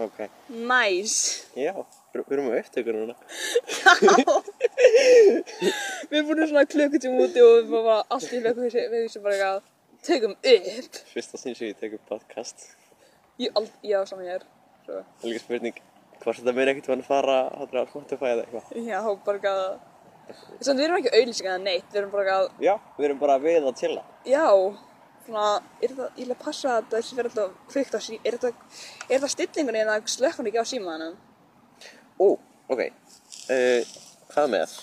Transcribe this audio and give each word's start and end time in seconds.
Ok. 0.00 0.18
Nice. 0.48 1.44
Já, 1.58 1.74
við 2.14 2.32
erum 2.36 2.48
á 2.48 2.56
upptöku 2.60 2.94
núna. 2.96 3.14
Við 6.08 6.16
erum 6.16 6.30
búin 6.30 6.46
svona 6.48 6.64
klukkutíma 6.70 7.20
úti 7.26 7.42
og 7.44 7.50
við 7.50 7.60
erum 7.60 7.74
bara 7.84 7.98
allt 8.16 8.32
í 8.32 8.40
vekku 8.44 8.64
við 8.64 8.96
þessum 8.96 9.26
bara 9.26 9.36
eitthvað 9.36 9.60
tökum 10.06 10.34
upp. 10.54 11.00
Fyrsta 11.12 11.40
sinn 11.42 11.56
sem 11.58 11.70
ég 11.70 11.78
tekur 11.80 12.00
podcast. 12.08 12.70
Ég, 13.40 13.52
ald, 13.56 13.70
já, 13.84 14.00
saman 14.08 14.26
ég 14.28 14.38
er. 14.40 14.46
Það 14.86 14.98
er 15.00 15.28
líka 15.30 15.44
spurning 15.44 15.80
hvort 16.20 16.40
þetta 16.40 16.54
meira 16.56 16.72
ekkert 16.74 16.90
vann 16.92 17.02
að 17.04 17.08
fara 17.10 17.36
hátur 17.60 17.80
á 17.80 17.84
Spotify 17.90 18.30
eða 18.34 18.44
eitthvað. 18.46 18.64
Já, 18.88 19.00
bara 19.26 19.40
eitthvað. 19.40 19.88
Samt 20.62 20.78
við 20.78 20.84
erum 20.86 20.98
ekki 21.00 21.12
auðlýsingar 21.16 21.54
eða 21.56 21.64
neitt, 21.64 21.88
við 21.90 22.00
erum 22.02 22.12
bara 22.14 22.24
eitthvað, 22.24 22.50
Já, 22.64 22.74
við 22.98 23.08
erum 23.08 23.20
bara 23.22 23.36
við 23.42 23.64
að 23.66 23.78
chilla. 23.80 24.02
já, 24.28 24.44
svona, 25.26 25.46
er 25.80 25.92
þetta, 25.92 26.08
ég 26.16 26.26
vil 26.28 26.34
að 26.34 26.42
passa 26.44 26.76
að 26.78 26.88
þessi 26.94 27.18
verður 27.18 27.42
alltaf 27.44 27.72
kvikt 27.72 27.96
á 27.96 28.00
sí, 28.04 28.18
er 28.24 28.36
þetta, 28.38 28.52
er 29.06 29.14
þetta 29.16 29.32
stillingunni 29.34 29.84
það 29.90 30.10
slökkun 30.14 30.50
ekki 30.50 30.62
á 30.62 30.70
símaðanum? 30.72 31.18
Ó, 32.20 32.26
ok. 32.72 32.82
Uh, 33.50 33.94
hvað 34.34 34.52
með? 34.56 34.76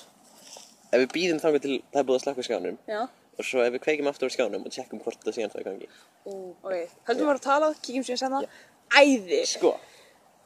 Ef 0.88 1.04
við 1.04 1.12
býðum 1.18 1.44
þangar 1.44 1.64
til 1.66 1.76
það 1.81 2.02
er 2.02 2.08
búið 2.08 2.20
að 2.20 2.23
slaka 2.26 2.44
á 2.44 2.48
skjánum 2.48 2.80
Já. 2.88 3.02
og 3.38 3.45
svo 3.50 3.66
ef 3.66 3.73
við 3.76 3.84
kveikjum 3.84 4.09
aftur 4.12 4.31
á 4.31 4.36
skjánum 4.38 4.64
og 4.64 4.73
tjekkum 4.73 5.04
hvort 5.04 5.26
það 5.26 5.36
sé 5.36 5.45
ennþá 5.45 5.62
í 5.62 5.68
gangi. 5.68 5.92
Ú, 6.23 6.34
ok. 6.64 6.98
Höldum 7.09 7.28
við 7.28 7.36
að 7.36 7.44
tala, 7.44 7.73
kíkjum 7.81 8.08
síðan 8.08 8.23
sem 8.23 8.36
það. 8.38 8.50
Æði. 8.98 9.42
Sko, 9.52 9.73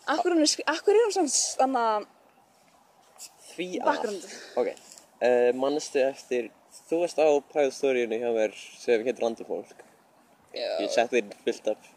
Akkur 0.10 0.34
er, 0.34 0.56
akkur 0.72 0.98
er 0.98 1.04
hann 1.06 1.14
samt 1.14 1.36
þannig 1.60 1.84
að, 1.86 2.08
því 3.52 3.68
að... 3.86 4.16
Ok. 4.58 4.72
Uh, 5.22 5.52
manstu 5.54 6.02
eftir, 6.02 6.50
þú 6.72 7.02
varst 7.04 7.20
á 7.20 7.28
storyinu 7.74 8.20
hjá 8.22 8.30
mér 8.36 8.54
sem 8.56 9.04
heitir 9.06 9.24
random 9.24 9.48
fólk. 9.50 9.84
Ég 10.54 10.88
já, 10.88 10.92
setti 10.96 11.22
þér 11.22 11.36
fyllt 11.46 11.68
af 11.72 11.90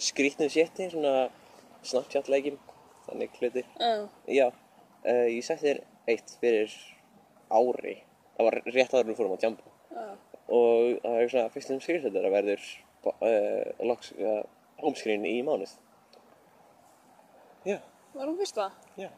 skrítnum 0.00 0.50
sétti, 0.52 0.88
svona 0.92 1.28
Snapchat 1.86 2.28
leikjum, 2.32 2.58
þannig 3.06 3.36
hlutir. 3.40 3.66
já, 3.78 4.08
Já, 4.26 4.46
uh, 5.04 5.26
ég 5.28 5.44
setti 5.44 5.66
þér 5.68 5.82
eitt 6.08 6.36
fyrir 6.40 6.72
ári. 7.50 7.96
Það 8.36 8.48
var 8.48 8.58
rétt 8.66 8.94
en 8.94 9.10
við 9.10 9.18
fórum 9.18 9.36
að 9.36 9.44
jumpa. 9.48 9.74
já, 9.92 10.06
Og 10.48 11.00
það 11.02 11.20
er 11.22 11.28
svona 11.28 11.52
fyrstum 11.52 11.80
screenshotara 11.84 12.30
verður 12.32 12.64
uh, 13.04 13.84
loks, 13.84 14.12
uh, 14.16 14.42
homescreen 14.80 15.26
í 15.28 15.42
mánuð. 15.44 15.74
Já, 17.68 17.78
var 18.14 18.26
hún 18.30 18.38
fyrsta? 18.38 18.70
já. 18.96 19.10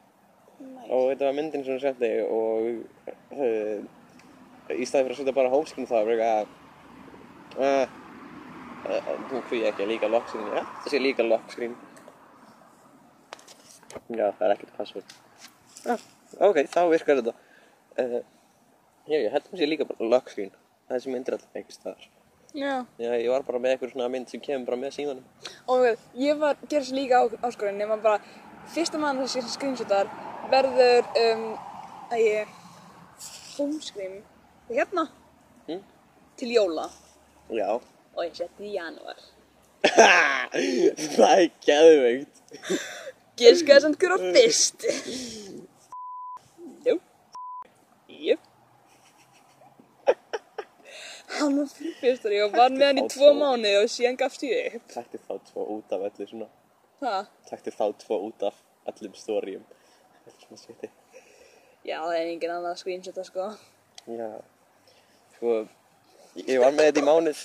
Næs. 0.61 0.89
Og 0.92 1.06
þetta 1.08 1.24
var 1.24 1.36
myndin 1.39 1.62
sem 1.64 1.72
hún 1.77 1.80
setti 1.80 2.08
og 2.27 2.67
uh, 3.33 3.84
í 4.76 4.86
staði 4.88 5.06
fyrir 5.06 5.16
að 5.16 5.20
setja 5.22 5.36
bara 5.36 5.52
homescreen 5.52 5.88
þá 5.88 5.96
var 5.96 6.12
eitthvað 6.14 6.46
uh, 7.60 7.96
uh, 8.90 9.10
Nú 9.30 9.42
hví 9.48 9.62
ekki 9.68 9.88
líka 9.88 10.10
lockscreen, 10.10 10.48
já, 10.54 10.62
það 10.82 10.94
sé 10.94 11.02
líka 11.02 11.27
lockscreen. 11.27 11.77
Já, 14.10 14.27
það 14.38 14.44
er 14.46 14.54
ekkert 14.54 14.77
password. 14.78 15.14
Já, 15.84 15.96
ok, 16.46 16.62
þá 16.70 16.80
virkar 16.92 17.20
þetta. 17.20 17.34
Uh, 17.98 18.20
já, 19.10 19.18
ég 19.18 19.30
held 19.34 19.44
að 19.44 19.52
það 19.52 19.62
sé 19.62 19.68
líka 19.68 19.88
bara 19.90 20.10
lockscreen. 20.14 20.56
Það 20.88 20.96
er 20.96 21.05
sem 21.05 21.14
myndir 21.14 21.36
alltaf 21.36 21.60
einhvers 21.60 21.78
staðar. 21.78 22.08
Já. 22.50 22.72
Já, 22.98 23.10
ég 23.14 23.30
var 23.30 23.44
bara 23.46 23.60
með 23.62 23.77
eitthvað 23.77 23.92
svona 23.92 24.08
mynd 24.10 24.30
sem 24.30 24.42
kemur 24.42 24.66
bara 24.72 24.80
með 24.80 24.96
símanum. 24.96 25.27
Og 25.70 25.84
ég 26.18 26.38
var, 26.40 26.58
gerði 26.64 26.80
þessu 26.80 26.96
líka 26.98 27.20
á, 27.22 27.24
áskorun 27.46 27.78
nema 27.78 27.98
bara, 28.02 28.18
fyrsta 28.74 28.98
mann 28.98 29.20
þessi 29.22 29.44
screenshotar 29.52 30.10
verður, 30.50 31.06
um, 31.22 31.44
að 32.10 32.24
ég, 32.24 32.56
homescreen, 33.55 34.18
og 34.70 34.76
hérna, 34.78 35.04
Hm? 35.68 35.82
til 36.38 36.48
jóla, 36.56 36.86
Já. 37.50 37.70
og 38.16 38.24
ég 38.24 38.34
setti 38.38 38.68
í 38.70 38.74
janúar. 38.78 39.18
það 41.16 41.32
er 41.40 41.48
geðveikt. 41.64 42.42
Giskaði 43.40 43.80
samt 43.86 43.98
hver 44.02 44.14
á 44.14 44.18
fyrst. 44.34 44.84
Jú. 46.86 46.96
Jú. 48.08 48.36
Hann 51.30 51.55
var 51.56 51.68
fyrstur 52.00 52.33
ég 52.34 52.42
og 52.45 52.52
var 52.58 52.72
með 52.74 52.86
hann 52.90 52.98
í 53.00 53.05
tvo 53.12 53.30
mánuði 53.39 53.77
og 53.84 53.90
síðan 53.92 54.18
gafst 54.18 54.42
ég 54.45 54.74
upp. 54.80 54.89
Takti 54.92 55.20
þá 55.22 55.34
tvo 55.50 55.66
út 55.77 55.92
af 55.95 56.02
öllu 56.11 56.27
svona. 56.28 56.48
Það? 57.00 57.28
Takti 57.48 57.70
þá 57.74 57.84
tvo 58.02 58.18
út 58.28 58.42
af 58.50 58.56
öllum 58.90 59.14
stórium. 59.16 59.62
Þetta 60.24 60.46
svona 60.46 60.58
sviti. 60.61 60.90
Já, 61.86 61.96
það 62.02 62.16
er 62.18 62.27
engin 62.34 62.50
annað 62.58 62.77
screenshota 62.83 63.24
sko. 63.24 63.46
Já. 64.11 64.30
Sko, 65.40 65.55
ég 66.36 66.58
var 66.61 66.74
með 66.77 66.90
þetta 66.90 67.01
í 67.01 67.05
mánuð. 67.06 67.39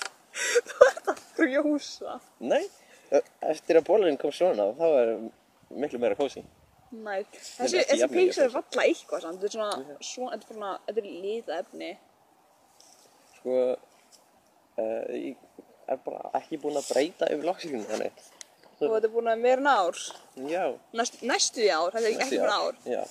Frjósa. 1.38 2.18
Nei, 2.44 2.66
eftir 3.40 3.78
að 3.80 3.86
bólarinn 3.86 4.18
kom 4.20 4.34
svona, 4.36 4.66
þá 4.76 4.84
var 4.84 5.12
miklu 5.80 6.00
meira 6.02 6.18
kósi. 6.18 6.42
Næ, 6.92 7.22
þessi, 7.32 7.80
þessi 7.88 8.08
peysa 8.12 8.44
er 8.44 8.52
valla 8.52 8.84
eitthvað 8.84 9.24
samt, 9.24 9.40
þetta 9.40 9.48
er 9.48 9.54
svona, 9.54 9.96
svona, 10.10 10.36
þetta 10.36 10.44
er 10.44 10.52
svona, 10.52 10.74
þetta 10.90 11.02
er 11.02 11.08
lita 11.24 11.58
efni. 11.62 11.90
Sko, 13.38 13.58
uh, 14.76 15.16
ég 15.16 15.40
er 15.88 16.04
bara 16.04 16.36
ekki 16.42 16.60
búinn 16.60 16.76
að 16.76 16.92
breyta 16.92 17.32
yfir 17.32 17.48
loksíkinu 17.48 17.88
þannig. 17.88 18.24
Og 18.76 18.90
þetta 18.90 19.08
er 19.08 19.12
búin 19.16 19.32
að 19.32 19.48
vera 19.48 19.64
en 19.64 19.72
ár. 19.72 20.06
Já. 20.52 20.64
Næst, 21.00 21.22
næstu 21.24 21.64
því 21.64 21.72
ár, 21.72 21.96
þetta 21.96 22.04
er 22.04 22.26
ekki 22.26 22.42
búin 22.44 22.58
ár. 22.60 22.82
Já. 22.92 23.04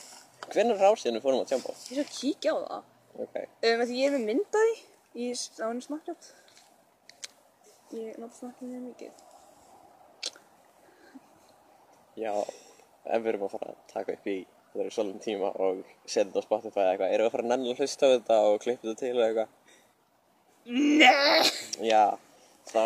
Hvernig 0.46 0.76
er 0.78 0.92
ásíðan 0.94 1.18
við 1.18 1.26
fórum 1.26 1.42
að 1.42 1.56
tjamba? 1.56 1.80
Ég 1.90 1.98
skal 1.98 2.12
kíkja 2.20 2.54
á 2.54 2.58
það. 2.62 2.92
Ok. 3.16 3.38
Um, 3.64 3.84
því 3.86 4.00
ég 4.02 4.10
er 4.10 4.16
með 4.18 4.26
myndaði 4.32 4.74
í 5.16 5.30
stáinu 5.40 5.84
Snapchat. 5.86 6.32
Ég 7.96 8.18
nota 8.20 8.36
Snapchat 8.36 8.68
mjög 8.68 8.84
mikið. 8.90 9.24
Já, 12.20 12.32
ef 12.36 13.24
við 13.24 13.32
erum 13.34 13.48
að 13.48 13.56
fara 13.56 13.72
að 13.74 13.80
taka 13.92 14.16
upp 14.16 14.30
í 14.32 14.38
það 14.76 14.84
eru 14.84 14.92
svolítið 14.92 15.24
tíma 15.24 15.52
og 15.64 15.82
setja 16.04 16.26
þetta 16.26 16.44
á 16.44 16.48
Spotify 16.48 16.82
eða 16.84 16.92
eitthvað, 16.92 17.14
erum 17.16 17.24
við 17.24 17.30
að 17.30 17.36
fara 17.36 17.46
að 17.46 17.52
nenni 17.54 17.72
að 17.72 17.82
hlusta 17.82 18.08
á 18.08 18.14
þetta 18.14 18.40
og 18.50 18.62
klippa 18.64 18.88
þetta 18.88 19.02
til 19.02 19.12
eða 19.14 19.28
eitthvað? 19.30 19.50
Nei! 20.76 21.90
Já, 21.92 22.04
þá, 22.72 22.86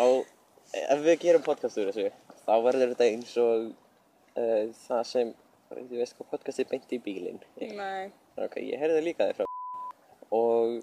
ef 0.84 1.04
við 1.06 1.20
gerum 1.26 1.46
podcast 1.46 1.82
úr 1.82 1.90
þessu, 1.90 2.08
þá 2.46 2.54
verður 2.68 2.94
þetta 2.94 3.10
eins 3.10 3.36
og 3.42 3.70
uh, 4.38 4.64
það 4.86 5.06
sem, 5.14 5.36
ég 5.80 5.96
veist 5.98 6.18
hvað 6.18 6.34
podcast 6.36 6.62
er 6.62 6.70
beint 6.70 6.94
í 6.94 7.02
bílinn. 7.02 7.42
Nei. 7.58 8.10
Ok, 8.38 8.60
ég 8.62 8.78
heyrði 8.78 9.08
líka 9.10 9.30
þér 9.30 9.40
frá 9.42 9.49
og 10.30 10.80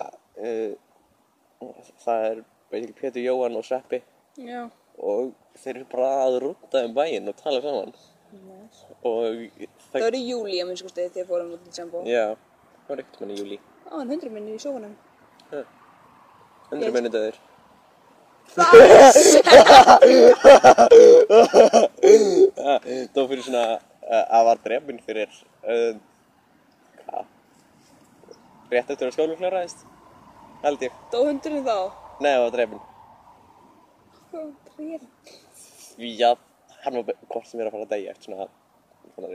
uh, 0.00 0.72
það 2.04 2.26
er 2.30 2.42
basically 2.72 2.96
Pétur 3.00 3.22
Jóhann 3.24 3.60
og 3.60 3.64
Sveppi 3.66 4.00
Já. 4.40 4.64
og 4.98 5.32
þeir 5.60 5.76
eru 5.76 5.86
bara 5.92 6.10
að 6.24 6.40
rúta 6.46 6.84
um 6.88 6.96
bæinn 6.96 7.30
og 7.30 7.36
tala 7.40 7.62
saman 7.64 7.94
Nice. 8.34 8.82
og 9.06 9.22
Það 9.92 10.02
var 10.08 10.16
í 10.18 10.22
júli 10.26 10.58
að 10.58 10.66
minnst 10.70 10.82
kosti 10.82 11.04
þegar 11.14 11.28
fórum 11.28 11.52
út 11.54 11.66
í 11.68 11.72
Jumbo. 11.76 12.00
Já, 12.08 12.34
það 12.34 12.88
var 12.90 13.02
ekkert 13.04 13.20
mann 13.22 13.30
í 13.30 13.36
júli. 13.38 13.58
Á, 13.86 13.94
en 14.00 14.10
hundru 14.10 14.30
minni 14.34 14.56
í 14.56 14.62
sjófunum. 14.62 14.94
Hundru 16.72 16.90
minni 16.96 17.10
döður. 17.14 17.36
Það 23.14 23.28
fyrir 23.30 23.44
svona 23.46 23.64
uh, 23.78 24.24
að 24.36 24.42
var 24.50 24.58
drefn 24.66 24.98
fyrir 25.06 25.30
uh? 25.62 25.94
Rétt 28.72 28.90
eftir 28.94 29.08
að 29.10 29.14
skólinn 29.16 29.38
kláraðist? 29.40 29.84
Held 30.64 30.82
ég. 30.86 30.96
Dó 31.12 31.20
hundurinn 31.28 31.64
þá? 31.66 31.76
Nei, 32.24 32.30
það 32.32 32.42
var 32.46 32.54
drefn. 32.56 32.80
Hvað 34.32 34.52
trefn? 34.70 35.08
Já, 36.04 36.30
hann 36.84 36.98
var 37.00 37.18
hvort 37.30 37.46
sem 37.50 37.60
er 37.62 37.68
að 37.68 37.74
fara 37.76 37.86
að 37.86 37.92
degja 37.94 38.14
eftir 38.14 38.30
svona, 38.30 38.46
svona 39.14 39.32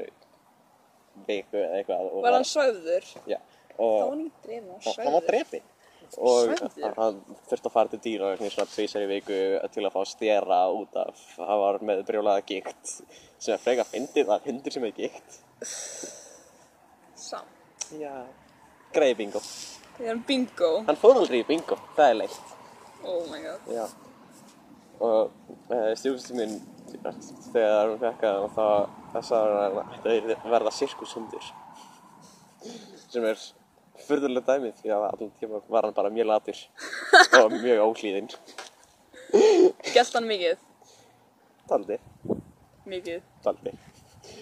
viku 1.30 1.60
eða 1.62 1.78
eitthvað. 1.80 2.08
og 2.14 2.24
Var 2.26 2.38
hann 2.40 2.48
sögður? 2.50 3.10
Já, 3.30 3.40
Það 3.80 3.84
var 3.86 4.00
og 4.04 4.10
hann 4.10 4.24
ekki 4.26 4.48
drefn, 4.48 4.72
hann 4.72 4.72
var 4.72 4.80
og 4.80 4.88
sögður. 4.90 5.04
hann 5.06 5.14
var 5.20 5.28
drefin. 5.30 5.68
Og 6.26 6.50
hann 6.98 7.18
þurfti 7.52 7.70
að 7.70 7.74
fara 7.76 7.92
til 7.94 8.00
dýra 8.02 8.30
svona 8.40 8.66
tvísar 8.74 9.04
í 9.06 9.10
viku 9.12 9.40
til 9.76 9.84
að 9.86 9.94
fá 9.94 10.02
stjera 10.10 10.60
út 10.74 10.96
af, 10.98 11.20
hann 11.38 11.62
var 11.62 11.78
með 11.86 12.02
brjólaða 12.08 12.42
gikt 12.50 12.94
sem 13.38 13.54
er 13.54 13.62
freka 13.62 13.86
að 13.86 14.48
hundur 14.50 14.74
sem 14.74 14.88
er 14.90 14.96
gikt. 14.98 15.38
Samt. 17.20 17.56
Já, 18.00 18.12
greið 18.95 19.15
bingo. 19.21 19.41
Það 19.97 20.06
er 20.06 20.12
hann 20.13 20.24
bingo. 20.27 20.69
Hann 20.88 21.00
fór 21.00 21.19
aldrei 21.21 21.41
í 21.44 21.47
bingo, 21.47 21.77
það 21.97 22.13
er 22.13 22.18
leitt. 22.24 22.53
Oh 23.03 23.21
my 23.31 23.39
god. 23.44 23.69
Já. 23.74 23.86
Og 25.00 25.31
uh, 25.71 25.91
stjúfistin 25.95 26.39
minn, 26.39 26.56
þegar 27.53 27.94
hún 27.94 28.01
fekk 28.01 28.25
að 28.27 28.47
þá 28.56 28.65
það 29.13 29.27
sagði 29.30 29.59
hann 29.63 29.77
að 29.80 30.01
þetta 30.06 30.50
verða 30.56 30.74
sirkushundur. 30.75 31.51
Sem 33.09 33.25
er 33.30 33.39
furðulega 34.07 34.56
dæmið 34.56 34.81
því 34.81 34.91
að 34.95 35.06
allan 35.09 35.31
tíma 35.39 35.62
var 35.71 35.88
hann 35.88 35.95
bara 35.95 36.12
mjög 36.13 36.27
latur 36.31 36.59
og 37.39 37.56
mjög 37.56 37.83
óhlýðinn. 37.86 38.30
Gæst 39.94 40.15
hann 40.18 40.27
mikið? 40.30 40.57
Daldi, 41.69 42.00
Mikið. 42.89 43.21
daldi. 43.45 43.74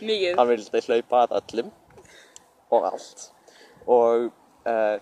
Mikið. 0.01 0.37
Hann 0.39 0.47
vildi 0.49 0.81
hlaupa 0.87 1.25
að 1.25 1.33
öllum 1.41 1.71
og 2.71 2.85
allt. 2.87 3.25
Og 3.87 4.27
uh, 4.67 4.97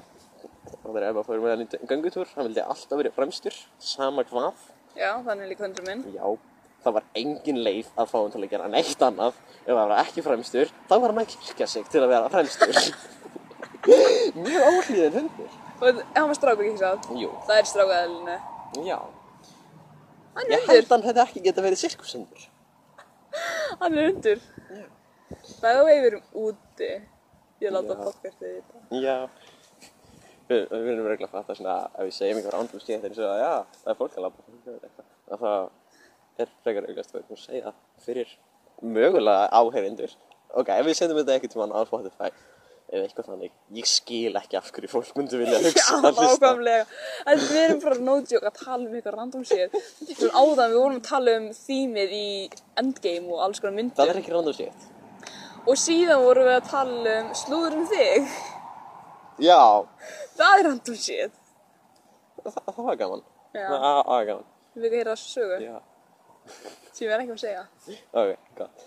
það 0.86 1.00
er 1.00 1.08
ef 1.10 1.20
að 1.22 1.28
fórum 1.30 1.46
með 1.46 1.54
hann 1.56 1.64
í 1.66 1.88
göngutúr, 1.90 2.30
hann 2.36 2.48
vildi 2.50 2.62
alltaf 2.66 3.00
verið 3.00 3.16
fremstur, 3.18 3.58
sama 3.82 4.26
hvað. 4.30 4.60
Já, 4.96 5.10
þannig 5.26 5.46
er 5.48 5.52
líka 5.52 5.66
hundur 5.66 5.88
minn. 5.88 6.04
Já, 6.16 6.26
það 6.86 6.96
var 7.00 7.08
engin 7.18 7.60
leið 7.66 7.90
að 7.98 8.12
fá 8.12 8.18
hann 8.22 8.34
til 8.36 8.44
að 8.46 8.52
gera 8.54 8.70
neitt 8.72 9.02
annað 9.08 9.38
ef 9.66 9.72
það 9.74 9.80
var 9.82 9.94
ekki 10.04 10.24
fremstur, 10.26 10.72
þá 10.90 10.96
var 11.02 11.12
hann 11.12 11.22
að 11.24 11.32
kirkja 11.34 11.68
sig 11.72 11.88
til 11.90 12.04
að 12.06 12.12
vera 12.14 12.30
fremstur 12.30 12.80
mjög 14.46 14.68
óhlýðin 14.70 15.16
hundur 15.20 15.62
Og 15.76 15.98
hann 16.16 16.30
var 16.30 16.38
strákur 16.38 16.66
ekki 16.70 16.80
sátt, 16.80 17.08
jú, 17.20 17.30
það 17.50 17.58
er 17.60 17.68
strákaðalinu. 17.72 18.36
já 18.88 19.00
Hann 20.36 20.52
ég 20.52 20.56
er 20.62 20.70
held 20.70 20.78
hundur. 20.78 20.92
hann 20.94 21.04
hefði 21.10 21.24
ekki 21.26 21.44
geta 21.50 21.66
verið 21.66 21.82
sirkushundur 21.82 22.46
Hann 23.82 23.98
er 23.98 24.08
hundur. 24.12 24.46
Og 25.66 25.86
við 25.90 26.08
erum 26.12 26.24
úti. 26.46 26.92
Ég 27.66 27.74
láta 27.74 27.96
podcastið 27.98 28.58
þetta. 28.60 28.82
já 29.02 29.16
við, 30.50 30.66
erum 30.70 31.08
regla 31.10 31.30
að 31.30 31.34
fatta 31.34 31.56
svona 31.58 31.78
ef 31.96 32.04
við 32.06 32.16
segjum 32.20 32.42
einhver 32.42 32.58
ándum 32.60 32.84
skeitt 32.84 33.08
eins 33.08 33.22
og 33.22 33.32
að 33.32 33.42
já, 33.42 33.54
það 33.82 33.94
er 33.94 34.00
fólk 34.02 34.18
að 34.20 34.26
labba 34.28 34.44
að 35.36 35.46
það 35.46 36.44
er 36.44 36.52
frekar 36.66 36.90
auðvitað 36.90 37.06
að 37.06 37.16
við 37.16 37.24
erum 37.24 37.38
að 37.38 37.46
segja 37.46 37.74
fyrir 38.06 38.36
mögulega 38.96 39.48
áheyrindur 39.62 40.18
ok, 40.54 40.70
ef 40.76 40.86
við 40.86 41.00
sendum 41.00 41.22
þetta 41.22 41.40
ekkert 41.40 41.56
tímann 41.56 41.74
á 41.74 41.82
Spotify 41.90 42.30
eða 42.86 43.08
eitthvað 43.08 43.30
þannig, 43.32 43.54
ég 43.74 43.88
skil 43.90 44.36
ekki 44.38 44.60
af 44.60 44.68
hverju 44.76 44.92
fólk 44.92 45.16
myndi 45.18 45.40
vilja 45.42 45.58
hugsa 45.66 45.98
að 46.06 46.20
hlusta. 46.22 46.52
En 47.26 47.40
við 47.42 47.62
erum 47.64 47.80
bara 47.82 47.98
no 48.06 48.18
joke 48.22 48.52
að 48.52 48.60
tala 48.60 48.86
um 48.86 48.94
eitthvað 48.94 49.18
random 49.18 49.48
shit. 49.50 49.80
Áðan 50.30 50.70
við 50.70 50.78
vorum 50.78 51.00
að 51.00 51.08
tala 51.10 51.34
um 51.40 51.48
þýmið 51.58 52.14
í 52.20 52.28
Endgame 52.78 53.34
og 53.34 53.42
alls 53.48 53.64
konar 53.64 53.74
það 53.74 53.80
myndir. 53.82 54.12
er 54.14 54.22
ekki 54.22 54.36
random 54.36 54.58
shit 54.60 54.86
Og 55.66 55.78
síðan 55.82 56.22
vorum 56.22 56.46
við 56.46 56.56
að 56.60 56.68
tala 56.70 57.14
um 57.22 57.30
slúður 57.38 57.76
um 57.80 57.88
þig. 57.90 58.28
já, 59.42 59.60
Það 60.38 60.60
er 60.60 60.64
random 60.68 60.96
shit. 61.00 61.34
það, 62.44 62.60
það 62.76 62.84
var 62.90 62.98
gaman 63.02 63.24
Já. 63.56 63.66
það 63.72 63.80
það 63.82 64.10
var 64.12 64.26
gaman 64.30 64.46
Við 64.76 64.86
ekki 64.90 65.00
heyra 65.00 65.16
þessu 65.16 65.30
sögu 65.32 65.58
já, 65.64 65.76
sem 66.92 67.06
ég 67.08 67.14
er 67.16 67.22
ekki 67.24 67.34
að 67.36 67.42
segja. 67.42 67.64
ok, 68.22 68.32
gott 68.60 68.84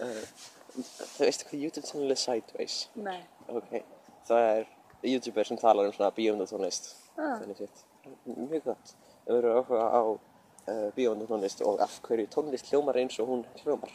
uh, 0.00 0.22
þú 0.72 1.24
veistu 1.26 1.48
hvað 1.48 1.64
YouTube 1.66 1.86
channel 1.90 2.14
er 2.14 2.20
Sideways 2.22 2.76
Nei. 2.94 3.18
Ok, 3.50 3.72
það 4.30 4.46
er 4.52 4.66
youtuber 5.02 5.44
sem 5.50 5.58
talar 5.60 5.90
um 5.90 5.96
svona 5.96 6.12
bíómyndatónlist 6.16 6.92
Ah. 7.18 7.34
Þannig 7.42 7.58
sitt 7.58 7.82
Mjög 8.24 8.62
gott 8.70 8.94
við 9.26 9.36
erum 9.42 9.58
áhuga 9.60 9.82
á 9.92 10.02
uh, 10.08 10.88
bíómyndatónlist 10.96 11.60
og 11.66 11.82
af 11.84 11.98
hverju 12.06 12.30
tónlist 12.32 12.70
hljómar 12.72 12.96
eins 13.02 13.18
og 13.20 13.28
hún 13.28 13.42
hljómar 13.64 13.92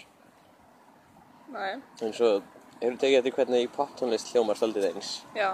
Nei. 1.53 1.73
eins 2.03 2.19
og 2.21 2.43
Hefur 2.81 2.97
tekið 3.01 3.17
eftir 3.19 3.33
hvernig 3.33 3.69
poptónlist 3.73 4.27
hljómar 4.33 4.57
svolítið 4.59 4.85
eins 4.91 5.09
Já. 5.35 5.49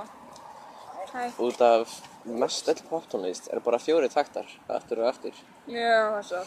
Hæ. 1.14 1.24
Út 1.40 1.62
af 1.64 1.88
mest 2.26 2.68
öll 2.72 2.82
poptónlist 2.90 3.48
er 3.54 3.60
bara 3.64 3.80
fjóri 3.80 4.10
taktar 4.12 4.48
Aftur 4.68 4.98
og 5.04 5.08
aftur 5.14 5.36
Já, 5.68 6.10
það 6.18 6.24
svo. 6.30 6.42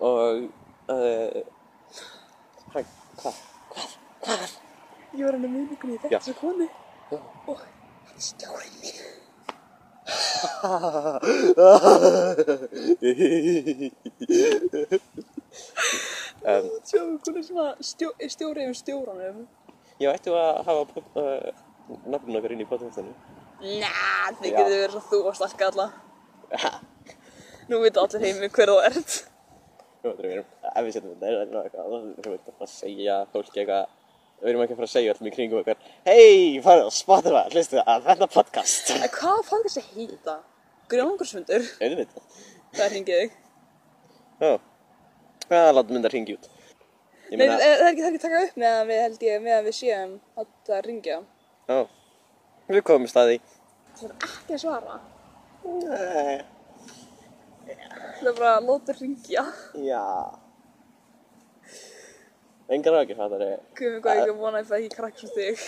Og 0.00 0.48
uh, 0.88 1.40
Hæ, 2.74 2.80
hvað? 3.20 3.36
Hvað? 3.74 3.88
Hvað? 4.24 4.50
Ég 5.14 5.22
var 5.26 5.32
hann 5.36 5.44
að 5.46 5.52
minningunni 5.54 5.94
í 5.94 5.98
Já. 6.10 6.18
þessu 6.18 6.34
konu. 6.40 6.66
Já. 7.12 7.18
Og 7.46 7.56
hann 7.60 8.14
er 8.16 8.22
stjórinn 8.30 8.76
mín. 8.80 8.96
um, 16.44 16.70
Sjáum, 16.84 17.18
hún 17.26 17.38
er 17.40 17.46
svona 17.46 17.66
stjó, 17.80 18.10
stjóri 18.30 18.66
yfir 18.66 18.78
stjóranum. 18.80 19.44
Ég 20.02 20.10
ætti 20.10 20.32
að 20.34 20.62
hafa 20.66 21.04
uh, 21.20 21.62
nafnum 22.10 22.38
okkar 22.40 22.54
inn 22.54 22.64
í 22.64 22.68
podcastinu. 22.68 23.14
Næ, 23.64 23.92
þið 24.40 24.50
Já. 24.50 24.56
getur 24.58 24.74
verið 24.74 24.96
svo 24.96 25.04
þú 25.10 25.20
og 25.30 25.38
stalka 25.38 25.70
alla. 25.70 25.86
Nú 27.70 27.80
veit 27.80 27.96
allir 28.00 28.26
heimi 28.26 28.50
hver 28.52 28.72
þú 28.72 28.78
ert. 28.90 29.18
Nú, 30.04 30.12
er 30.12 30.26
við 30.28 30.40
ef 30.40 30.80
við 30.84 30.96
setjum 30.96 31.12
þetta, 31.14 31.28
er 31.28 31.52
það 31.52 31.60
eitthvað, 31.62 31.84
þá 31.84 31.94
erum 31.94 32.32
við 32.34 32.34
ekki 32.34 32.56
að 32.66 32.72
segja 32.74 33.14
fólki 33.32 33.62
eitthvað, 33.62 33.94
við 34.42 34.50
erum 34.50 34.64
ekki 34.64 34.74
að 34.74 34.80
fara 34.80 34.88
að 34.90 34.92
segja 34.94 35.14
öllum 35.14 35.30
í 35.30 35.32
kringum 35.32 35.60
eitthvað, 35.62 35.86
hei, 36.10 36.60
farið 36.66 36.84
á 36.84 36.92
Spotify, 36.98 37.44
hlustu 37.54 37.80
að 37.80 38.10
þetta 38.10 38.28
podcast. 38.34 38.92
Hvað 39.14 39.40
á 39.40 39.42
podcast 39.48 39.80
að 39.80 39.88
heita? 39.94 40.36
Grjónungarsfundur? 40.92 41.70
Einu 41.80 42.00
veit 42.02 42.12
það. 42.12 42.38
Það 42.74 42.84
er 42.84 42.94
hringið 42.94 43.22
þig. 43.22 43.36
Já, 44.44 44.52
það 45.62 45.74
látum 45.78 45.94
mynda 45.96 46.08
að 46.10 46.14
ringi 46.16 46.36
út. 46.38 46.48
Nei, 47.34 47.46
það 47.48 47.62
er 47.64 47.82
ekki 47.88 48.02
það 48.04 48.06
er 48.06 48.14
ekki 48.14 48.18
að 48.18 48.22
taka 48.24 48.42
upp 48.46 48.56
meðan 48.62 48.88
við 48.90 49.00
held 49.04 49.22
ég, 49.26 49.42
meðan 49.42 49.64
við 49.68 49.76
séum 49.80 50.12
að 50.38 50.46
það 50.68 50.82
ringja. 50.88 51.18
já, 51.68 51.78
við 52.68 52.82
komum 52.90 53.08
í 53.08 53.10
staði. 53.10 53.38
Það 53.94 54.08
er 54.10 54.16
ekki 54.28 54.54
að 54.58 54.62
svara. 54.64 54.98
Nei, 55.64 56.36
Það 58.14 58.28
er 58.30 58.36
bara 58.38 58.50
að 58.58 58.66
láta 58.68 58.94
ringja. 59.00 59.44
já. 59.84 60.02
Engar 62.74 62.94
ákveð 63.00 63.18
fattar 63.20 63.42
ég. 63.44 63.64
Guðum 63.76 63.98
hvað 64.04 64.14
ég 64.16 64.22
ekki 64.22 64.32
að 64.34 64.38
vona 64.40 64.60
að 64.62 64.68
það 64.70 64.78
ekki 64.84 64.96
krakk 64.96 65.18
svo 65.20 65.28
þig. 65.34 65.64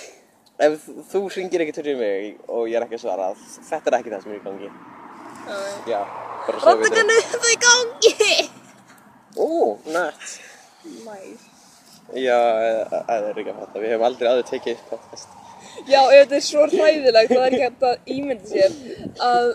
Ef 0.66 0.86
þú 1.12 1.20
ringir 1.34 1.64
ekki 1.66 1.74
til 1.76 1.96
mig 1.98 2.38
og 2.48 2.62
ég 2.70 2.78
er 2.78 2.86
ekki 2.86 2.96
að 2.96 3.02
svara, 3.02 3.26
þetta 3.68 3.90
er 3.90 3.96
ekki 3.98 4.12
það 4.14 4.22
sem 4.24 4.32
er 4.32 4.38
í 4.38 4.44
gangi. 4.46 4.70
Já, 5.90 5.98
bara 6.46 6.62
svo 6.62 6.72
við 6.80 6.86
Rottingan 6.86 7.12
er 7.16 7.26
það 7.34 7.50
í 7.52 7.58
gangi! 7.66 8.46
Ó, 9.36 9.76
nætt. 9.92 10.38
Næs. 11.06 11.44
Já, 12.14 12.38
það 12.90 13.26
er 13.26 13.40
ekki 13.40 13.50
að 13.50 13.60
fatta. 13.60 13.80
Við 13.82 13.92
hefum 13.92 14.06
aldrei 14.06 14.28
aður 14.30 14.48
tekið 14.50 14.76
upp 14.76 14.90
podcast. 14.94 15.32
Já, 15.90 16.00
ef 16.00 16.20
þetta 16.20 16.36
er 16.38 16.44
svo 16.46 16.66
hræðilegt, 16.70 17.32
það 17.32 17.46
er 17.46 17.56
ekki 17.56 17.64
hægt 17.64 17.86
að 17.88 18.12
ímynda 18.14 18.50
sér 18.50 18.76
að, 19.26 19.48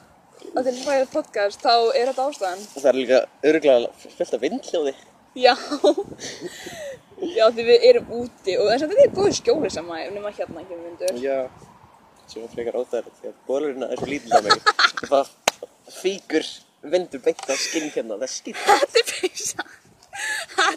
að 0.52 0.68
til 0.68 0.76
hræðilegt 0.82 1.14
podcast, 1.16 1.64
þá 1.64 1.74
er 1.96 2.12
þetta 2.12 2.28
ástæðan. 2.28 2.66
Það 2.76 2.90
er 2.92 3.00
líka 3.00 3.22
örgulega 3.52 4.14
fullt 4.18 4.38
af 4.38 4.44
vindhljóði. 4.46 4.96
Já. 5.40 5.54
Já, 7.22 7.46
því 7.54 7.66
við 7.68 7.84
erum 7.92 8.14
úti 8.18 8.58
og 8.58 8.72
þess 8.72 8.84
að 8.84 8.94
þetta 8.94 9.04
er 9.06 9.12
góð 9.18 9.36
skjóli 9.38 9.70
saman 9.72 10.16
nema 10.16 10.34
hérna 10.36 10.64
ekki 10.64 10.80
myndur. 10.80 11.20
Já. 11.22 11.38
Sem 12.32 12.44
er 12.44 12.52
frekar 12.54 12.80
óþægilegt 12.82 13.22
því 13.22 13.32
að 13.32 13.38
bólurinn 13.48 13.88
er 13.88 14.00
svo 14.00 14.10
lítill 14.10 14.34
á 14.36 14.42
mig. 14.46 14.72
Það 15.06 15.32
fíkur 16.02 16.50
vindur 16.92 17.22
beint 17.24 17.46
á 17.46 17.56
skinn 17.56 17.92
hérna. 17.94 18.18
Það 18.18 18.28
er 18.28 18.34
skinn. 18.34 18.60
Þetta 18.66 19.02
er 19.02 19.12
peysa. 19.12 19.71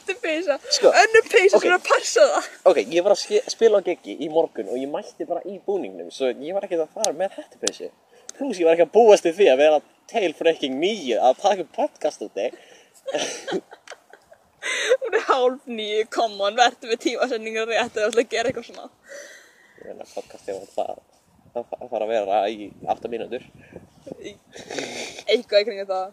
Er 0.09 0.19
peysa. 0.23 0.57
Sko, 0.77 0.91
Önnur 1.03 1.25
peysa 1.31 1.57
ok. 1.57 1.63
sem 1.63 1.71
er 1.71 1.77
að 1.79 1.87
passa 1.89 2.25
það. 2.35 2.49
Ok, 2.71 2.79
ég 2.93 3.05
var 3.07 3.15
að 3.15 3.21
ske- 3.23 3.45
spila 3.55 3.81
á 3.81 3.87
geggi 3.87 4.17
í 4.21 4.29
morgun 4.33 4.69
og 4.69 4.77
ég 4.81 4.91
mætti 4.93 5.27
bara 5.29 5.41
í 5.49 5.59
búningnum. 5.67 6.11
Svo 6.13 6.29
ég 6.33 6.53
var 6.57 6.67
ekki 6.67 6.79
að 6.81 6.93
fara 6.95 7.13
með 7.17 7.39
hættupeysi. 7.39 7.89
Plus 8.37 8.59
ég 8.61 8.67
var 8.69 8.75
ekki 8.77 8.87
að 8.89 8.93
búast 8.97 9.25
við 9.29 9.35
því 9.39 9.47
að 9.53 9.61
vera 9.63 9.81
tail 10.11 10.33
freaking 10.37 10.77
nýju 10.83 11.17
að 11.23 11.41
taka 11.41 11.65
upp 11.65 11.73
podcast 11.79 12.23
úti. 12.27 12.51
Hún 15.01 15.13
er 15.19 15.25
hálf 15.29 15.67
nýju, 15.69 16.05
come 16.13 16.41
on, 16.47 16.57
verður 16.57 16.95
við 16.95 17.01
tímasendingar 17.05 17.67
rétt 17.69 17.99
eða 18.01 18.09
ætla 18.13 18.23
að 18.25 18.31
gera 18.33 18.49
eitthvað 18.51 18.69
svona. 18.71 18.87
Ég 19.81 19.91
meina 19.91 20.07
podcastið 20.15 20.61
var 20.63 20.71
það 20.75 20.95
að 20.95 21.03
að 21.55 21.91
fara 21.93 22.07
að 22.07 22.11
vera 22.11 22.39
í 22.51 22.71
8 22.91 23.11
mínútur. 23.13 23.45
Eitthvað 25.31 25.61
í 25.61 25.67
kringu 25.69 25.85
það. 25.87 26.09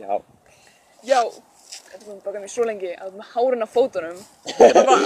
Já. 0.00 0.16
Já, 1.06 1.20
þetta 1.96 2.04
er 2.04 2.08
búin 2.10 2.18
að 2.20 2.26
baka 2.28 2.40
mér 2.44 2.52
svo 2.52 2.64
lengi 2.68 2.90
að 3.00 3.14
með 3.16 3.30
hárin 3.32 3.64
á 3.64 3.68
fótunum. 3.72 4.18
Bara 4.60 4.96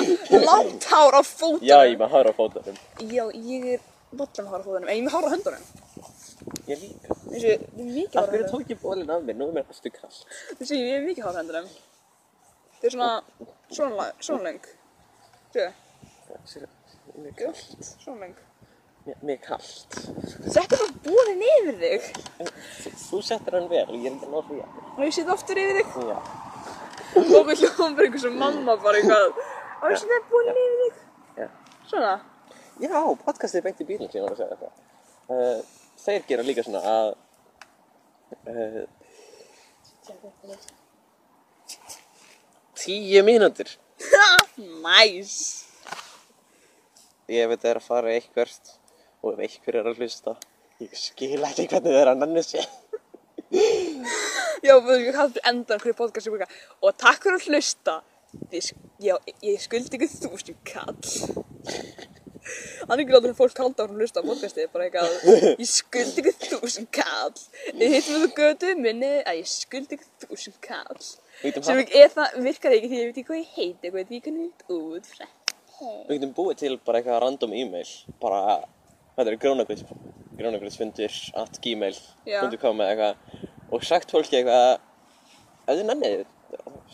langt 0.50 0.84
hár 0.90 1.14
á 1.14 1.22
fótunum. 1.22 1.62
Já, 1.70 1.78
ég 1.86 1.96
maður 2.00 2.14
hára 2.16 2.32
á 2.34 2.38
fótunum. 2.40 2.80
Já, 3.06 3.24
ég 3.30 3.68
er 3.76 3.84
bollan 4.10 4.50
hár 4.50 4.60
á 4.60 4.64
fótunum, 4.66 4.88
en 4.88 4.96
ég 4.96 5.00
er 5.00 5.06
með 5.06 5.14
hár 5.14 5.28
á 5.28 5.30
höndunum. 5.34 5.64
Ég 6.70 6.82
líka. 6.82 7.14
Þessi, 7.30 7.54
þetta 7.54 7.78
er 7.78 7.88
mikið 7.94 8.16
Af 8.16 8.20
hár 8.20 8.26
á 8.26 8.30
hverju 8.30 8.42
höndunum. 8.42 8.50
tók 8.50 8.74
ég 8.74 8.82
bólinn 8.82 9.14
af 9.14 9.22
mér? 9.28 9.38
Nú 9.38 9.48
er 9.48 9.54
mér 9.56 9.70
alltaf 9.70 9.96
kall. 10.00 10.20
Þessi, 10.60 10.80
ég 10.82 10.98
er 10.98 11.06
mikið 11.06 11.24
hár 11.26 11.34
á 11.34 11.40
höndunum. 11.40 11.70
Þetta 12.74 12.86
er 12.90 12.94
svona, 12.96 13.10
svona, 13.78 14.10
svona 14.20 14.42
löng. 14.50 14.62
Sjöðu, 15.54 16.68
Mér 17.20 17.26
er 17.26 17.34
kallt. 17.38 17.90
svona 18.04 18.20
löng. 18.24 18.36
Mér, 19.06 19.16
er 19.34 19.40
kallt. 19.42 19.96
Settu 20.54 20.76
bara 20.76 20.88
búin 21.04 21.42
yfir 21.42 21.78
þig. 21.80 22.02
Þú 23.08 23.20
settir 23.26 23.56
hann 23.56 23.68
vel 23.72 23.86
og 23.88 23.96
ég 23.96 24.06
er 24.06 24.14
ekki 24.14 24.28
að 24.28 24.34
ná 24.34 24.40
því 24.48 24.58
að. 24.64 24.78
Og 24.96 25.02
ég 25.06 25.14
set 25.16 25.32
aftur 25.34 25.60
yfir 25.60 25.80
þig. 25.80 25.94
Já. 26.10 26.18
Og 27.18 27.46
við 27.48 27.64
hljóðum 27.64 27.96
bara 27.96 28.06
einhvers 28.06 28.26
og 28.28 28.36
mamma 28.38 28.76
bara 28.80 29.00
eitthvað. 29.00 29.40
Og 29.80 29.86
ég 29.90 29.98
settu 30.02 30.20
búin 30.30 30.50
yfir 30.52 30.74
þig. 30.80 30.94
Svona. 31.90 32.14
Já, 32.80 32.98
podcastið 33.24 33.58
er 33.60 33.64
beint 33.66 33.80
í 33.82 33.86
bílinn 33.88 34.10
sem 34.12 34.20
ég 34.20 34.26
var 34.26 34.34
að 34.36 34.40
segja 34.40 34.56
þetta. 34.56 34.70
Uh, 35.30 35.60
þeir 36.04 36.22
gera 36.28 36.46
líka 36.46 36.64
svona 36.64 36.82
að 36.90 37.08
uh, 38.46 38.84
tíu 42.80 43.24
mínútur. 43.26 43.68
Næs. 44.84 45.34
Ég 47.30 47.50
veit 47.50 47.60
það 47.60 47.70
er 47.72 47.80
að 47.80 47.88
fara 47.88 48.14
eitthvert 48.14 48.72
og 49.20 49.34
ef 49.34 49.42
einhver 49.44 49.80
er 49.80 49.90
að 49.90 50.00
hlusta, 50.00 50.32
ég 50.80 50.94
skil 50.96 51.42
ekki 51.44 51.68
hvernig 51.68 51.92
það 51.92 52.00
er 52.00 52.12
að 52.14 52.22
nannu 52.22 52.42
sér. 52.44 52.66
Já, 53.50 54.74
við 54.84 55.06
fyrir 55.16 55.40
endan 55.50 55.80
hverju 55.82 55.96
podcast 55.98 56.26
sem 56.26 56.34
eitthvað. 56.36 56.56
Og 56.86 56.96
takk 57.00 57.24
fyrir 57.24 57.38
að 57.40 57.46
hlusta. 57.50 57.96
Þið, 58.50 58.62
sk- 58.68 58.82
já, 59.02 59.16
ég 59.42 59.62
skuldi 59.64 59.96
ykkur 59.98 60.10
þúsund 60.22 60.60
kall. 60.68 61.00
Er 62.90 62.98
ekki 63.02 63.12
látið 63.14 63.34
fólk 63.38 63.58
halda 63.62 63.84
hún 63.86 63.98
hlusta 64.02 64.22
á 64.22 64.26
podcastið, 64.26 64.68
bara 64.72 64.86
eitthvað, 64.86 65.56
ég 65.60 65.68
skuldi 65.70 66.22
ykkur 66.22 66.36
þúsund 66.54 66.88
kall. 66.94 67.34
Ég 67.74 67.96
hittum 67.96 68.16
við 68.16 68.22
þú 68.24 68.30
götu 68.38 68.70
minni 68.78 69.10
að 69.24 69.40
ég 69.42 69.50
skuldi 69.50 69.98
ykkur 69.98 70.28
þúsund 70.28 70.58
kall. 70.64 71.02
Við 71.42 71.58
Sem 71.66 71.78
það, 72.14 72.38
virkar 72.46 72.74
ekki 72.76 72.90
því 72.92 72.98
ég 73.02 73.10
veit 73.10 73.18
ekki 73.20 73.28
hvað 73.30 73.40
ég 73.42 73.52
heiti, 73.58 73.90
ekki 73.90 73.94
hvernig 73.96 74.16
ég 74.18 74.24
lít 74.40 74.64
út 74.78 75.10
frá. 75.14 75.28
við 75.80 76.16
getum 76.18 76.34
búið 76.36 76.58
til 76.60 76.74
bara 76.84 77.00
eitthvað 77.00 77.22
random 77.26 77.54
e-mail. 77.64 77.92
Bara, 78.22 78.40
þetta 79.20 79.32
er 79.32 79.40
grónagröðs, 79.44 79.82
grónagröðsfundir 80.40 81.14
at 81.40 81.52
gmail.com 81.64 82.76
eða 82.84 82.90
eitthvað. 82.90 83.14
Og 83.70 83.78
sagt 83.86 84.08
fólki 84.12 84.34
eitthvað, 84.40 84.66
ef 85.66 85.74
þið 85.74 85.86
nennið, 85.92 86.12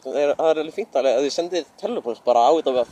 það 0.04 0.14
er, 0.22 0.30
alveg 0.36 0.74
fínt 0.76 0.94
alveg 1.00 1.12
að 1.18 1.24
þið 1.26 1.34
sendið 1.36 1.64
tölvupóst 1.80 2.22
bara 2.26 2.40
á 2.46 2.50
þetta 2.58 2.72
uh, 2.82 2.86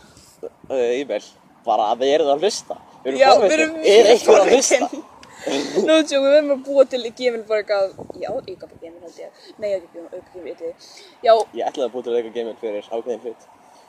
e-mail. 1.01 1.27
Bara 1.65 1.83
að 1.93 1.99
þið 2.05 2.11
eruð 2.19 2.31
að 2.35 2.41
hlusta. 2.45 2.75
Við 3.05 3.11
erum 3.25 3.41
forvitin. 3.45 3.73
Er 3.89 4.05
eitthvað 4.15 4.39
að 4.41 4.49
hlusta? 4.55 4.87
Nú 5.45 5.95
tjók, 6.09 6.25
við 6.25 6.31
verðum 6.31 6.55
að 6.55 6.61
búa 6.65 6.83
til 6.89 7.05
Gmail 7.05 7.45
bara 7.49 7.61
eitthvað, 7.61 7.89
já, 8.17 8.29
auka 8.33 8.65
bara 8.65 8.79
Gmail 8.81 9.03
held 9.03 9.19
ég. 9.21 9.29
Nei, 9.61 9.71
ekki 9.77 9.89
Gmail, 9.93 10.09
auka 10.15 10.31
ég 10.39 10.45
veit 10.47 10.61
Já, 11.25 11.35
Ég 11.59 11.65
ætlaði 11.69 11.87
að 11.89 11.93
búið 11.93 12.05
til 12.07 12.15
eitthvað 12.21 12.41
e-mail 12.45 12.61
fyrir 12.63 12.85
ákveðin 12.89 13.23
hlut. 13.25 13.43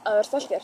að 0.05 0.13
vera 0.17 0.27
stalker. 0.27 0.63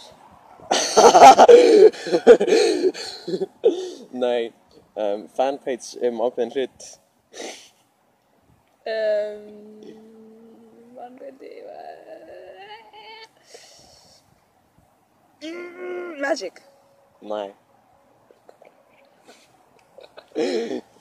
Nei, 4.11 4.51
um, 4.95 5.27
fanpage 5.35 5.97
um 6.07 6.21
ákveðin 6.21 6.53
hlut. 6.55 6.87
Um, 8.85 9.45
mm, 15.41 16.21
Magic. 16.21 16.61
Nei. 17.21 17.53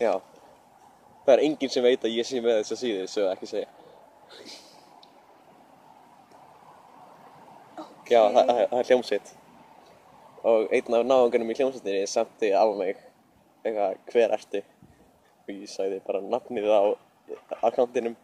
Já. 0.01 0.21
Það 1.25 1.35
er 1.35 1.45
enginn 1.45 1.71
sem 1.71 1.85
veit 1.85 2.05
að 2.05 2.17
ég 2.17 2.27
sé 2.27 2.41
með 2.43 2.63
þessa 2.63 2.81
síðu, 2.81 3.05
svo 3.09 3.29
ekki 3.31 3.49
segja. 3.51 3.69
Já, 8.11 8.25
það, 8.27 8.41
það, 8.41 8.57
það 8.57 8.81
er 8.81 8.89
hljómsveit. 8.89 9.37
Og 10.51 10.73
einn 10.75 10.97
af 10.99 11.07
náðungunum 11.07 11.53
í 11.53 11.57
hljómsveitinni 11.61 12.09
samti 12.11 12.51
á 12.51 12.65
mig 12.75 12.99
eitthvað, 13.65 14.01
hver 14.13 14.35
ertu? 14.37 14.63
Og 15.47 15.53
ég 15.55 15.71
sagði 15.71 16.01
bara 16.07 16.23
nafnið 16.25 16.71
á 16.71 16.83
akkántinum 17.67 18.17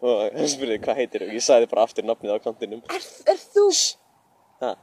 og 0.00 0.20
hann 0.34 0.50
spurði 0.50 0.78
hvað 0.84 1.00
heitir 1.02 1.24
og 1.26 1.32
ég 1.36 1.44
sagði 1.44 1.70
bara 1.70 1.86
aftur 1.88 2.06
nafnið 2.08 2.34
á 2.34 2.38
akkántinum. 2.38 2.84
Er, 2.92 3.08
er 3.32 3.40
þú? 3.54 3.66
Ha, 4.62 4.74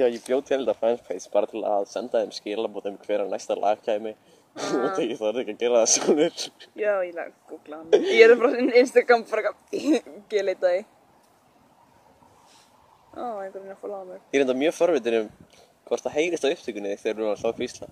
Já, 0.00 0.06
ég 0.08 0.22
bjóð 0.24 0.44
til 0.48 0.58
þetta 0.62 0.74
fanpage 0.80 1.30
bara 1.32 1.48
til 1.50 1.60
að 1.68 1.82
senda 1.90 2.22
þeim 2.22 2.30
skilabóð 2.32 2.86
um 2.88 2.94
hver 3.02 3.24
að 3.26 3.32
næsta 3.34 3.56
lag 3.58 3.82
kæmi 3.84 4.14
og 4.56 5.00
ég 5.02 5.18
þarf 5.18 5.40
ekki 5.42 5.52
að 5.52 5.60
gera 5.60 5.82
það 5.82 5.90
svonir. 5.92 6.44
Já, 6.78 6.92
ég 7.04 7.12
lag 7.18 7.26
að 7.26 7.34
googla 7.50 7.80
hann. 7.82 8.06
Ég 8.08 8.22
er 8.24 8.32
bara 8.40 8.62
inn 8.62 8.70
Instagram 8.80 9.26
bara 9.28 9.50
eitthvað, 9.50 9.98
ég 10.38 10.46
leita 10.46 10.70
því. 10.72 10.80
Ó, 13.10 13.24
einhvern 13.42 13.58
veginn 13.58 13.74
að 13.74 13.82
fóla 13.82 14.00
á 14.00 14.04
mig. 14.08 14.22
Ég 14.30 14.38
er 14.38 14.44
enda 14.46 14.56
mjög 14.56 14.76
forvitin 14.78 15.18
um 15.18 15.28
hvort 15.90 16.06
það 16.06 16.16
heyrist 16.16 16.46
á 16.46 16.52
upptökunni 16.54 16.94
þegar 16.94 17.18
við 17.18 17.24
erum 17.26 17.34
að 17.34 17.44
hlá 17.44 17.58
físla. 17.58 17.90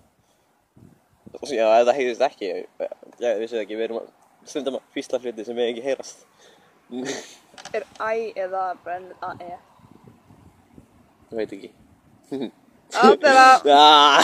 Já, 1.53 1.65
ef 1.67 1.89
það 1.91 1.97
heyrist 1.99 2.25
ekki, 2.29 2.53
ég 2.55 3.43
vissi 3.43 3.57
það 3.59 3.65
ekki, 3.67 3.79
við 3.79 3.87
erum 3.89 4.01
að 4.01 4.09
stundum 4.49 4.79
að 4.79 4.87
físla 4.95 5.21
hluti 5.21 5.45
sem 5.45 5.59
við 5.59 5.75
ekki 5.75 5.85
heyrast. 5.85 6.25
Er 7.77 7.85
æ 8.01 8.33
eða 8.47 8.71
brenn 8.87 9.11
að 9.21 9.45
e? 9.45 9.59
Ég 11.29 11.37
veit 11.43 11.53
ekki. 11.59 11.73
Allt 13.03 13.23
er 13.25 13.37
að... 13.45 13.59
Ah! 13.79 14.21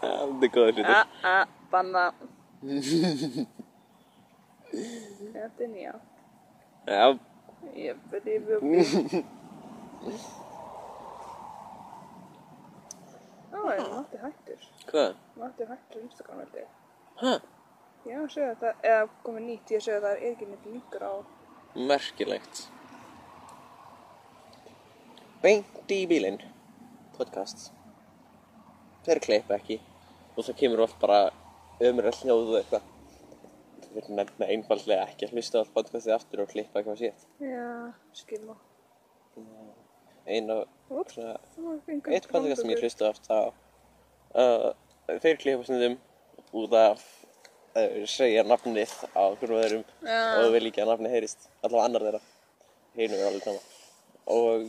Það 0.00 0.42
er 0.42 0.50
góða 0.54 0.70
hluti. 0.72 0.82
A, 0.90 1.02
a, 1.30 1.34
banna. 1.70 2.02
Þetta 5.34 5.62
er 5.66 5.70
nýja. 5.70 5.94
Já, 6.90 7.04
Ég 7.78 7.96
byrði 8.12 8.34
bjóði. 8.44 9.22
Ó, 13.54 13.56
það 13.56 13.72
er 13.72 13.86
nátti 13.94 14.18
hættur. 14.24 14.60
hvað? 14.90 15.14
Nátti 15.40 15.62
hættur 15.70 15.96
á 15.96 16.04
Instagram, 16.04 16.38
held 16.42 16.54
ég. 16.60 16.68
Hæ? 17.22 17.32
Já, 18.04 18.18
segja 18.34 18.50
þetta, 18.52 18.70
eða 18.90 19.04
komið 19.24 19.46
nýtt, 19.48 19.72
ég 19.72 19.80
segja 19.86 20.00
það 20.04 20.14
er 20.18 20.26
ekki 20.32 20.46
neitt 20.50 20.66
linkur 20.68 21.02
á. 21.06 21.12
Merkilegt. 21.92 22.56
Beint 25.44 25.90
í 25.92 26.06
bílinn. 26.08 26.38
Podcast. 27.18 27.66
Þeir 29.04 29.18
klippa 29.20 29.58
ekki. 29.58 29.74
Og 30.38 30.46
það 30.46 30.54
kemur 30.62 30.80
oft 30.86 30.94
bara 31.02 31.18
ömurall 31.84 32.16
hljóð 32.16 32.52
og 32.54 32.54
eitthvað. 32.62 32.86
Þeir 33.90 34.08
nefna 34.16 34.48
einfaldlega 34.54 35.02
ekki 35.04 35.26
að 35.26 35.34
hlusta 35.36 35.60
á 35.60 35.60
allt 35.60 35.74
podcastið 35.74 36.14
aftur 36.14 36.42
og 36.46 36.48
klippa 36.48 36.80
eitthvað 36.80 37.02
sétt. 37.02 37.26
Já, 37.44 37.66
skilma. 38.16 38.56
Ein 40.24 40.48
af 40.54 40.62
Úps, 40.88 41.18
svona, 41.18 41.36
það 41.58 41.66
var 41.66 41.92
einhvern 41.92 42.16
eitt 42.16 42.30
podcast 42.30 42.62
sem 42.62 42.72
ég 42.72 42.82
hlusta 42.86 43.12
á. 43.12 43.40
Uh, 44.32 44.66
þeir 45.26 45.38
klippa 45.44 45.68
stundum 45.68 45.98
út 46.62 46.78
af 46.80 47.04
uh, 47.76 48.00
segja 48.14 48.46
nafnið 48.48 48.96
á 49.12 49.28
hverjum 49.28 49.60
öðrum 49.60 49.84
Já. 50.08 50.24
og 50.40 50.48
vil 50.56 50.64
ekki 50.72 50.86
að 50.88 50.94
nafnið 50.94 51.18
heyrist. 51.18 51.46
Allavega 51.60 51.84
annar 51.90 52.08
þeirra. 52.08 52.24
Hinu 52.96 53.20
er 53.20 53.28
alveg 53.28 53.48
sama. 53.50 53.64
Og 54.40 54.68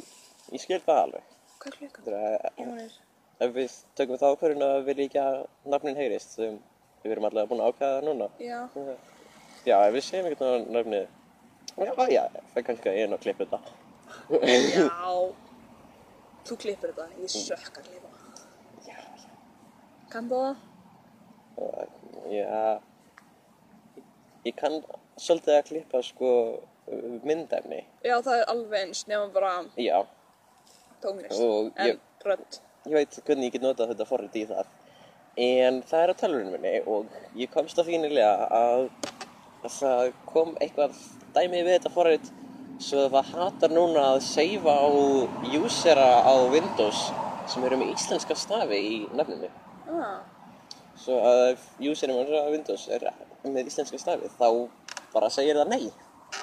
ég 0.54 0.62
skil 0.62 0.80
það 0.86 1.02
alveg. 1.06 1.24
Hvað 1.60 1.68
er 1.72 1.78
klukkan? 1.80 2.04
Þetta 2.06 2.12
er 2.12 2.18
að 2.22 2.62
Ég 2.62 2.86
er... 2.86 2.96
ef 3.46 3.54
við 3.56 3.76
tökum 4.00 4.20
það 4.22 4.34
ákvörðun 4.36 4.66
að 4.70 4.78
við 4.90 5.00
líka 5.04 5.24
nafnin 5.74 5.98
heyrist 6.00 6.36
sem 6.38 6.60
við 7.04 7.12
erum 7.16 7.28
allavega 7.30 7.50
búin 7.52 7.64
að 7.64 7.72
ákvæða 7.74 8.04
núna 8.06 8.28
Já. 8.42 8.60
já, 9.66 9.76
ef 9.88 9.94
við 9.96 10.04
segjum 10.08 10.30
eitthvað 10.30 10.54
á 10.56 10.58
nafnið 10.76 11.08
já, 11.76 11.92
já, 12.16 12.24
það 12.32 12.62
er 12.62 12.66
kannski 12.70 12.90
að 12.92 12.96
ég 13.00 13.04
er 13.04 13.12
nú 13.12 13.18
að 13.18 13.26
klippa 13.26 13.46
þetta 13.46 13.60
Já. 14.76 14.88
Þú 16.46 16.56
klippir 16.62 16.92
þetta, 16.94 17.06
ég 17.20 17.32
sökk 17.34 17.80
að 17.82 17.88
klippa. 17.90 18.10
já, 18.86 18.98
Kann 20.14 20.30
það? 20.30 20.56
já 22.30 22.46
já 22.46 22.80
ég 24.46 24.56
kann 24.60 24.80
svolítið 25.18 25.56
að 25.60 25.68
klippa 25.72 26.02
sko 26.06 26.32
myndefni 27.26 27.82
Já, 28.06 28.20
það 28.22 28.36
er 28.40 28.46
alveg 28.54 28.82
eins, 28.86 29.06
nema 29.10 29.28
bara 29.34 29.54
já, 29.82 29.98
tónlist. 31.06 31.42
Og 31.42 31.72
En 31.76 32.00
rödd. 32.26 32.60
ég 32.90 32.94
veit 33.00 33.20
hvernig 33.26 33.48
ég 33.50 33.56
get 33.58 33.64
notað 33.66 33.94
þetta 33.94 34.10
forrið 34.10 34.36
í 34.42 34.48
það 34.52 34.66
en 35.46 35.82
það 35.90 36.04
er 36.04 36.12
á 36.14 36.20
tölvunum 36.22 36.52
minni 36.56 36.74
og 36.88 37.16
ég 37.36 37.50
komst 37.54 37.80
að 37.82 37.90
fínilega 37.90 38.48
að 38.56 38.84
að 39.66 39.72
það 39.80 40.12
kom 40.30 40.52
eitthvað 40.62 41.00
dæmi 41.36 41.64
við 41.66 41.72
þetta 41.80 41.92
forrið 41.96 42.30
svo 42.86 43.08
það 43.10 43.32
hatar 43.34 43.74
núna 43.74 44.04
að 44.14 44.22
seifa 44.28 44.76
á 44.78 44.88
usera 45.64 46.08
á 46.28 46.34
Windows 46.54 47.02
sem 47.50 47.64
eru 47.66 47.78
með 47.82 47.94
íslenska 47.96 48.38
stafi 48.38 48.80
í 48.80 48.96
nafninu 49.18 49.50
Ah, 49.86 50.22
svo 50.98 51.20
að 51.22 51.60
userum 51.92 52.22
á 52.26 52.50
Windows 52.54 52.88
er 52.90 53.06
með 53.44 53.68
íslenska 53.70 54.00
stafi 54.02 54.30
þá 54.38 54.48
bara 55.14 55.30
segir 55.30 55.58
það 55.60 55.74
nei 55.74 55.92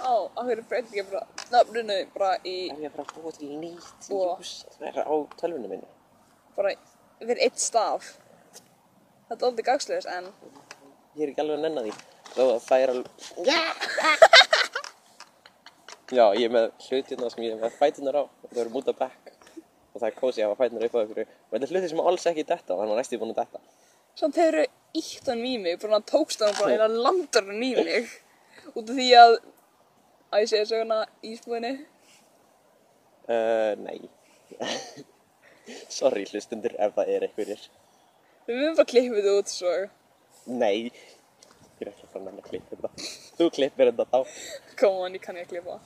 á, 0.03 0.15
af 0.37 0.45
hverju 0.47 0.65
breytir 0.71 1.01
ég 1.03 1.11
bara 1.11 1.27
nafninu 1.53 1.99
bara 2.15 2.31
í, 2.45 2.57
ef 2.73 2.79
ég 2.85 2.95
bara 2.97 3.17
búið 3.17 3.39
til 3.39 3.51
nýtt 3.63 4.11
Og- 4.11 4.41
user 4.41 5.01
á 5.03 5.15
tölvunum 5.41 5.71
minni 5.71 5.89
bara 6.57 6.75
fyrir 7.23 7.39
eitt 7.47 7.59
staf. 7.63 8.17
Það 9.29 9.37
er 9.39 9.47
aldrei 9.49 9.65
gagslegis, 9.65 10.07
en 10.07 10.27
Ég 11.17 11.23
er 11.27 11.31
ekki 11.33 11.43
alveg 11.45 11.59
að 11.59 11.63
nenna 11.67 11.83
því. 11.85 11.93
Þó 12.33 12.43
að 12.43 12.63
það 12.67 12.83
er 12.83 12.91
alveg... 12.93 13.11
Já, 16.13 16.25
ég 16.37 16.45
er 16.45 16.53
með 16.53 16.67
hlutina 16.87 17.29
sem 17.33 17.45
ég 17.47 17.55
er 17.55 17.61
með 17.61 17.77
fætunar 17.79 18.17
á. 18.21 18.23
Það 18.51 18.61
eru 18.65 18.73
múta 18.75 18.93
back. 18.97 19.31
Og 19.93 20.01
það 20.01 20.07
er 20.09 20.17
kósi 20.19 20.43
að 20.43 20.51
hafa 20.51 20.59
fætunar 20.65 20.87
upp 20.89 20.97
á 20.97 21.01
ykkur. 21.07 21.31
Og 21.31 21.55
þetta 21.55 21.69
er 21.69 21.73
hluti 21.75 21.91
sem 21.93 22.03
alls 22.05 22.27
ekki 22.33 22.45
detta 22.49 22.75
og 22.75 22.81
hann 22.83 22.93
var 22.93 23.01
næstu 23.01 23.21
búin 23.21 23.33
að 23.35 23.41
detta. 23.43 23.63
samt 24.21 24.37
hefur 24.37 24.59
ítt 25.01 25.29
hann 25.31 25.45
í 25.49 25.55
mig, 25.61 25.79
bara 25.81 26.01
tókst 26.05 26.43
hann 26.45 26.53
bara 26.59 26.75
eina 26.77 26.89
landar 26.93 27.47
hann 27.49 27.63
í 27.65 27.71
mig. 27.79 28.11
Út 28.77 28.85
af 28.89 28.97
því 28.99 29.07
að, 29.17 29.37
að 30.33 30.45
ég 30.45 30.51
segja 30.51 30.69
söguna 30.73 30.99
í 31.23 31.35
spúðinni. 31.39 31.73
Uh, 33.29 33.73
nei. 33.83 33.99
Sorry 35.99 36.25
hlustundur 36.31 36.75
ef 36.83 36.95
það 36.97 37.11
er 37.15 37.27
einhverjir. 37.29 37.67
Við 38.49 38.59
mögum 38.59 38.79
bara 38.81 38.91
klippið 38.93 39.19
þetta 39.21 39.35
út 39.39 39.53
svo. 39.53 39.75
Nei. 40.51 40.77
Ég 41.79 41.85
er 41.87 41.93
ekki 41.93 42.07
að 42.07 42.15
fara 42.15 42.25
nenna 42.27 42.43
að 42.43 42.49
klippa 42.51 42.77
þetta. 42.79 43.11
Þú 43.39 43.49
klippir 43.59 43.93
þetta 43.93 44.09
þá. 44.11 44.41
Come 44.81 45.05
on, 45.07 45.19
ég 45.19 45.23
kann 45.25 45.39
ekki 45.39 45.61
að 45.61 45.69
klippa. 45.69 45.79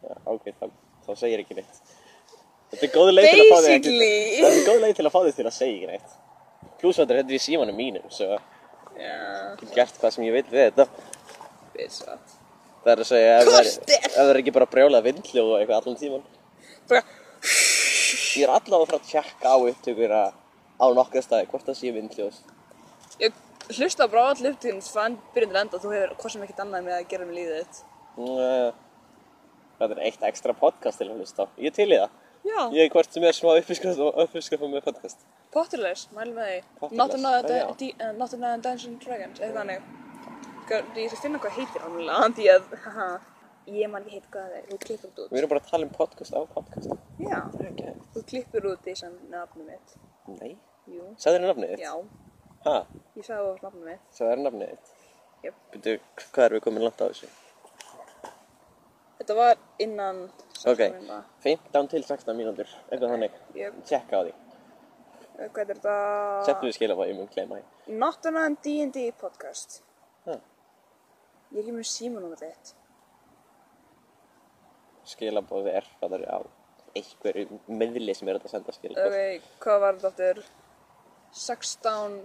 Já, 0.00 0.16
ok, 0.32 0.48
þá, 0.56 0.66
þá 1.06 1.12
segir 1.20 1.44
ekki 1.44 1.58
neitt. 1.60 1.82
Þetta 2.70 2.86
er 2.86 2.92
góð 2.94 3.12
leið 3.12 3.28
til 3.28 3.42
að 3.42 3.50
fá 3.50 3.58
þig 3.60 3.70
Basically. 3.74 4.10
Þetta 4.40 4.56
er 4.56 4.66
góð 4.70 4.82
leið 4.84 4.96
til 4.96 5.06
að 5.08 5.14
fá 5.14 5.20
þig 5.26 5.38
til 5.40 5.46
að 5.50 5.56
segja 5.56 5.76
ekki 5.76 5.90
neitt. 5.90 6.18
Plúsvættur 6.80 7.20
þetta 7.20 7.34
er 7.34 7.36
í 7.36 7.42
símanum 7.44 7.76
mínum, 7.76 8.06
svo 8.14 8.30
ég 8.30 8.60
Já, 9.00 9.56
get 9.60 9.74
gert 9.76 9.98
hvað 10.00 10.14
sem 10.16 10.26
ég 10.26 10.36
vil 10.36 10.46
við 10.50 10.68
þetta. 10.68 10.86
bitch 11.74 12.39
Það 12.80 12.92
er 12.94 13.02
að 13.02 13.08
segja, 13.10 13.32
ef 13.40 13.48
það 14.14 14.30
er, 14.30 14.38
ekki 14.40 14.52
bara 14.56 14.68
brjálað 14.72 15.06
vindljóð 15.10 15.50
og 15.52 15.58
eitthvað 15.60 15.80
allan 15.82 15.98
tíman. 16.00 16.22
Bara, 16.88 17.02
Ég 18.30 18.46
er 18.46 18.52
allavega 18.54 18.80
að 18.80 18.88
fara 18.90 19.00
að 19.00 19.08
tjekka 19.10 19.52
á 19.52 19.56
upptökur 19.68 20.12
að 20.16 20.30
á 20.80 20.86
nokkra 20.96 21.22
staði, 21.24 21.48
hvort 21.50 21.66
það 21.68 21.78
sé 21.80 21.92
vindljóð. 21.94 22.38
ég 23.20 23.32
hlusta 23.76 24.08
bara 24.08 24.22
á 24.24 24.30
allir 24.32 24.54
upptíðum 24.54 24.80
fann 24.82 25.18
byrjun 25.34 25.52
til 25.52 25.60
enda 25.60 25.76
og 25.76 25.82
þú 25.84 25.92
hefur 25.94 26.14
hvað 26.22 26.32
sem 26.32 26.42
ekkert 26.46 26.62
annað 26.64 26.86
með 26.86 26.96
að 26.96 27.08
gera 27.12 27.26
með 27.28 27.38
lífið 27.38 27.58
þitt. 27.60 27.82
Það 29.80 29.94
er 29.94 30.02
eitt 30.08 30.26
ekstra 30.30 30.54
podcast 30.56 31.00
til 31.00 31.08
að 31.10 31.20
hlusta 31.20 31.44
á. 31.44 31.46
Ég 31.60 31.76
til 31.76 31.88
í 31.90 31.98
það. 32.00 32.16
Já, 32.40 32.60
Ég 32.72 32.86
er 32.86 32.92
hvort 32.94 33.12
sem 33.12 33.24
er 33.28 33.36
smá 33.36 33.50
uppskrifum 33.60 34.72
með 34.72 34.84
podcast. 34.88 35.18
potterleis, 35.52 36.08
mælum 36.16 36.38
því. 36.40 36.62
Potterless, 36.80 36.96
Not 36.96 38.32
another, 38.32 38.60
Dungeons 38.62 38.86
and 38.86 39.00
Dragons, 39.04 39.40
eða 39.40 39.60
þannig. 39.60 39.82
Sko, 40.70 40.78
ég 40.94 41.08
skal 41.10 41.18
finna 41.24 41.38
hvað 41.42 41.56
heitir 41.58 41.82
ámlega, 41.82 42.26
því 42.38 42.44
að, 42.52 42.66
haha, 42.84 43.06
ég 43.74 43.88
man 43.90 44.04
ekki 44.04 44.20
heit 44.20 44.26
hvað 44.30 44.44
það 44.44 44.58
er, 44.58 44.66
þú 44.68 44.76
klippur 44.84 45.08
út 45.10 45.32
Við 45.32 45.38
erum 45.40 45.50
bara 45.50 45.62
að 45.64 45.70
tala 45.70 45.86
um 45.88 45.90
podcast 45.96 46.36
á 46.38 46.40
podcast. 46.52 46.92
Já, 47.18 47.38
er 47.58 47.66
hægt. 47.88 48.04
þú 48.14 48.22
klippur 48.30 48.68
út 48.70 48.84
því 48.84 48.94
sem 49.00 49.16
nafnum 49.32 49.66
mitt. 49.66 49.96
Nei. 50.36 50.52
Sagði 51.18 51.40
þér 51.40 51.46
nafnið 51.48 51.72
þitt? 51.72 51.82
já, 51.82 51.96
Ha? 52.68 52.76
ég 53.16 53.26
sagði 53.26 53.40
það 53.40 53.48
var 53.48 53.58
nafnum 53.66 53.90
mitt. 53.90 54.06
Sagði 54.14 54.30
þér 54.30 54.44
nafnið 54.46 54.70
þitt? 54.76 54.94
Jöp. 55.48 55.58
Byrju, 55.74 55.96
hvað 56.30 56.44
erum 56.46 56.60
við 56.60 56.64
komin 56.68 56.86
langt 56.86 57.02
á 57.02 57.06
þessu? 57.10 57.32
Þetta 59.18 59.38
var 59.42 59.58
innan 59.88 60.22
Ok, 60.70 60.78
16 60.78 60.94
mínútna. 60.94 61.20
15 61.50 61.92
til 61.96 62.04
16 62.14 62.38
mínútur, 62.44 62.78
eitthvað 62.92 63.16
þannig. 63.16 63.42
Jöp, 63.58 63.82
Tjekka 63.90 64.22
á 64.22 64.22
því. 64.22 64.32
hvað 65.50 65.62
er 65.66 65.74
þetta? 65.74 66.00
Settu 66.46 66.66
við 66.70 66.80
ég 67.10 67.16
mun 67.18 67.30
gleyma 67.34 67.58
því. 67.58 67.96
Not 67.98 68.26
another 68.26 68.54
D&D 68.62 69.10
podcast. 69.18 69.82
Ég 71.50 71.58
er 71.58 71.64
ekki 71.64 71.74
með 71.74 71.88
símanúmer 71.90 72.38
þitt. 72.38 72.72
Skilabóð 75.10 75.70
er 75.72 75.86
hvað 75.98 76.12
það 76.14 76.18
er 76.20 76.26
á 76.30 76.38
einhverju 77.00 77.60
meðli 77.70 78.14
sem 78.14 78.28
er 78.30 78.38
þetta 78.38 78.50
að 78.50 78.54
senda 78.54 78.74
skilabóð. 78.76 79.16
Ok, 79.16 79.48
hvað 79.64 79.80
var 79.84 79.98
þetta 79.98 80.10
aftur? 80.10 80.42
16... 81.40 82.18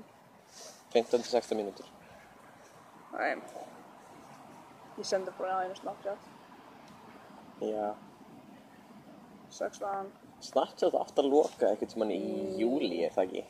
15 0.95 1.23
til 1.25 1.31
16 1.31 1.59
mínútur. 1.59 1.89
Nei. 3.15 3.35
Ég 4.95 5.07
sendi 5.07 5.33
bara 5.39 5.57
á 5.57 5.63
einu 5.65 5.75
Snapchat. 5.79 6.29
Já. 7.65 7.89
16... 9.57 10.13
Snapchat 10.45 10.95
átt 11.01 11.19
að 11.21 11.31
loka 11.31 11.71
einhvern 11.71 11.91
tímann 11.91 12.13
í 12.13 12.21
júli, 12.59 13.01
er 13.07 13.13
það 13.15 13.29
ekki? 13.29 13.43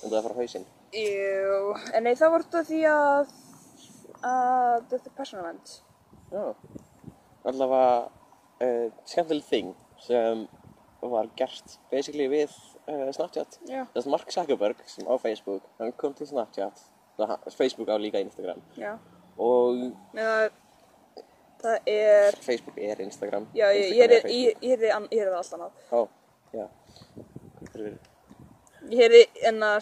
En 0.00 0.08
það 0.08 0.18
er 0.20 0.26
frá 0.26 0.36
hausinn. 0.40 0.66
Jú, 0.96 1.62
en 1.94 2.06
nei 2.06 2.14
það 2.18 2.34
var 2.34 2.46
þetta 2.46 2.66
því 2.70 2.82
að... 2.90 3.32
að 4.26 4.86
þetta 4.90 5.10
er 5.10 5.16
persónuvernd. 5.18 5.74
Já. 6.30 6.44
Allavega 7.50 8.10
uh, 8.60 8.88
skemmtileg 9.08 9.46
þing 9.48 9.74
sem 10.04 10.46
var 11.00 11.28
gert 11.36 11.78
basically 11.92 12.26
við 12.28 12.52
uh, 12.86 13.08
Snapchat. 13.16 13.58
Já. 13.68 13.84
Þess 13.94 14.06
að 14.06 14.14
Mark 14.14 14.32
Zuckerberg 14.34 14.82
sem 14.90 15.08
á 15.08 15.14
Facebook, 15.22 15.64
hann 15.80 15.94
kom 16.00 16.16
til 16.16 16.28
Snapchat. 16.28 16.82
Facebook 17.56 17.88
á 17.92 17.96
líka 18.00 18.20
Instagram. 18.20 18.60
Já. 18.80 18.94
Og 19.40 19.90
það 20.14 20.28
er... 20.44 20.52
Það 21.60 21.90
er... 21.92 22.36
Facebook 22.40 22.78
er 22.80 23.00
Instagram. 23.04 23.48
Já, 23.52 23.66
ég, 23.76 23.90
Instagram 23.90 24.14
er, 24.16 24.30
ég, 24.32 24.62
heyrði 24.64 24.92
an- 24.96 25.08
ég 25.12 25.20
heyrði 25.20 25.32
það 25.32 25.40
allt 25.40 25.56
annað. 25.56 25.72
Ó, 25.92 26.00
já. 26.56 26.66
Ég 28.88 29.02
heyrði 29.02 29.22
enna 29.50 29.72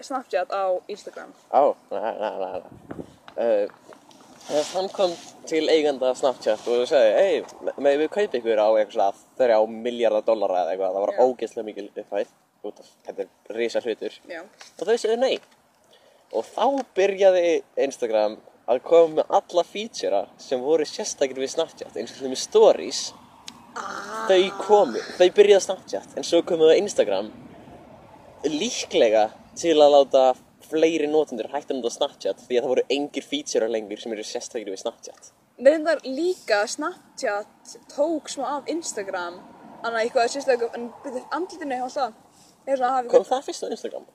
Snapchat 0.00 0.52
á 0.52 0.64
Instagram. 0.88 1.34
Á, 1.52 1.76
na, 1.92 2.00
na, 2.20 2.30
na, 2.40 2.48
na. 2.60 2.68
Uh, 4.46 4.62
hann 4.76 4.88
kom 4.94 5.10
til 5.50 5.66
eiganda 5.66 6.12
Snapchat 6.14 6.66
og 6.70 6.84
sagði, 6.86 7.14
hei, 7.18 7.70
með 7.82 8.02
við 8.04 8.10
kaupa 8.14 8.38
ykkur 8.38 8.60
á 8.62 8.68
eitthvað 8.78 8.92
svona 8.94 9.40
þrjá 9.40 9.56
miljardar 9.72 10.26
dollara 10.26 10.60
eða 10.60 10.74
eitthvað, 10.74 10.96
það 10.96 11.04
var 11.04 11.24
ógeðslega 11.24 11.66
mikil 11.66 11.86
upphæð, 11.88 12.30
út 12.68 12.82
af, 12.82 12.92
þetta 13.08 13.26
risa 13.56 13.82
hlutur. 13.82 14.18
Já. 14.30 14.44
Og 14.44 14.84
þau 14.86 14.94
sögðu 14.94 15.16
nei. 15.24 15.34
Og 16.30 16.46
þá 16.46 16.66
byrjaði 16.98 17.50
Instagram 17.88 18.38
að 18.70 18.82
koma 18.86 19.20
með 19.20 19.34
alla 19.40 19.66
featura 19.66 20.22
sem 20.42 20.62
voru 20.62 20.86
sérstakir 20.86 21.42
við 21.42 21.52
Snapchat, 21.56 21.98
eins 21.98 22.14
og 22.14 22.30
með 22.30 22.42
stories. 22.44 23.02
Þau 24.30 24.42
komu, 24.62 25.02
þau 25.18 25.28
byrjaði 25.40 25.66
Snapchat, 25.66 26.14
en 26.14 26.26
svo 26.26 26.44
komu 26.46 26.70
það 26.70 26.84
Instagram 26.84 27.34
líklega 28.46 29.28
til 29.58 29.74
að 29.80 29.94
láta 29.98 30.26
fleiri 30.70 31.08
notendur 31.10 31.48
hægt 31.52 31.70
að 31.70 31.80
nota 31.80 31.92
Snapchat 31.94 32.42
því 32.46 32.58
að 32.58 32.62
það 32.66 32.72
voru 32.74 32.84
engir 32.96 33.26
feature 33.26 33.68
lengur 33.70 34.00
sem 34.02 34.12
eru 34.16 34.24
sérstakir 34.26 34.70
við 34.72 34.82
Snapchat. 34.82 35.32
Reyndar 35.58 36.02
líka 36.04 36.62
Snapchat 36.68 37.76
tók 37.94 38.28
smá 38.32 38.46
af 38.58 38.68
Instagram 38.72 39.40
Þannig 39.82 40.06
eitthvað 40.06 40.30
sérstaklega, 40.32 40.70
en 40.74 40.86
byrjuð 41.04 41.26
andlitinu 41.36 41.76
hjá 41.78 42.06
Er 42.66 42.80
að 42.82 42.94
hafa 42.96 43.10
Kom 43.12 43.26
það 43.28 43.44
fyrst 43.46 43.62
á 43.62 43.68
Instagram? 43.70 44.06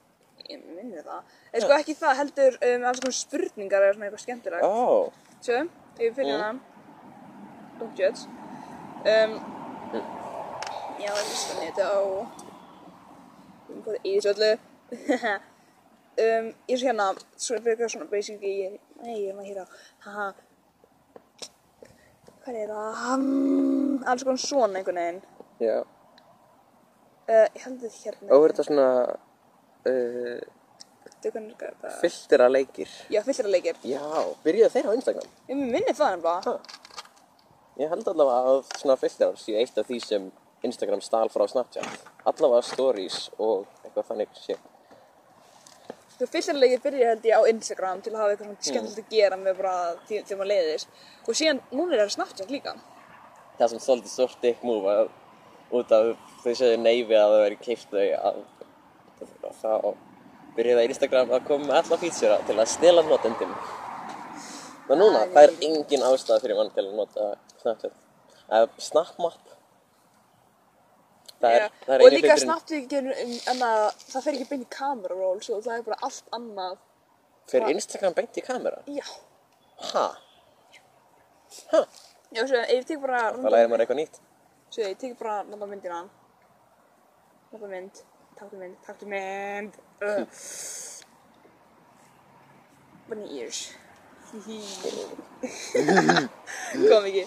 Ég 0.50 0.64
minni 0.76 1.00
það. 1.06 1.22
En 1.54 1.64
sko 1.64 1.76
ekki 1.78 1.94
það, 1.96 2.18
heldur 2.20 2.58
um, 2.68 2.84
alls 2.90 3.00
konar 3.00 3.16
spurningar 3.16 3.86
eða 3.86 3.94
svona 3.96 4.08
eitthvað 4.10 4.24
skemmtilegt. 4.26 4.66
Ó, 4.68 5.12
Sjö, 5.46 5.62
ég 6.02 6.16
fylgja 6.18 6.36
Mm. 6.36 6.42
hana. 6.42 6.60
Don't 7.80 7.96
judge. 8.02 8.26
Um, 9.08 9.38
Já, 11.02 11.10
það 11.10 11.22
er 11.22 11.30
listan 11.30 11.62
þetta 11.64 11.88
á 11.88 12.00
Um, 13.72 13.80
hvað 13.86 13.96
er 13.96 14.04
í 14.04 14.14
þessu 14.18 14.32
öllu 14.34 14.52
um, 16.20 16.48
Ég 16.68 16.78
svo 16.82 16.88
hérna 16.92 17.08
Svo 17.36 17.56
er 17.58 17.64
fyrir 17.66 17.92
svona 17.92 18.08
basically 18.12 18.54
ég, 18.66 18.78
Nei, 19.02 19.18
ég 19.24 19.30
er 19.32 19.38
maður 19.38 19.50
hérna 19.52 19.66
Haha 20.06 20.28
Hvað 22.42 22.58
er 22.58 22.72
það? 22.74 23.02
Um, 23.14 24.00
alls 24.10 24.24
konar 24.26 24.42
svona 24.42 24.80
einhvern 24.82 24.98
veginn 25.02 25.22
já. 25.62 25.76
uh, 25.84 27.46
Ég 27.54 27.62
held 27.66 27.84
þetta 27.86 28.02
hérna 28.08 28.34
Og 28.34 28.46
er 28.48 28.54
þetta 28.56 28.68
svona 28.70 28.88
uh, 29.92 30.42
þetta 31.22 31.94
filtera 32.02 32.48
leikir? 32.50 32.90
Já, 33.14 33.22
fyllra 33.28 33.52
leikir 33.54 33.82
Já, 33.86 34.02
byrjaði 34.46 34.74
þeir 34.76 34.90
á 34.90 34.92
Instagram? 34.98 35.34
Ég 35.52 35.62
minni 35.62 35.94
það 35.98 36.16
Ha. 36.48 36.56
Ég 37.82 37.90
held 37.94 38.10
allavega 38.12 38.56
að 38.56 38.74
svona 38.82 38.98
filterar 39.00 39.38
séu 39.40 39.56
eitt 39.62 39.78
af 39.80 39.88
því 39.88 40.00
sem 40.04 40.26
Instagram 40.68 41.02
stál 41.02 41.30
frá 41.34 41.46
Snapchat. 41.50 42.04
Allavega 42.30 42.62
stories 42.68 43.30
og 43.42 43.64
eitthvað 43.86 44.10
þannig 44.12 44.36
sé. 44.38 44.58
Þú 46.22 46.28
fyrstilega 46.30 46.78
byrja 46.84 47.12
held 47.12 47.24
ég 47.26 47.34
á 47.34 47.50
Instagram 47.50 48.02
til 48.06 48.12
að 48.14 48.20
hafa 48.22 48.34
eitthvað 48.36 48.50
svona 48.52 48.68
skemmtilegt 48.68 49.00
að 49.02 49.16
gera 49.16 49.38
með 49.42 49.56
bara 49.58 49.76
því 50.06 50.20
þegar 50.20 50.40
maður 50.42 50.52
leiðist 50.52 51.00
og 51.26 51.38
síðan 51.40 51.62
núna 51.72 51.96
er 51.96 52.04
það 52.04 52.12
Snapchat 52.16 52.54
líka 52.54 52.76
Það 53.58 53.72
sem 53.72 53.82
svolítið 53.82 54.14
stórt 54.14 54.46
dick 54.46 54.62
move 54.66 54.94
að 54.94 55.10
út 55.80 55.94
af 55.96 56.12
þau 56.44 56.54
segðu 56.54 56.78
nei 56.84 57.04
við 57.08 57.18
að 57.18 57.34
það 57.34 57.44
veri 57.46 57.60
keift 57.66 57.96
þau 57.96 58.06
að 58.30 58.42
þá 59.62 59.74
byrjaði 60.56 60.88
Instagram 60.92 61.34
að 61.36 61.48
koma 61.48 61.68
með 61.70 61.80
alla 61.80 62.00
feature 62.02 62.38
til 62.48 62.58
að 62.58 62.70
stela 62.72 63.04
notendum. 63.08 63.54
Núna, 64.92 65.24
það 65.32 65.46
er 65.46 65.54
engin 65.68 66.04
ástæða 66.04 66.42
fyrir 66.44 66.58
mann 66.60 66.72
til 66.76 66.84
að 66.84 66.98
nota 66.98 67.30
Snapchat. 67.62 67.96
Snapmap. 68.84 69.51
Það 71.42 71.56
er, 71.58 71.64
það 71.86 71.94
er 71.96 72.00
og 72.06 72.14
líka 72.14 72.34
um, 73.02 73.08
en 73.52 73.60
að 73.66 73.84
það 74.12 74.24
fer 74.28 74.36
ekki 74.38 74.50
beint 74.52 74.66
í 74.66 74.68
kamera 74.76 75.16
roll 75.18 75.40
svo 75.42 75.56
það 75.66 75.76
er 75.80 75.84
bara 75.90 76.00
allt 76.08 76.28
annað. 76.38 76.76
Fyrir 77.52 77.70
Instagram 77.74 78.14
beint 78.18 78.34
í 78.38 78.40
kamera? 78.46 78.80
Já, 78.86 79.08
Ha? 79.82 80.06
Ha? 81.72 81.80
já 82.32 82.48
svo 82.48 82.56
ég 82.62 82.86
tek 82.88 83.00
bara 83.02 83.22
Það 83.34 83.52
lærir 83.56 83.70
maður 83.72 83.82
eitthvað 83.86 84.00
nýtt. 84.02 84.16
svo 84.72 84.82
ég 84.86 84.98
tek 85.02 85.14
bara 85.20 85.36
nota 85.50 85.66
myndina. 85.68 86.00
Nota 87.52 87.68
mynd. 87.68 87.96
Taktu 88.38 88.56
mynd, 88.62 88.76
taktu 88.86 89.06
mynd. 89.10 89.74
Uh. 90.02 90.26
Bunny 93.10 93.28
ears. 93.42 93.60
Kom 96.92 97.04
ekki. 97.10 97.26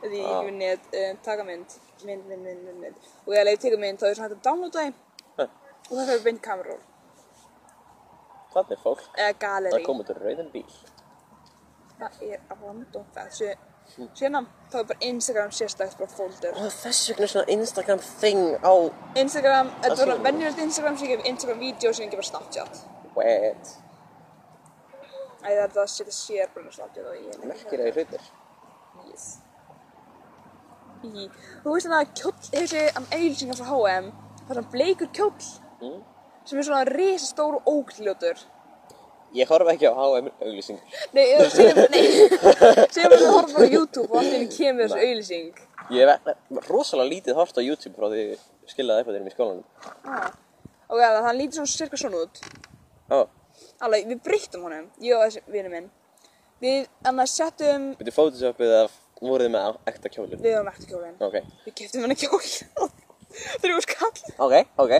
Því 0.00 0.16
ég 0.16 0.24
ekki 0.24 0.46
með 0.48 0.56
net 0.58 0.82
um, 0.96 1.16
taka 1.22 1.44
mynd 1.46 1.68
mynd, 2.04 2.26
mynd, 2.28 2.42
mynd, 2.44 2.62
mynd, 2.66 2.80
mynd 2.80 2.96
og 3.26 3.34
ef 3.34 3.46
ég 3.52 3.58
teka 3.64 3.76
mynd 3.84 3.98
þá 4.00 4.06
er 4.10 4.14
svona 4.14 4.28
hægt 4.28 4.38
að 4.38 4.44
downloada 4.48 4.92
Ha. 5.38 5.46
og 5.90 5.98
það 5.98 6.22
fyrir 6.26 6.40
kamera 6.48 6.68
roll 6.74 6.86
Þannig 8.54 8.72
er 8.76 8.80
fólk. 8.84 9.02
eða 9.14 9.26
Það 9.32 9.38
galeri 9.46 9.80
er 9.82 9.86
komið 9.86 10.06
til 10.06 10.16
rauðin 10.20 10.48
bíl. 10.52 10.70
það 12.00 12.22
er 12.32 12.40
random 12.62 13.04
fæð 13.14 13.56
síðan 14.14 14.46
þá 14.70 14.76
er 14.80 14.84
bara 14.90 14.98
Instagram 15.10 15.50
sérstakt 15.50 15.98
bara 15.98 16.10
folder 16.16 16.52
Og 16.56 16.70
þess 16.72 17.08
vegna 17.10 17.24
er 17.26 17.32
svona 17.34 17.48
Instagram 17.56 17.98
thing 18.20 18.42
á 18.62 18.72
Instagram, 19.16 19.70
þetta 19.82 19.96
Það 19.96 20.06
var 20.06 20.16
sé- 20.16 20.24
venjulegt 20.28 20.58
Instagram 20.66 20.96
sem 20.98 21.08
ég 21.08 21.16
gef 21.18 21.26
Instagram 21.32 21.58
vídeo 21.60 21.92
sem 21.92 22.04
ég 22.06 22.10
gef 22.10 22.20
bara 22.20 22.30
Snapchat 22.30 22.82
wet. 23.16 23.76
Æ, 25.42 25.48
það 25.48 25.62
er 25.64 25.68
það 25.74 25.82
að 25.82 25.88
setja 25.94 26.12
sér 26.14 26.50
bara 26.54 26.70
Snapchat 26.72 27.06
og 27.06 27.14
ég 27.16 27.44
Merkilega 27.44 27.92
hlutir. 27.96 28.20
Yes. 29.10 29.38
Þú 31.00 31.72
veist 31.74 31.86
þannig 31.86 31.98
að 32.00 32.14
kjóll, 32.20 32.36
þessi 32.52 32.84
um, 33.00 33.06
auðlýsingar 33.16 33.58
frá 33.60 33.68
H&M, 33.70 34.08
það 34.40 34.50
er 34.50 34.58
svona 34.60 34.72
bleikur 34.76 35.12
kjóll 35.16 35.50
Mm. 35.80 36.00
sem 36.44 36.58
er 36.60 36.64
svona 36.66 36.84
risastór 36.84 37.54
og 37.56 37.68
ógljótur. 37.72 38.36
Ég 39.32 39.48
horfa 39.48 39.72
ekki 39.72 39.88
á 39.88 39.94
H&M 39.96 40.26
auglýsingar. 40.44 40.82
Nei, 41.16 41.24
segjum 41.48 43.12
að 43.14 43.22
þú 43.22 43.30
horfum 43.32 43.54
bara 43.56 43.64
á 43.64 43.72
YouTube 43.72 44.10
og 44.12 44.20
einu 44.28 44.48
kemur 44.52 44.84
þessu 44.90 45.00
auðlýsing. 45.00 45.62
Ég 45.96 46.10
hef 46.12 46.68
rosalega 46.68 47.08
lítið 47.14 47.38
hort 47.40 47.56
á 47.56 47.62
YouTube 47.64 47.96
frá 47.96 48.10
því 48.12 48.24
upp 48.36 49.08
á 49.08 49.12
þeirrum 49.14 49.30
í 49.30 49.34
skólanum. 49.34 49.64
Ah. 50.04 50.28
Ok, 50.90 50.98
það 51.00 51.24
hann 51.30 51.38
lítur 51.38 51.60
svona 51.62 51.72
cirka 51.72 51.96
svona 52.02 52.20
út. 52.26 52.42
Ó, 53.10 53.24
Alveg, 53.80 54.04
við 54.10 54.20
breyttum 54.26 54.66
honum, 54.68 54.90
ég 55.00 55.16
og 55.16 55.24
þessi 55.24 55.40
vinur 55.48 55.72
minn. 55.72 55.88
Við, 56.60 56.88
annars 57.08 57.32
settum, 57.40 57.94
veitu 57.96 58.12
photoshopið 58.12 58.74
af 58.82 58.98
voruð 59.20 59.46
þið 59.46 59.52
með 59.54 59.78
ekta 59.92 60.08
kjólinn? 60.14 60.40
við 60.42 60.54
varum 60.56 60.70
eftir 60.72 60.88
kjólinn. 60.90 61.16
Ok, 61.20 61.36
Við 61.66 61.74
keftum 61.80 62.04
hann 62.06 62.16
kjól. 62.16 62.40
Þrjú 63.62 63.80
skall. 63.84 64.16
ok, 64.42 64.54
ok. 64.82 64.92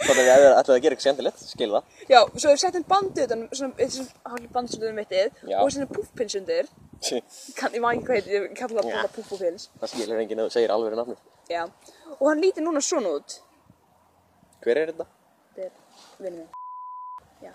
Þannig 0.00 0.26
að 0.26 0.30
ef 0.30 0.40
þið 0.42 0.54
ætlaði 0.58 0.74
að 0.74 0.82
gera 0.84 0.94
eitthvað 0.96 1.04
skemmtilegt, 1.06 1.42
skil 1.46 1.68
það. 1.70 1.84
Já, 2.10 2.18
svo 2.34 2.50
við 2.50 2.58
settum 2.60 2.84
bandið 2.90 3.22
utan, 3.28 3.44
svona, 3.54 3.74
þetta 3.78 3.84
er 3.86 3.92
svona 3.94 4.32
hálf 4.32 4.48
bandið 4.56 4.86
um 4.90 4.96
mittið 4.98 5.28
Já. 5.52 5.56
og 5.62 5.70
svona 5.72 5.88
púffpins 5.94 6.34
undir. 6.40 6.68
Kann, 7.56 7.72
ég 7.72 7.80
maður 7.84 7.94
ekki 7.94 8.06
hvað 8.08 8.16
heitir, 8.18 8.34
ég 8.34 8.58
kalla 8.58 8.82
það 8.82 8.90
bara 8.96 9.12
púffpins. 9.14 9.68
Það 9.80 9.92
skilur 9.94 10.20
enginn 10.24 10.42
ef 10.42 10.50
þú 10.50 10.56
segir 10.56 10.74
alveg 10.74 10.98
nafnum. 10.98 11.20
Já. 11.48 11.62
Og 12.18 12.26
hann 12.28 12.42
lítur 12.42 12.66
núna 12.66 12.82
svona 12.84 13.14
út. 13.20 13.38
Hver 14.66 14.82
er 14.82 14.90
þetta? 14.92 15.06
Þetta 15.54 15.70
er 15.70 15.72
vinur 16.26 16.38
minn. 16.42 16.50
Já. 17.46 17.52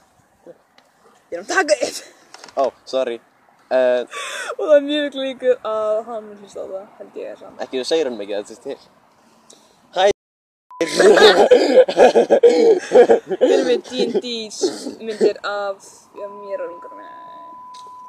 Við 1.29 1.37
erum 1.37 1.47
að 2.63 3.19
Uh, 3.75 4.01
Og 4.59 4.63
það 4.69 4.75
er 4.77 4.83
mjög 4.89 5.15
líkur 5.19 5.55
að 5.67 5.95
hann 6.07 6.23
mun 6.29 6.37
hlusta 6.43 6.59
á 6.63 6.67
það, 6.71 6.85
held 6.99 7.13
ég 7.21 7.27
er 7.33 7.37
saman. 7.41 7.57
ekki 7.65 7.79
þú 7.81 7.85
segir 7.89 8.05
hann 8.09 8.17
mikið 8.19 8.35
að 8.37 8.43
þetta 8.51 8.55
er 8.55 8.63
til. 8.65 8.79
Hæ. 9.95 10.03
Vinur 13.41 13.65
minn 13.69 13.83
D&D's 13.89 14.57
myndir 15.01 15.37
af 15.43 15.77
já, 16.15 16.27
mér 16.41 16.59
og 16.65 16.69
vingur 16.71 16.93
minna. 16.95 17.13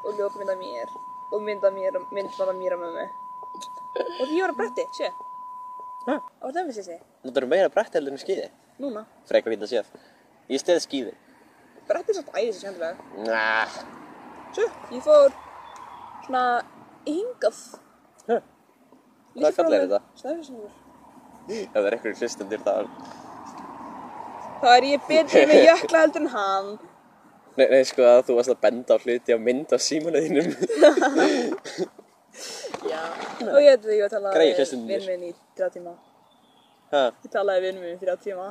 Og 0.07 0.11
ljókmynd 0.19 0.51
af 0.55 0.59
mér. 0.61 0.89
Og 1.33 1.43
mynd 1.43 1.65
af 1.65 1.73
mér, 1.75 1.97
og- 1.99 2.09
mynd 2.15 2.31
bara 2.39 2.51
af 2.51 2.57
mér 2.61 2.73
og 2.77 2.81
mömmu. 2.81 3.07
Og 4.21 4.25
því 4.29 4.35
ég 4.39 4.43
var 4.45 4.51
að 4.53 4.57
bretti, 4.61 4.85
sé. 4.99 5.09
Ha. 6.07 6.17
Á 6.43 6.47
það 6.55 6.67
vissi 6.69 6.83
þessi. 6.83 6.99
Þetta 7.25 7.37
eru 7.41 7.47
meira 7.47 7.69
brett 7.69 7.93
heldur 7.95 8.13
en 8.13 8.19
skíði. 8.23 8.49
Núna. 8.79 9.05
Frekar 9.27 9.51
fínt 9.53 9.63
að 9.67 9.73
séð. 9.73 9.87
Ég 10.51 10.61
steð 10.61 10.79
skíði. 10.85 11.15
Bretti 11.89 12.11
er 12.11 12.15
samt 12.21 12.31
æðis 12.35 12.61
skemmtilega. 12.61 12.97
Nah. 13.27 13.69
Svo, 14.55 14.65
ég 14.93 15.03
fór 15.03 15.33
svona 16.27 16.45
hingað. 17.07 17.61
Huh. 18.27 18.43
Hvaða 19.37 19.53
fjall 19.59 19.73
er 19.77 19.85
þetta? 19.87 20.01
Snæfellsnúður. 20.23 20.75
Ef 21.47 21.73
það 21.77 21.87
er 21.87 21.97
einhverjum 21.97 22.21
hlustendur 22.21 22.63
þá... 22.67 22.75
Það 24.61 24.73
er 24.77 24.87
ég 24.89 25.03
betri 25.09 25.43
með 25.51 25.65
jökla 25.71 26.03
heldur 26.07 26.23
en 26.25 26.31
hann. 26.35 26.71
Nei, 27.57 27.67
nei, 27.73 27.83
sko 27.89 28.05
að 28.05 28.23
þú 28.29 28.35
varst 28.39 28.53
að 28.53 28.59
benda 28.67 28.97
á 28.97 28.99
hluti 29.01 29.33
á 29.33 29.39
mynd 29.41 29.71
á 29.73 29.79
símanuðinum. 29.81 30.51
Já. 32.87 33.01
Og 33.47 33.59
ég 33.63 33.71
veit 33.73 33.87
að 33.87 33.95
ég 33.97 34.03
var 34.03 34.11
að 34.11 34.15
tala 34.17 34.33
Greyið 34.35 34.51
við 34.53 34.59
hlustundur. 34.61 35.05
vinn 35.07 35.21
minn 35.21 35.29
í 35.29 35.33
þrjá 35.57 35.69
tíma. 35.77 35.93
ha, 36.93 37.03
Ég 37.25 37.33
talaði 37.33 37.63
við 37.65 37.69
vinn 37.71 37.81
minn 37.85 37.95
í 37.95 38.01
þrjá 38.03 38.17
tíma. 38.27 38.49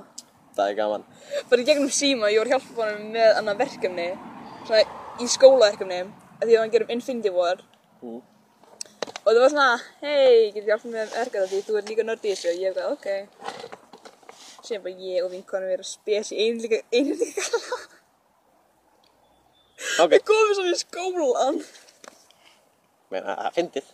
það 0.57 0.69
er 0.71 0.77
gaman. 0.79 1.03
Bara 1.51 1.61
í 1.61 1.67
gegnum 1.67 1.91
síma, 1.93 2.31
ég 2.33 2.41
var 2.41 2.49
að 2.49 2.53
hjálpa 2.55 2.81
honum 2.88 3.11
með 3.13 3.29
annað 3.41 3.59
verkefni. 3.61 4.07
Svona 4.65 4.81
í 5.21 5.27
skólaverkefni. 5.35 5.99
Því 6.45 6.55
að 6.55 6.62
hann 6.63 6.73
gerum 6.75 6.93
Infinity 6.95 7.31
War. 7.34 7.62
Mm. 8.01 8.21
Og 9.25 9.29
það 9.34 9.41
var 9.41 9.53
svona, 9.53 9.69
hei, 10.01 10.51
getur 10.53 10.69
hjálpað 10.71 10.91
með 10.95 11.13
verkefni 11.15 11.49
því 11.51 11.62
þú 11.67 11.77
ert 11.79 11.89
líka 11.91 12.05
nörd 12.05 12.25
í 12.25 12.34
þessu. 12.34 12.51
Og 12.51 12.62
ég 12.62 12.75
var 12.75 12.91
ok. 12.93 13.08
Síðan 14.65 14.84
bara 14.86 15.08
ég 15.10 15.25
og 15.25 15.31
vinkonum 15.34 15.69
verið 15.71 15.86
að 15.86 15.91
spes 15.91 16.31
í 16.34 16.39
einu 16.45 16.63
líka, 16.65 16.79
einu 16.93 17.17
líka. 17.19 17.45
Ok, 20.01 20.10
Við 20.13 20.23
komum 20.27 20.53
svona 20.58 20.71
í 20.75 20.79
skólan. 20.79 21.58
menn 23.13 23.27
að 23.29 23.38
það 23.41 23.51
fyndið. 23.55 23.89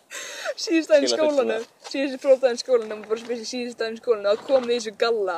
síðust 0.62 0.88
daginn 0.90 1.04
í 1.04 1.10
Skila 1.10 1.26
fulltrúa. 1.26 1.42
skólanum 1.42 1.64
síðustu 1.92 2.18
prófdaginn 2.22 2.56
í 2.58 2.62
skólanum 2.62 3.02
og 3.02 3.08
bara 3.10 3.20
daginn 3.20 3.96
í 3.96 4.00
skólanum 4.00 4.30
og 4.32 4.44
komum 4.46 4.68
við 4.70 4.74
í 4.74 4.78
þessu 4.80 4.92
galla 5.02 5.36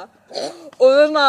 og 0.78 0.84
það 0.84 1.00
er 1.02 1.08
svona 1.10 1.26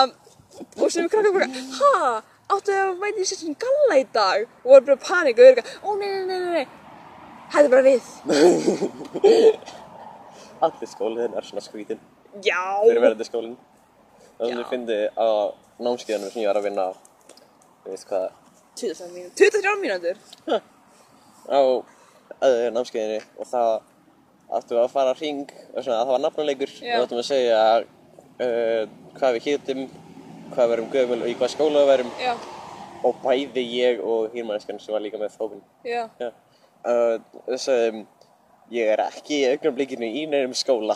og 0.85 0.91
sem 0.93 1.05
við 1.05 1.11
krakkar 1.15 1.33
bara 1.35 1.47
ha, 1.79 2.11
áttu 2.53 2.71
að 2.75 2.89
mæti 3.01 3.19
í 3.23 3.25
þessu 3.29 3.53
galla 3.61 3.95
í 4.01 4.03
dag? 4.13 4.39
Og 4.63 4.67
voru 4.73 4.85
bara 4.91 5.01
panik 5.01 5.35
og 5.39 5.45
eitthvað 5.49 5.67
ó 5.81 5.83
nei 5.99 6.09
nei 6.13 6.25
nei 6.29 6.39
nei 6.55 6.65
hætti 7.53 7.69
bara 7.71 7.83
við. 7.85 8.03
Allir 10.65 10.87
skóliðin 10.89 11.35
er 11.37 11.43
svona 11.45 11.61
skrítin. 11.63 11.99
já. 12.43 12.61
Fyrir 12.85 13.01
verðandi 13.03 13.25
skólinn. 13.27 13.57
Það 14.37 14.47
sem 14.49 14.59
ég 14.59 14.69
fyndi 14.71 14.97
á 15.15 15.27
námskeiðanum 15.85 16.31
sem 16.31 16.41
ég 16.43 16.49
var 16.49 16.57
að 16.59 16.65
vinna 16.69 16.85
þú 17.83 17.89
veist 17.93 18.07
hvað, 18.09 18.25
23 18.79 19.09
mínútur. 19.13 19.37
23 19.51 19.83
mínútur? 19.83 20.15
Á 21.47 21.59
öðu 22.45 22.65
námskeiðinu 22.75 23.19
og 23.39 23.45
það 23.51 23.69
áttum 24.55 24.75
við 24.77 24.83
að 24.83 24.93
fara 24.95 25.13
hring. 25.19 25.45
Og 25.73 25.79
svona 25.83 25.99
það 26.01 26.11
var 26.13 26.21
nafnuleikur 26.25 26.71
og 26.81 26.85
áttum 27.05 27.17
við 27.19 27.23
að 27.23 27.29
segja 27.29 27.61
uh, 27.79 28.81
hvað 29.19 29.31
við 29.37 29.43
hétum, 29.49 29.81
hvað 30.53 30.67
við 30.69 30.75
erum 30.77 30.91
gömul 30.93 31.21
og 31.21 31.29
í 31.31 31.35
hvað 31.39 31.53
skóla 31.55 31.85
við 31.87 31.93
erum 31.99 32.11
já 32.21 32.33
og 33.05 33.19
bæði 33.21 33.63
ég 33.75 34.01
og 34.01 34.33
hýrmanniskan 34.33 34.79
sem 34.81 34.93
var 34.95 35.03
líka 35.03 35.19
með 35.21 35.35
Já. 35.85 36.07
Uh, 36.85 37.17
við 37.47 37.59
sögðum, 37.61 38.01
ég 38.73 38.89
er 38.93 39.01
ekki 39.07 39.39
í 39.41 39.47
augnablikinu 39.51 40.05
í 40.05 40.25
neinum 40.29 40.53
skóla 40.57 40.95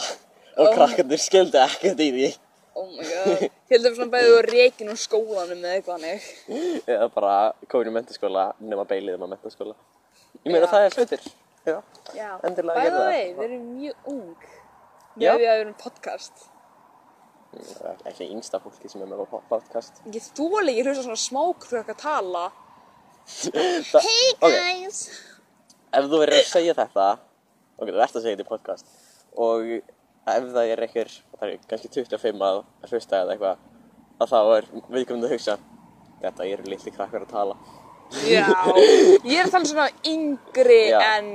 og 0.59 0.67
Oh. 0.67 0.73
krakkarnir 0.75 1.21
skildi 1.21 1.57
ekkert 1.61 2.01
í 2.03 2.09
því. 2.11 2.29
oh 2.75 2.87
my 2.91 3.03
god 3.03 3.43
ég 3.43 3.51
held 3.71 3.85
að 3.87 3.95
svona 3.95 4.11
bæði 4.11 4.33
og 4.35 4.47
reikin 4.49 4.89
úr 4.91 4.99
skólanum 4.99 5.61
eða 5.63 5.75
eitthvað 5.77 5.95
hannig 5.95 6.89
Eða 6.89 7.07
bara 7.13 7.35
komin 7.71 7.91
í 7.91 7.93
mentaskóla 7.95 8.45
nema 8.59 8.85
beilið 8.89 9.15
um 9.15 9.25
að 9.27 9.33
mentaskóla. 9.35 9.75
Ég 10.43 10.51
meina 10.51 10.65
Já. 10.65 10.71
það 10.73 10.85
er 10.87 10.97
hlutir. 10.97 11.27
Já. 11.65 11.77
já 12.17 12.29
Endilega 12.43 12.75
bæði 12.79 12.89
gerðu 12.89 12.99
og 12.99 13.05
það. 13.05 13.13
vei, 13.13 13.33
við 13.33 13.43
erum 13.47 13.65
mjög 13.77 14.11
ung 14.13 14.35
Já. 15.19 15.31
að 15.33 15.39
við 15.43 15.53
erum 15.53 15.73
podcast 15.83 16.45
ekki 18.09 18.27
einsta 18.29 18.59
fólki 18.61 18.89
sem 18.91 19.01
er 19.01 19.09
með 19.09 19.25
podcast. 19.49 20.01
Ég 20.13 20.25
þóla 20.37 20.69
ekki 20.69 20.85
hlusta 20.85 21.05
svona 21.07 21.21
smákrökk 21.23 21.93
að 21.95 22.01
tala. 22.03 22.45
Það, 23.89 24.05
Hey 24.05 24.29
guys! 24.41 25.01
ef 25.89 26.05
þú 26.05 26.19
verður 26.21 26.37
að 26.39 26.47
segja 26.49 26.75
þetta, 26.77 27.07
ok, 27.79 27.89
þú 27.89 28.01
ert 28.03 28.15
að 28.19 28.23
segja 28.23 28.37
þetta 28.37 28.45
í 28.45 28.49
podcast, 28.49 28.93
og 29.41 29.67
ef 30.29 30.47
það 30.53 30.71
er 30.73 30.83
einhver, 30.85 31.11
það 31.35 31.45
er 31.53 31.67
kannski 31.71 31.91
25 31.95 32.45
að 32.45 32.59
að 32.85 32.93
hlusta 32.93 33.21
eða 33.23 33.35
eitthvað, 33.35 33.67
að 34.19 34.33
þá 34.33 34.39
er 34.57 34.69
viðkomandi 34.93 35.29
að 35.29 35.33
hugsa, 35.35 35.57
þetta 36.21 36.49
eru 36.53 36.69
litli 36.69 36.93
krakkar 36.95 37.25
að 37.25 37.33
tala. 37.33 37.59
Já, 38.25 38.45
ég 39.29 39.35
er 39.37 39.47
að 39.47 39.53
tala 39.55 39.69
svona 39.69 39.87
yngri 40.09 40.81
Já. 40.89 40.99
en 41.17 41.31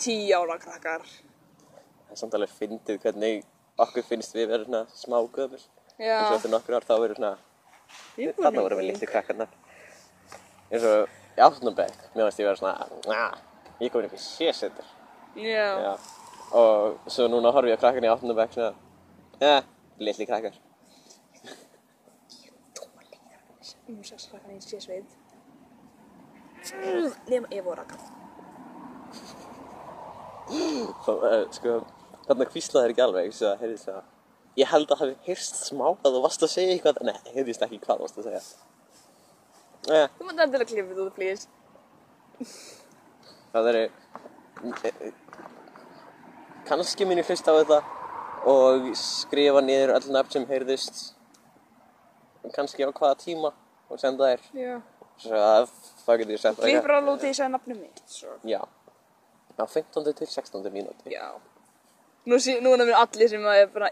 10 0.00 0.32
ára 0.36 0.58
krakkar. 0.60 1.04
Það 1.06 2.16
er 2.16 2.20
samt 2.20 2.36
alveg 2.36 2.56
fyndið 2.56 3.00
hvernig 3.04 3.44
okkur 3.78 4.06
finnst 4.08 4.34
við 4.36 4.48
verður 4.52 4.66
svona 4.70 4.86
smá 4.94 5.18
gömul. 5.36 5.60
Já. 5.96 6.16
eins 6.18 6.30
og 6.30 6.36
eftir 6.36 6.52
nokkur 6.52 6.76
ár 6.76 6.84
þá 6.84 6.94
verður 7.00 7.20
svona, 7.20 7.36
Ég 8.16 8.32
að 8.32 8.58
vorum 8.60 8.78
við 8.80 8.86
hugsa 8.86 8.92
litli 8.92 9.08
krakkarnar. 9.08 9.48
Eins 10.70 10.84
og 10.84 11.08
í 11.36 11.42
áttunabæk, 11.46 11.96
mér 12.14 12.26
finnst 12.26 12.40
ég 12.40 12.48
vera 12.48 12.56
svona, 12.56 12.88
"Ah, 13.08 13.38
ég 13.80 13.86
er 13.86 13.92
komin 13.92 14.06
upp 14.06 14.14
í 14.14 14.22
sésendur. 14.22 14.84
Og 16.52 16.98
svo 17.06 17.28
núna 17.28 17.52
horf 17.52 17.66
ég 17.66 17.76
á 17.76 17.80
krakkarni 17.80 18.08
í 18.08 18.14
áttunabæk 18.14 18.52
svona, 18.52 18.74
ja, 19.40 19.62
litli 19.98 20.26
krakkar. 20.26 20.52
Þóla 22.74 23.02
ekki 23.02 23.18
um 23.88 24.04
sex 24.04 24.26
krakkar 24.30 24.50
eins 24.50 24.72
ég 24.72 24.82
sveit. 24.82 25.16
Nefn 27.28 27.46
ég 27.50 27.64
voru 27.64 27.80
að 27.80 27.88
kalla. 27.88 28.10
Þá, 31.04 31.52
sko, 31.52 31.86
þarna 32.28 32.46
hvíslaði 32.52 32.84
þér 32.86 32.94
ekki 32.94 33.04
alveg, 33.06 33.32
svo 33.36 33.50
að 33.52 33.60
heyrðist 33.64 33.88
það. 33.90 34.04
Ég 34.56 34.70
held 34.72 34.92
að 34.94 35.00
hafi 35.02 35.16
heyrst 35.26 35.58
smá 35.68 35.84
að 35.92 36.14
þú 36.16 36.22
varst 36.24 36.42
að 36.46 36.52
segja 36.54 36.74
eitthvað, 36.76 37.02
nei, 37.04 37.16
heyrðist 37.34 37.62
ekki 37.66 37.78
hvað 37.82 37.98
þú 38.00 38.06
varst 38.06 38.18
að 38.22 38.28
segja. 38.30 38.42
Ja, 39.86 40.06
Þú 40.18 40.24
mátt 40.26 40.40
endilega 40.46 40.70
klippið 40.72 41.02
út, 41.04 41.14
please. 41.14 41.46
það 43.52 43.68
eru, 43.72 43.82
eh, 44.82 45.12
kannski 46.66 47.06
mínu 47.06 47.22
hlusta 47.28 47.52
á 47.54 47.58
þetta 47.60 47.78
og 48.50 48.88
skrifa 48.98 49.62
niður 49.62 49.94
öll 49.96 50.10
nöfn 50.16 50.32
sem 50.34 50.46
heyrðist, 50.50 51.14
kannski 52.54 52.82
á 52.86 52.90
hvaða 52.90 53.16
tíma 53.22 53.52
og 53.90 54.00
senda 54.02 54.32
þér. 54.32 54.40
Já. 54.54 54.76
Svo 55.16 55.32
að 55.40 55.70
það 56.04 56.18
getur 56.20 56.34
ég 56.34 56.40
sent 56.42 56.58
Klippur 56.60 56.92
alveg 56.92 57.14
út 57.14 57.22
í 57.24 57.30
þess 57.30 57.44
að 57.46 57.52
nafnum 57.54 57.78
mitt, 57.80 58.02
svo. 58.10 58.34
Já, 58.44 58.60
á 59.56 59.64
15. 59.64 60.12
til 60.12 60.26
16. 60.26 60.70
mínúti. 60.74 61.14
Já. 61.14 61.30
Nú, 62.26 62.38
er 62.42 62.80
mér 62.82 62.96
allir 62.98 63.28
sem 63.30 63.44
að 63.46 63.60
er 63.60 63.68
bara, 63.70 63.88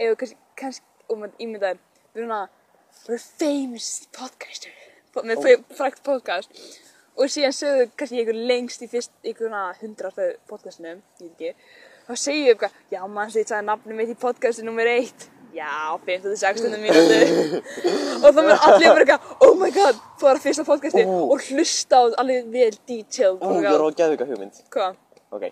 ef 0.00 0.14
kannski, 0.16 0.36
kannski, 0.56 0.86
og 1.12 1.18
maður 1.20 1.42
ímyndaður, 1.44 1.80
við 2.14 2.22
erum 2.22 2.30
svona, 2.30 2.38
we're 3.04 3.20
famous 3.20 3.88
podcaster, 4.16 4.72
po- 5.12 5.24
með 5.28 5.42
oh. 5.42 5.66
frækt 5.76 6.00
podcast. 6.06 6.62
Og 7.16 7.28
síðan 7.32 7.52
sögðu 7.56 7.90
kannski 8.00 8.22
einhver 8.22 8.38
lengst 8.48 8.84
í 8.84 8.88
fyrst, 8.88 9.12
einhver 9.20 9.50
svona 9.50 9.66
hundrað 9.82 10.22
podcastinum, 10.48 11.02
ég 11.20 11.26
veit 11.26 11.34
ekki. 11.34 11.84
þá 12.06 12.14
segir 12.22 12.46
ég 12.46 12.54
eitthvað, 12.54 12.78
já 12.94 13.00
mann 13.18 13.34
því 13.34 13.44
sagði 13.50 13.68
nafnum 13.68 14.00
mitt 14.00 14.14
í 14.14 14.16
podcasti 14.24 14.64
nummer 14.64 14.88
eitt. 14.94 15.28
Já, 15.56 16.00
50-16 16.08 16.80
mínútu. 16.80 17.60
og 18.24 18.26
þá 18.30 18.40
mér 18.40 18.66
allir 18.70 18.88
bara 18.88 19.04
eitthvað, 19.04 19.28
oh 19.44 19.52
my 19.60 19.70
god, 19.76 20.00
fóra 20.20 20.40
fyrsta 20.40 20.64
podcasti 20.68 21.04
Ó. 21.04 21.14
og 21.28 21.44
hlusta 21.50 22.00
á 22.00 22.04
alveg 22.24 22.48
vel 22.56 22.72
detailed. 22.88 23.44
Ó, 23.44 23.52
ég 23.60 23.68
er 23.68 23.84
á 23.84 23.88
geðvika 24.00 24.32
hugmynd. 24.32 24.64
Hvað? 24.72 24.98
Ok, 25.36 25.48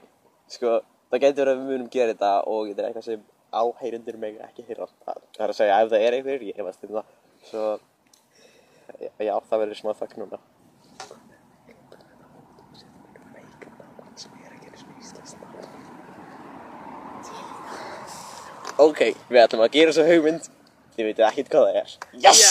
sko, 0.56 0.80
það 1.14 1.22
getur 1.22 1.44
verið 1.44 1.54
að 1.54 1.60
við 1.60 1.70
munum 1.70 1.90
gera 1.94 2.12
þetta 2.12 2.32
og 2.50 2.68
þetta 2.68 2.82
er 2.82 2.88
eitthvað 2.88 3.06
sem 3.06 3.20
áheyrendur 3.54 4.16
meg 4.18 4.40
ekki 4.48 4.64
heyra. 4.66 4.88
Það 5.04 5.44
er 5.44 5.52
að 5.52 5.58
segja 5.60 5.76
ef 5.78 5.92
það 5.92 6.06
er 6.06 6.16
einhver, 6.18 6.42
ég 6.48 6.58
hefast 6.58 6.86
um 6.86 6.96
það. 6.96 7.12
Svo, 7.44 7.64
já, 9.22 9.34
það 9.50 9.62
verður 9.62 9.78
smá 9.78 9.92
þakk 10.00 10.14
núna. 10.22 10.40
Ok, 18.82 19.00
við 19.30 19.38
ætlum 19.38 19.62
að 19.62 19.74
gera 19.76 19.94
þessu 19.94 20.08
hugmynd. 20.08 20.50
Þið 20.96 21.06
veitir 21.08 21.26
ekkert 21.28 21.50
hvað 21.52 21.64
það 21.68 21.76
er. 21.78 21.88
Yes! 22.24 22.42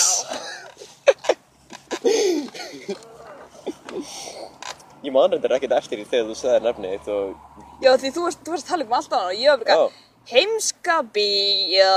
Ég 5.03 5.11
man 5.11 5.33
þetta 5.33 5.57
ekkert 5.57 5.75
eftir 5.75 5.99
því 5.99 6.05
þegar 6.13 6.29
þú 6.29 6.35
sagði 6.39 6.63
nafnið 6.63 6.93
þitt 6.93 7.09
og 7.11 7.52
Já, 7.81 7.91
því 7.99 8.11
þú 8.15 8.21
varst, 8.27 8.41
þú 8.45 8.53
varst 8.53 8.65
að 8.67 8.71
tala 8.73 8.85
um 8.87 8.93
allt 8.97 9.13
annað 9.13 9.29
og 9.31 9.39
ég 9.41 9.49
var 9.49 9.57
bara 9.63 9.73
eitthvað, 9.73 10.01
heimska 10.33 10.97
bí, 11.15 11.25
já, 11.73 11.93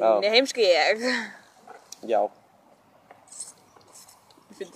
Já. 0.00 0.10
nei, 0.22 0.30
heimska 0.36 0.60
ég. 0.64 1.02
já, 2.08 2.20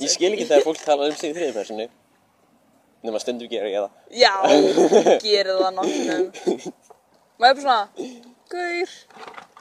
ég 0.00 0.10
skil 0.12 0.32
ekki 0.34 0.46
þegar 0.48 0.64
fólk 0.66 0.80
tala 0.84 1.08
um 1.08 1.16
sig 1.16 1.30
í 1.32 1.36
þriði 1.36 1.54
personu 1.56 1.86
nema 3.04 3.20
stundum 3.20 3.48
gera 3.52 3.68
ég 3.68 3.84
það 3.84 3.92
Já, 4.16 4.34
gerir 5.24 5.50
það 5.60 5.74
náttúrulega. 5.76 6.72
Maður 7.40 7.50
er 7.50 7.54
bara 7.54 7.64
svona, 7.64 7.82
gaur, 8.54 8.90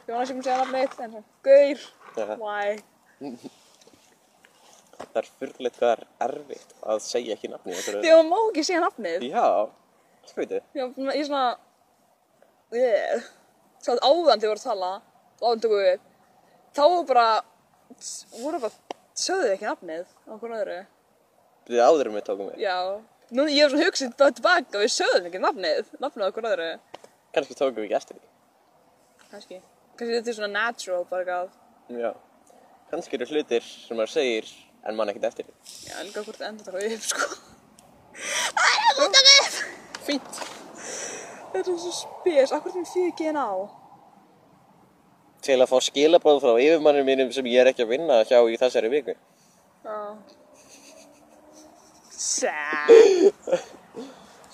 ég 0.04 0.14
var 0.14 0.20
næstum 0.20 0.40
að 0.40 0.46
segja 0.48 0.60
nafnið 0.62 0.82
eitt, 0.84 0.98
en 1.04 1.12
Já. 2.14 2.26
why? 2.40 2.70
það 5.04 5.18
er 5.22 5.28
fyrrleitt 5.40 5.78
hvað 5.80 5.92
er 5.96 6.04
erfitt 6.28 6.76
að 6.88 7.02
segja 7.04 7.36
ekki 7.38 7.50
nafnið 7.52 7.82
Því 7.88 8.12
að 8.14 8.20
maður 8.20 8.30
má 8.30 8.38
ekki 8.52 8.64
segja 8.68 8.84
nafnið. 8.84 9.26
já, 9.32 9.48
skrítið 10.30 10.62
Já, 10.78 10.86
ég 10.88 11.20
er 11.20 11.28
svona, 11.28 11.46
yeah. 12.74 13.24
Svo 13.84 13.96
að 13.98 14.04
áðan 14.08 14.40
þegar 14.40 14.44
við 14.44 14.50
vorum 14.50 14.62
að 14.62 14.68
tala, 14.70 14.92
áðan 15.44 15.64
tökum 15.64 15.82
við 15.84 16.04
þá 16.74 16.84
var 16.94 17.06
bara, 17.10 17.26
voru 18.40 18.60
bara, 18.64 19.00
sögðu 19.14 19.44
þið 19.48 19.56
ekki 19.58 19.68
nafnið 19.70 20.06
á 20.24 20.32
okkur 20.38 20.56
öðru. 20.60 20.78
við 21.70 21.82
áður 21.84 22.10
um 22.12 22.16
við 22.18 22.26
tókum 22.30 22.50
við 22.54 22.64
Já, 22.64 22.78
nú 23.36 23.46
ég 23.52 23.66
er 23.66 23.74
svona 23.74 23.88
hugsið 23.90 24.16
bara 24.20 24.36
tilbaka 24.40 24.78
og 24.80 24.86
við 24.86 24.94
sögðum 24.96 25.28
ekki 25.30 25.42
nafnið, 25.44 25.92
nafnið 26.04 26.24
á 26.26 26.30
okkur 26.32 26.48
öðru. 26.54 26.70
kannski 27.36 27.58
tókum 27.60 27.82
við 27.84 27.86
ekki 27.90 28.00
eftir 28.02 28.18
því 28.20 28.32
Kannski. 29.34 29.60
Kannski 29.98 30.16
þetta 30.18 30.30
er 30.30 30.36
svona 30.38 30.52
natural 30.54 31.06
bara 31.10 31.24
eitthvað. 31.24 31.54
já, 32.00 32.12
kannski 32.92 33.18
eru 33.20 33.28
hlutir 33.32 33.64
sem 33.68 33.98
maður 33.98 34.14
segir 34.16 34.50
en 34.88 34.96
mann 34.98 35.10
ekkert 35.14 35.30
eftir 35.32 35.48
því 35.48 35.90
Já, 35.92 35.96
líka 36.08 36.24
hvort 36.26 36.40
það 36.42 36.50
enda 36.50 36.64
taka 36.68 36.84
upp, 36.98 37.08
sko. 37.12 37.30
Það 39.04 39.32
er! 39.34 39.83
Fínt 40.10 40.44
Þetta 41.54 41.70
er 41.70 41.78
svo 41.78 41.92
spes, 41.94 42.52
akkur 42.56 42.72
þeim 42.74 42.86
því 42.90 43.02
ekki 43.12 43.28
en 43.30 43.38
á. 43.38 43.50
til 45.44 45.60
að 45.60 45.70
fá 45.70 45.78
skilabóð 45.86 46.40
frá 46.42 46.54
yfirmannum 46.64 47.06
mínum 47.06 47.32
sem 47.36 47.46
ég 47.52 47.60
er 47.62 47.70
ekki 47.74 47.84
að 47.86 47.92
vinna 47.98 48.22
hjá 48.26 48.40
í 48.48 48.58
þessari 48.62 48.90
viku 48.94 49.14
Já. 49.84 49.98
Sad. 52.10 52.90
já, 53.44 53.60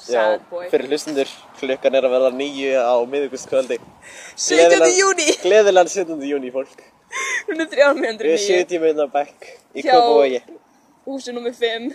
Sad 0.09 0.41
boy. 0.49 0.65
fyrir 0.71 0.88
hlustundur 0.89 1.29
klukkan 1.59 1.95
er 1.99 2.07
að 2.07 2.13
verða 2.15 2.31
nýju 2.33 2.71
á 2.81 2.95
miðugustkvöldi 3.05 3.77
17. 4.39 4.89
júní. 4.97 5.27
Gleðilegan 5.43 5.91
17. 5.91 6.23
júni 6.31 6.51
fólk 6.55 6.81
Hún 7.49 7.62
er 7.63 7.69
300 7.69 8.25
Við 8.25 8.38
sitjum 8.43 8.83
inn 8.89 9.01
á 9.01 9.07
bekk 9.13 9.47
í 9.75 9.83
Hjá- 9.85 9.93
Kópavogi 9.93 10.41
Húsi 11.05 11.33
nummer 11.33 11.53
5. 11.53 11.93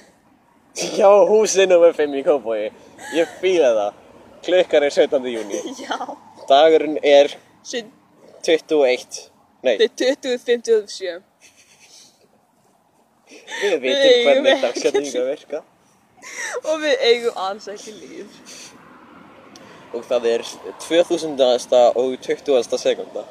Hjá 0.75 1.11
húsi 1.31 1.67
nr. 1.67 1.93
5 1.95 2.17
í 2.19 2.25
Kópavogi 2.27 2.71
Ég 3.15 3.37
fíla 3.41 3.71
það 3.79 4.01
Klukkan 4.45 4.85
er 4.85 4.93
17. 4.93 5.29
júni 5.33 5.61
Já. 5.85 5.99
Dagurinn 6.49 6.99
er 7.03 7.33
Sitt, 7.65 7.93
21 8.45 9.21
Nei, 9.65 9.77
þetta 9.81 10.11
er 10.11 10.19
20, 10.27 10.43
57. 10.45 11.23
við 13.81 13.95
eigum 13.95 14.27
hvernig 14.29 14.61
dagsetninga 14.67 15.23
virka 15.31 15.63
Og 16.65 16.77
við 16.81 17.03
eigum 17.05 17.39
alls 17.41 17.67
ekki 17.69 17.93
líf. 17.99 18.53
Og 19.95 20.05
það 20.09 20.29
er 20.31 20.45
2000. 20.87 21.35
og 22.01 22.15
20. 22.25 22.79
sekunda 22.81 23.25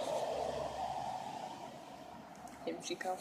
Heimsíká. 2.63 3.15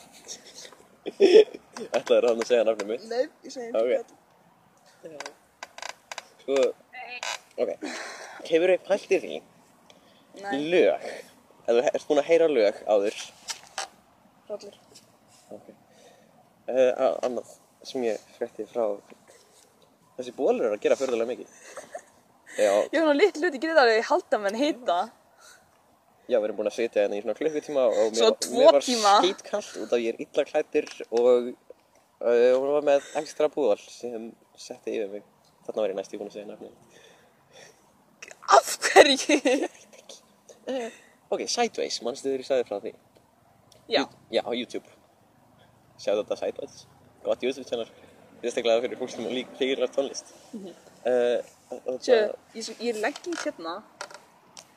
Þetta 1.08 2.18
er 2.18 2.28
hann 2.28 2.40
að 2.42 2.48
segja 2.48 2.66
nafnum 2.68 2.92
mitt 2.94 3.06
Nei, 3.10 3.24
ég 3.44 3.54
segi 3.54 3.72
Ok. 3.72 5.32
Sko, 6.42 6.56
ok 7.62 7.70
Hefur 8.50 8.72
þið 8.74 8.84
pælt 8.88 9.14
í 9.16 9.20
því 9.22 9.36
Nei, 10.42 10.58
lög 10.72 11.06
Ef 11.62 11.72
þú 11.72 11.82
ert 11.92 12.06
búin 12.08 12.20
að 12.22 12.28
heyra 12.32 12.48
lög 12.50 12.78
áður 12.90 13.18
rollir. 14.52 14.74
Ok. 15.54 15.68
Uh, 16.68 16.90
annað 17.24 17.52
sem 17.86 18.02
ég 18.04 18.20
frétti 18.36 18.66
frá 18.68 18.82
þessi 20.18 20.34
bólur 20.36 20.66
er 20.66 20.74
að 20.76 20.82
gera 20.82 20.96
förðulega 20.98 21.30
mikið. 21.30 21.54
Já, 22.58 22.68
Ég 22.68 22.98
hef 22.98 23.06
náttúrulega 23.06 23.20
litlu 23.22 23.48
hluti 23.48 23.70
að 23.84 23.92
ég 23.94 24.10
halda 24.10 24.40
menn 24.42 24.58
hita. 24.60 24.98
já, 26.28 26.36
við 26.36 26.44
erum 26.50 26.58
búin 26.60 26.70
að 26.72 26.76
sitja 26.76 27.02
hérna 27.06 27.16
í 27.16 27.22
svona 27.24 27.38
klukkutíma 27.38 27.86
og 27.88 28.12
Svo 28.18 28.28
var- 28.28 28.38
tvo 28.44 28.58
mér 28.58 28.72
var 28.76 28.84
tíma. 28.90 29.14
skítkallt 29.22 29.72
út 29.86 29.92
af 29.96 30.02
ég 30.04 30.12
er 30.12 30.20
illa 30.26 30.44
klættur 30.50 30.86
og 31.10 31.48
uh, 31.48 32.52
hún 32.58 32.70
var 32.76 32.86
með 32.90 33.08
ekstra 33.22 33.48
búðal 33.48 33.80
sem 33.86 34.28
setti 34.56 34.98
yfir 34.98 35.08
mig. 35.16 35.24
Þarna 35.66 35.82
var 35.84 35.92
ég 35.92 35.98
næst 35.98 36.14
í 36.14 36.18
búin 36.20 36.30
að 36.30 36.36
segja 36.36 36.48
nafnið. 36.50 36.72
Af 38.56 38.72
hverju? 38.88 39.68
Uh, 40.62 40.88
ok, 41.34 41.40
Sideways, 41.50 42.00
mannstu 42.06 42.28
þegar 42.30 42.42
ég 42.44 42.48
sagði 42.48 42.66
frá 42.68 42.78
því? 42.84 42.92
Já. 43.90 44.02
Já, 44.34 44.42
á 44.46 44.50
YouTube. 44.54 44.86
Sjáðu 46.02 46.22
þetta 46.24 46.38
Sideways. 46.42 46.76
Gott 47.24 47.42
YouTube 47.46 47.66
channel. 47.68 47.88
Sérstaklega 48.42 48.82
fyrir 48.84 48.98
fólk 48.98 49.10
sem 49.14 49.26
lík 49.30 49.50
fílar 49.58 49.90
tónlist. 49.94 50.32
Og 50.52 51.98
Sjö, 52.02 52.16
það- 52.16 52.34
ég, 52.58 52.70
ég 52.82 52.88
er 52.94 53.00
legging 53.06 53.36
hérna. 53.44 53.74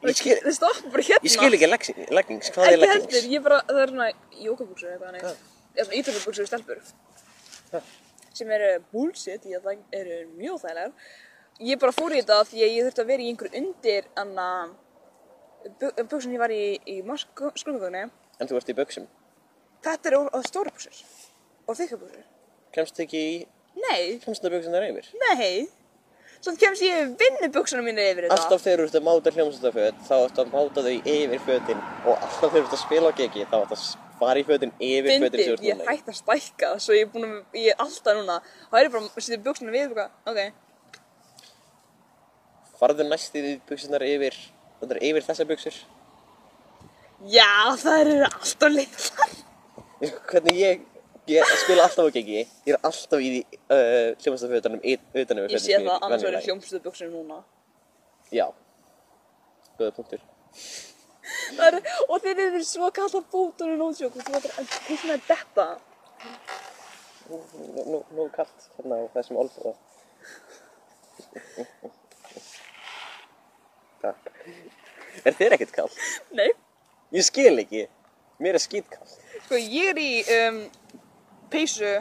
Ég 0.06 0.18
skil, 0.20 0.36
Það 0.46 0.54
stoppar 0.60 0.92
bara 0.94 1.04
hérna. 1.08 1.26
ég 1.26 1.34
skil 1.34 1.54
ekki 1.58 1.70
leggings, 1.72 2.10
leggings, 2.14 2.50
hvað 2.54 2.66
er 2.66 2.74
Ekki 2.76 2.82
leggings? 2.82 3.06
heldur, 3.06 3.30
ég 3.34 3.44
bara, 3.46 3.58
það 3.70 3.80
er 3.86 3.94
svona 3.94 4.08
jókabuxur 4.46 4.90
eitthvað 4.92 5.16
Hvað? 5.16 5.22
hannig. 5.22 5.38
Eða 5.76 5.86
svona 5.86 5.98
ítökubuxur 6.02 6.50
stelpur. 6.50 6.82
Ha. 7.72 7.82
Sem 8.36 8.52
eru 8.52 8.72
bullshit, 8.92 9.46
ég 9.48 9.64
það 9.64 9.84
eru 9.96 10.18
mjög 10.36 10.62
þægilegar. 10.64 10.92
Ég 11.64 11.80
bara 11.80 11.96
fór 11.96 12.12
í 12.12 12.20
þetta 12.20 12.42
því 12.50 12.64
að 12.66 12.74
ég 12.76 12.88
þurfti 12.88 13.04
að 13.04 13.12
vera 13.14 13.24
í 13.24 13.30
einhverju 13.32 13.62
undir 13.62 14.10
anna 14.20 14.48
buxun 16.12 16.36
ég 16.36 16.42
var 16.42 16.52
í, 16.52 16.64
í 16.84 16.98
skrumgögunni. 17.62 18.06
En 18.40 18.50
þú 18.50 18.60
ert 18.60 18.70
í 18.74 18.76
buksum. 18.78 19.08
Þetta 19.86 20.12
eru 20.12 20.44
stóra 20.46 20.74
buxur. 20.76 21.00
Og 21.66 21.80
þykka 21.80 22.02
buxur. 22.02 22.28
Kemst 22.76 23.00
ekki 23.06 23.22
í, 23.24 23.36
Nei, 23.76 24.20
kemst 24.24 24.44
það 24.44 24.54
buksunar 24.58 24.86
yfir? 24.88 25.08
nei. 25.24 25.68
Svo 26.46 26.54
kemst 26.62 26.84
ég 26.86 27.14
vinnubuxunum 27.18 27.88
mínu 27.90 28.04
yfir 28.06 28.28
þetta. 28.28 28.36
Alltaf 28.36 28.62
þegar 28.62 28.82
þú 28.84 28.86
ert 28.86 28.98
að 29.00 29.06
máta 29.08 29.32
hljómsveitaföt, 29.34 30.02
þá 30.06 30.16
ert 30.18 30.42
að 30.44 30.52
máta 30.52 30.84
þau 30.86 30.92
yfir 31.16 31.40
fötin 31.42 31.80
og 32.06 32.12
alltaf 32.14 32.44
þegar 32.44 32.52
þú 32.54 32.60
ert 32.68 32.76
að 32.76 32.82
spila 32.84 33.10
á 33.10 33.14
gigi, 33.18 33.46
þá 33.50 33.56
ert 33.58 33.74
að 33.74 33.86
fara 34.20 34.38
í 34.38 34.46
fötin 34.46 34.74
yfir 34.78 35.24
fötin 35.24 35.42
sem 35.42 35.48
þú 35.50 35.56
ert 35.56 35.66
ég 35.66 35.80
núna 35.80 35.88
í. 35.88 35.90
hætti 35.90 36.14
að 36.14 36.20
stækka 36.20 36.70
svo 36.86 36.94
ég 36.94 37.08
er 37.08 37.10
búin 37.16 37.26
að, 37.26 37.40
ég 37.58 37.74
er 37.74 37.82
alltaf 37.82 38.20
núna 38.20 38.38
þá 38.46 38.78
er 38.78 38.86
ég 38.86 38.94
bara 38.94 39.10
að 39.10 39.26
setja 39.26 39.42
buxunum 39.48 39.76
við 39.76 39.98
og 39.98 40.32
ok 40.32 40.42
Farðu 42.76 43.08
næst 43.08 43.38
í 43.40 43.56
buksunar 43.66 44.04
yfir, 44.06 44.38
yfir 45.00 45.24
þessar 45.24 45.48
buksur. 45.50 45.78
Já, 47.32 47.50
það 47.80 48.02
eru 48.04 48.18
alltaf 48.28 48.74
litlar 48.76 49.36
Hvernig 50.30 50.60
ég, 50.60 50.84
ég 51.28 51.52
spila 51.64 51.86
alltaf 51.88 52.06
á 52.06 52.12
gigi, 52.16 52.42
ég 52.68 52.74
er 52.76 52.80
alltaf 52.86 53.20
í 53.24 53.30
uh, 53.42 54.14
hljómsveitafötunum 54.22 54.82
utan 54.86 55.42
yfir 55.42 55.56
Ég 55.56 55.64
sé 55.64 55.78
það, 55.80 55.96
annars 56.06 56.26
verður 56.26 56.46
hljómsveitu 56.48 56.84
buxunum 56.86 57.16
núna 57.22 57.40
Já. 58.34 58.48
Góða 59.80 59.92
punktur. 59.98 60.22
Eru, 61.68 61.80
og 62.10 62.22
þeir 62.24 62.40
eru 62.48 62.62
svo 62.66 62.88
kallt 62.96 63.18
á 63.18 63.22
fótunum 63.32 63.78
nótsjók 63.82 64.16
og 64.18 64.24
þú 64.26 64.36
veit 64.38 64.48
að 64.50 64.72
hvernig 64.88 65.14
er 65.18 65.26
þetta 65.30 65.68
Nú, 67.26 67.40
nú, 67.90 68.00
nú 68.14 68.26
kallt 68.34 68.68
hérna 68.78 69.00
á 69.02 69.06
þessum 69.16 69.40
olbúða. 69.42 69.74
Takk. 74.04 74.30
Er 75.26 75.34
þér 75.40 75.56
ekkert 75.58 75.74
kallt? 75.76 75.98
Nei, 76.38 76.52
Ég 77.16 77.24
skil 77.26 77.54
ekki. 77.62 77.86
Mér 78.44 78.58
er 78.58 78.64
skítkallt. 78.64 79.14
sko 79.46 79.58
ég 79.62 79.92
er 79.94 80.00
í 80.02 80.10
um, 80.36 80.58
peysu 81.56 81.94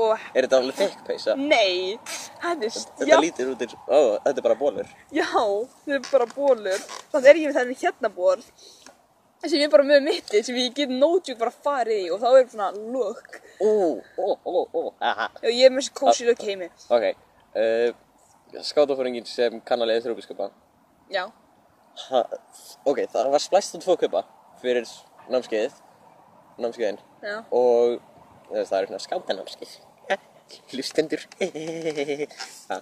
og 0.00 0.18
Er 0.34 0.46
þetta 0.46 0.58
alveg 0.62 0.76
þykk 0.80 1.00
peysa? 1.06 1.34
nei, 1.36 1.96
Þetta 2.40 2.52
er 2.52 2.74
Þetta 2.74 3.06
stjá... 3.06 3.16
lítur 3.20 3.50
út 3.54 3.64
eins, 3.66 3.74
ó, 3.86 3.98
þetta 4.24 4.38
er 4.40 4.46
bara 4.46 4.58
bólur. 4.60 4.92
Já, 5.12 5.26
þetta 5.84 5.96
er 5.98 6.06
bara 6.12 6.28
bólur. 6.34 6.84
Það 7.12 7.26
er 7.32 7.40
ég 7.42 7.50
með 7.50 7.58
þennan 7.60 7.80
hérna 7.82 8.10
ból. 8.16 8.38
Sem 9.40 9.56
er 9.64 9.70
bara 9.72 9.84
með 9.88 10.02
mitti, 10.04 10.40
sem 10.44 10.56
ég 10.60 10.74
get 10.76 10.90
nótjúk 10.92 11.38
bara 11.40 11.52
farið 11.52 12.00
í 12.02 12.08
og 12.12 12.20
þá 12.20 12.26
er 12.36 12.48
svona 12.52 12.70
look. 12.92 13.38
Ó, 13.64 13.68
ó, 14.20 14.26
ó, 14.44 14.56
ó, 14.76 14.82
aha. 15.00 15.28
Já, 15.40 15.48
ég 15.48 15.62
er 15.68 15.72
með 15.72 15.86
þessi 15.86 15.94
kósi 16.00 16.26
look 16.28 16.42
heimi. 16.44 16.68
Ok, 16.92 17.06
uh, 17.56 17.92
skátafóringin 18.68 19.28
sem 19.28 19.60
kann 19.64 19.80
að 19.80 19.92
leiða 19.92 20.04
þrjókuskapa. 20.08 20.50
Já. 21.12 21.22
Ha, 22.10 22.20
ok, 22.88 23.00
það 23.12 23.32
var 23.32 23.44
splæst 23.44 23.76
um 23.76 23.84
tvo 23.84 23.96
kupa 24.00 24.24
fyrir 24.60 24.88
námskeiðið, 25.32 25.80
námskeiðin. 26.60 27.00
Já. 27.24 27.38
Og 27.52 27.96
það 28.50 28.76
er 28.80 28.90
svona 28.90 29.02
skátanámskeið. 29.06 29.78
Hlustendur. 30.72 31.22
Ha. 32.70 32.76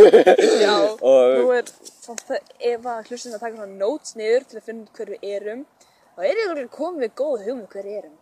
Já, 0.64 0.74
Og- 1.04 1.34
nú 1.36 1.50
er 1.52 1.66
samt 1.84 2.22
það 2.24 2.54
ef 2.70 2.86
að 2.88 3.10
hlustum 3.10 3.34
að 3.36 3.42
taka 3.44 3.58
svona 3.58 3.76
notes 3.82 4.14
niður 4.16 4.46
til 4.48 4.56
að 4.60 4.64
finna 4.70 4.86
út 4.86 4.96
hver 4.96 5.12
við 5.12 5.26
erum 5.36 5.66
þá 6.16 6.22
er 6.30 6.40
alveg 6.46 6.70
komið 6.72 7.04
við 7.04 7.12
góð 7.20 7.44
hugmynd 7.48 7.74
hver 7.74 7.88
við 7.90 7.98
erum. 8.00 8.16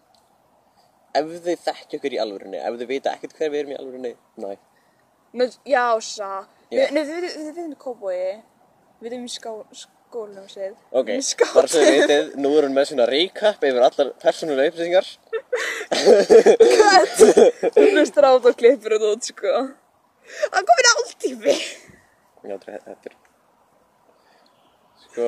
ef 1.18 1.30
þið 1.46 1.62
þekkja 1.68 1.98
okkur 1.98 2.14
í 2.16 2.18
alvörunni, 2.24 2.58
ef 2.58 2.74
þið 2.80 2.90
vita 2.90 3.12
ekkert 3.14 3.38
hver 3.38 3.50
við 3.54 3.60
erum 3.62 3.72
í 3.72 3.78
alvörunni, 3.78 4.12
næ. 4.38 4.50
Já. 5.66 5.86
Já. 6.02 6.32
Við, 6.70 6.90
nei, 6.94 7.02
við, 7.08 7.48
erum 7.54 7.72
í 7.72 7.78
kóbói, 7.80 8.18
við 9.00 9.12
erum 9.12 9.24
í 9.24 9.32
skó, 9.32 9.54
skólanum 10.08 10.48
séð. 10.50 10.74
Ok, 10.96 11.10
bara 11.54 11.68
svo 11.68 11.80
þið 11.84 11.96
vitið, 12.00 12.28
nú 12.40 12.50
erum 12.58 12.72
við 12.72 12.78
með 12.80 12.88
svona 12.90 13.06
recap 13.10 13.64
yfir 13.68 13.84
allar 13.86 14.10
persónulega 14.22 14.72
upplýsingar. 14.72 15.10
Þú 17.74 17.84
hlustar 17.92 18.26
á 18.28 18.30
þetta 18.36 18.50
og 18.52 18.58
klippur 18.60 18.94
þetta 18.96 19.10
út, 19.14 19.28
sko. 19.28 19.52
Það 20.28 20.58
er 20.60 20.66
komin 20.68 20.90
áltífi. 20.92 21.54
Já, 22.48 22.54
þetta 22.56 22.72
er 22.74 22.82
þetta. 22.88 23.10
er- 23.12 23.24
Sko, 25.08 25.26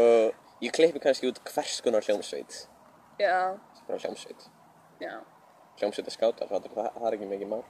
ég 0.62 0.72
klippi 0.76 1.00
kannski 1.02 1.30
út 1.30 1.38
hvers 1.52 1.80
konar 1.84 2.04
hljómsveit. 2.06 2.66
Já, 3.20 3.56
Bara 3.88 3.98
hljómsveit. 3.98 4.48
já. 5.00 5.14
Hljómsveit 5.80 6.06
er 6.06 6.12
skátar, 6.14 6.48
það, 6.48 6.64
er- 6.64 6.74
það, 6.76 6.92
það 6.98 7.06
er 7.08 7.16
ekki 7.16 7.28
mikið 7.32 7.48
mál. 7.48 7.64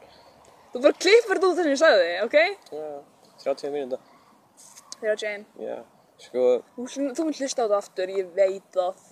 Þú 0.74 0.82
bara 0.82 0.92
klippur 1.02 1.38
út 1.38 1.56
þess 1.56 1.66
að 1.66 1.72
ég 1.74 1.80
sagði 1.80 2.10
ok? 2.24 2.36
Já, 2.70 3.02
30 3.44 3.70
mínúta. 3.74 3.98
Þegar 5.00 5.16
Jane, 5.22 5.44
Já, 5.58 5.78
sko, 6.26 6.44
þú, 6.76 6.86
þú 7.16 7.26
mun 7.26 7.36
hlusta 7.40 7.62
á 7.62 7.66
þetta 7.66 7.80
aftur, 7.80 8.12
ég 8.18 8.30
veit 8.36 8.76
það. 8.76 9.02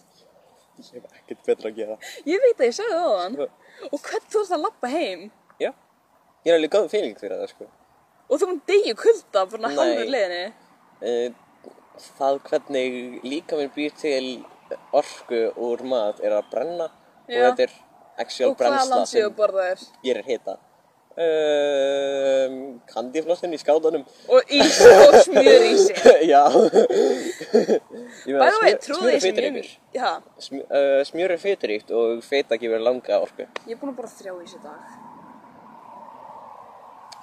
ég 0.78 0.92
hef 0.94 1.18
ekkert 1.22 1.42
betra 1.48 1.70
að 1.72 1.80
gera. 1.80 1.98
Ég 2.28 2.44
veit 2.44 2.60
að 2.60 2.68
ég 2.68 2.78
sagði 2.78 3.00
það 3.00 3.10
á 3.10 3.18
hann. 3.22 3.36
Já. 3.40 3.48
Og 3.88 3.98
hvernig 4.04 4.30
þú 4.34 4.44
ert 4.44 4.54
að 4.56 4.64
lappa 4.66 4.92
heim? 4.92 5.26
Já, 5.58 5.70
ég 6.44 6.52
er 6.52 6.58
alveg 6.58 6.72
góð 6.76 6.88
feeling 6.94 7.18
fyrir 7.18 7.40
það, 7.42 7.52
sko. 7.54 7.68
Og 8.28 8.40
þú 8.40 8.50
mun 8.50 8.62
degja 8.68 8.94
kulda 8.98 9.44
bara 9.52 9.74
hálfur 9.74 10.10
leiðinni. 10.14 10.46
Eh, 11.02 11.28
Það 11.98 12.36
hvernig 12.46 12.96
líka 13.26 13.56
minn 13.58 13.72
býr 13.74 13.94
til 13.98 14.44
orku 14.94 15.40
úr 15.66 15.82
mat 15.82 16.20
er 16.22 16.36
að 16.36 16.50
brenna 16.52 16.86
Já. 17.26 17.40
og 17.40 17.58
þetta 17.58 17.64
er 17.64 17.72
actual 18.22 18.54
brennsla 18.60 19.00
sem 19.10 19.34
gerir 20.04 20.28
hita. 20.28 20.54
Um, 21.18 22.58
Kandiflossin 22.86 23.50
í 23.50 23.58
skátunum. 23.58 24.04
Og 24.30 24.52
ís 24.54 24.76
og. 24.86 25.16
Já. 26.22 26.44
Ég 28.28 28.36
By 28.38 28.50
the 28.52 28.60
way, 28.62 28.76
smjör, 28.76 28.78
trúðu 28.84 29.00
smjör 29.00 29.08
því 29.08 29.16
er 29.16 29.20
sem 29.20 29.26
ég... 29.26 29.32
fituríkur. 29.32 29.70
Já, 29.96 30.10
Sm, 30.38 30.60
uh, 30.62 31.00
smjör 31.08 31.34
er 31.34 31.40
fituríkt 31.42 31.90
og 31.90 32.22
fita 32.22 32.58
gefur 32.60 32.84
langa 32.86 33.18
orku. 33.18 33.48
ég 33.66 33.74
er 33.74 33.80
búin 33.80 33.90
að 33.90 33.98
borða 33.98 34.14
þrjá 34.14 34.34
ís 34.44 34.54
í 34.54 34.60
dag. 34.62 34.92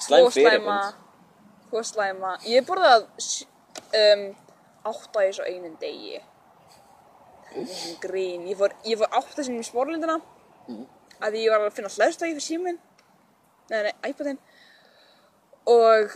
Slæm 0.04 0.28
fyrirmynd. 0.36 0.98
tvo 1.70 1.84
slæma. 1.88 2.34
Ég 2.44 2.60
er 2.60 2.68
borðað 2.68 3.08
um, 4.02 4.26
átta 4.92 5.24
ís 5.30 5.40
á 5.40 5.44
einum 5.48 5.78
degi. 5.80 6.20
Er 7.56 7.96
grín. 8.04 8.44
Ég 8.52 8.60
fór, 8.60 8.76
ég 8.84 9.00
fór 9.00 9.16
átta 9.22 9.48
sinni 9.48 9.64
í 9.64 9.70
smárlindina. 9.70 10.20
Mm. 10.68 10.84
Að 11.24 11.40
ég 11.40 11.56
var 11.56 11.64
að 11.64 11.78
finna 11.80 11.94
hlæðstæði 11.96 12.36
fyrir 12.36 12.48
síminn. 12.50 12.82
Nei, 13.70 13.82
nei, 13.88 13.94
iPadinn. 14.12 14.40
Og 15.66 16.14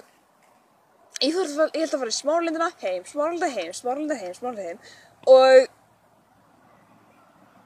ég, 1.21 1.33
þurfti, 1.33 1.49
að 1.49 1.55
fara- 1.57 1.73
ég 1.73 1.81
held 1.83 1.93
að 1.95 2.01
fara 2.03 2.13
í 2.13 2.17
smárlindina, 2.19 2.67
heim, 2.83 3.03
smárlinda 3.09 3.49
heim, 3.55 3.71
smárlinda 3.73 4.17
heim, 4.21 4.33
smárlinda 4.37 4.67
heim. 4.67 4.79
Og, 5.27 5.67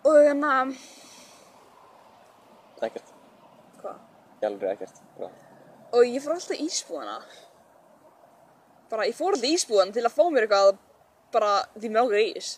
og 0.07 0.19
hérna, 0.23 0.53
Ekkert. 2.83 3.11
hvað? 3.81 3.99
Ég 4.41 4.47
alveg 4.49 4.71
ekkert. 4.77 5.01
Bra. 5.17 5.29
Og 5.93 6.07
ég 6.09 6.23
fór 6.23 6.33
alltaf 6.35 6.57
í 6.57 6.65
ísbúðana. 6.67 7.17
Bara, 8.91 9.05
ég 9.07 9.15
fór 9.15 9.35
alltaf 9.35 9.47
í 9.47 9.53
ísbúðana 9.57 9.93
til 9.95 10.03
að 10.07 10.15
fá 10.17 10.23
mér 10.33 10.47
eitthvað 10.47 10.77
bara 11.33 11.51
því 11.77 11.91
ákveður 11.93 12.37
ís. 12.37 12.49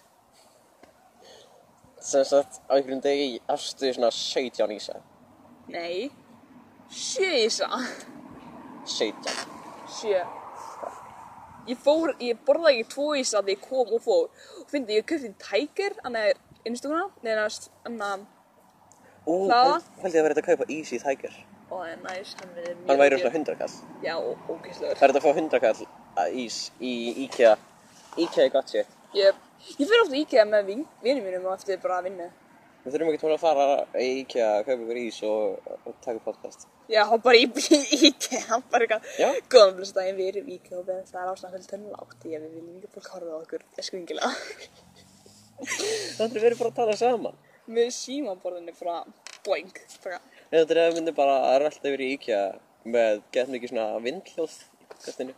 Sem 2.06 2.24
sagt, 2.28 2.60
á 2.70 2.74
einhverjum 2.78 3.02
degi 3.02 3.40
afstu 3.50 3.90
svona 3.94 4.12
17 4.14 4.74
ísa. 4.76 5.00
Nei. 5.74 6.12
Sjö 6.91 7.32
ísa. 7.45 7.69
17. 8.86 9.32
Sjö. 9.89 10.21
Ég 11.65 11.80
fór, 11.82 12.13
ég 12.21 12.38
borðaði 12.45 12.82
ekki 12.84 12.91
tvo 12.93 13.08
ísa 13.17 13.39
þegar 13.41 13.56
ég 13.56 13.63
kom 13.65 13.93
og 13.98 14.04
fór. 14.06 14.28
Og 14.62 14.69
fyndi, 14.69 15.00
ég 15.00 15.08
köpti 15.10 15.32
tækir, 15.41 15.95
hann 16.04 16.15
er 16.19 16.38
innstúkuna, 16.65 17.08
neina, 17.26 17.48
hann 17.88 18.02
að, 18.06 18.26
Ú, 19.26 19.48
Hlaða. 19.50 19.80
haldið 20.04 20.19
að 20.19 20.26
vera 20.28 20.36
þetta 20.38 20.43
að 20.43 20.50
kaupa 20.52 20.65
í 20.69 20.82
Tiger. 20.86 21.36
og 21.65 21.80
það 21.82 21.91
er 21.91 22.02
næs, 22.04 22.34
hann 22.39 22.50
er 22.62 22.76
mjög 22.76 22.88
Hann 22.89 23.00
væri 23.00 23.17
svona 23.19 23.34
100 23.34 23.56
kall. 23.58 23.74
Já, 24.04 24.15
ógeðslegur. 24.21 24.95
Það 25.00 25.04
er 25.04 25.12
þetta 25.13 25.19
að 25.19 25.26
fá 25.26 25.32
100 25.34 25.60
kall 25.60 25.88
að 26.21 26.36
ís 26.43 26.58
í 26.80 26.93
IKEA. 27.26 27.56
IKEA 28.17 28.45
er 28.45 28.52
gott 28.54 28.69
shit. 28.69 28.88
Ég, 29.17 29.34
ég 29.80 29.88
fyrir 29.89 30.04
ofta 30.04 30.15
í 30.15 30.21
IKEA 30.21 30.45
með 30.45 30.65
vin, 30.69 30.86
vinum 31.02 31.26
mínum 31.26 31.48
og 31.50 31.56
eftir 31.58 31.82
bara 31.82 31.98
að 31.98 32.12
vinna. 32.12 32.30
Við 32.86 32.93
þurfum 32.93 33.10
ekki 33.12 33.21
tóla 33.24 33.36
að 33.39 33.41
fara 33.41 33.65
í 33.98 34.08
IKEA 34.21 34.48
að 34.60 34.65
kaupa 34.67 34.84
ykkur 34.86 34.98
ís 35.02 35.15
og, 35.26 35.69
og 35.89 35.95
taka 36.06 36.19
podcast. 36.21 36.67
Já, 36.93 37.02
bara 37.26 37.39
í 37.39 37.48
í 37.50 38.00
IKEA, 38.12 38.41
hann 38.52 38.63
bara 38.69 38.86
eitthvað. 38.86 39.08
Já. 39.17 39.30
Góðan 39.56 39.74
blöðstæðin, 39.80 40.19
við 40.19 40.28
erum 40.32 40.52
í 40.54 40.58
IKEA 40.60 40.78
og 40.78 40.86
við- 40.91 41.08
það 41.10 41.21
er 41.24 41.32
ástæðan 41.32 41.56
fyrir 41.56 41.71
tönn 41.71 41.88
lágt. 41.95 42.28
Ég 42.30 42.43
við 42.45 42.54
viljum 42.60 42.76
ekki 42.78 42.91
fólk 42.93 43.10
horfa 43.15 43.34
á 43.34 43.38
okkur, 43.41 43.65
ég 43.80 43.88
skringilega. 43.89 44.30
Það 46.19 46.36
er 46.36 46.43
verið 46.43 46.60
bara 46.62 46.69
að 46.74 46.80
tala 46.82 46.95
saman. 47.00 47.38
Með 47.71 47.89
símaborðinni 47.95 48.74
frá 48.78 48.95
boing. 49.45 49.71
Bara, 50.04 50.19
Þetta 50.52 50.76
er 50.76 50.82
að 50.84 50.89
við 50.91 50.98
myndum 51.00 51.15
bara 51.17 51.36
að 51.50 51.58
rölda 51.63 51.89
yfir 51.89 52.04
í 52.06 52.10
IKEA 52.19 52.41
með 52.86 53.21
gett 53.34 53.50
mikið 53.54 53.71
svona 53.71 53.86
vindhljóð 54.04 54.58
í 54.62 54.89
podcastinu 54.91 55.34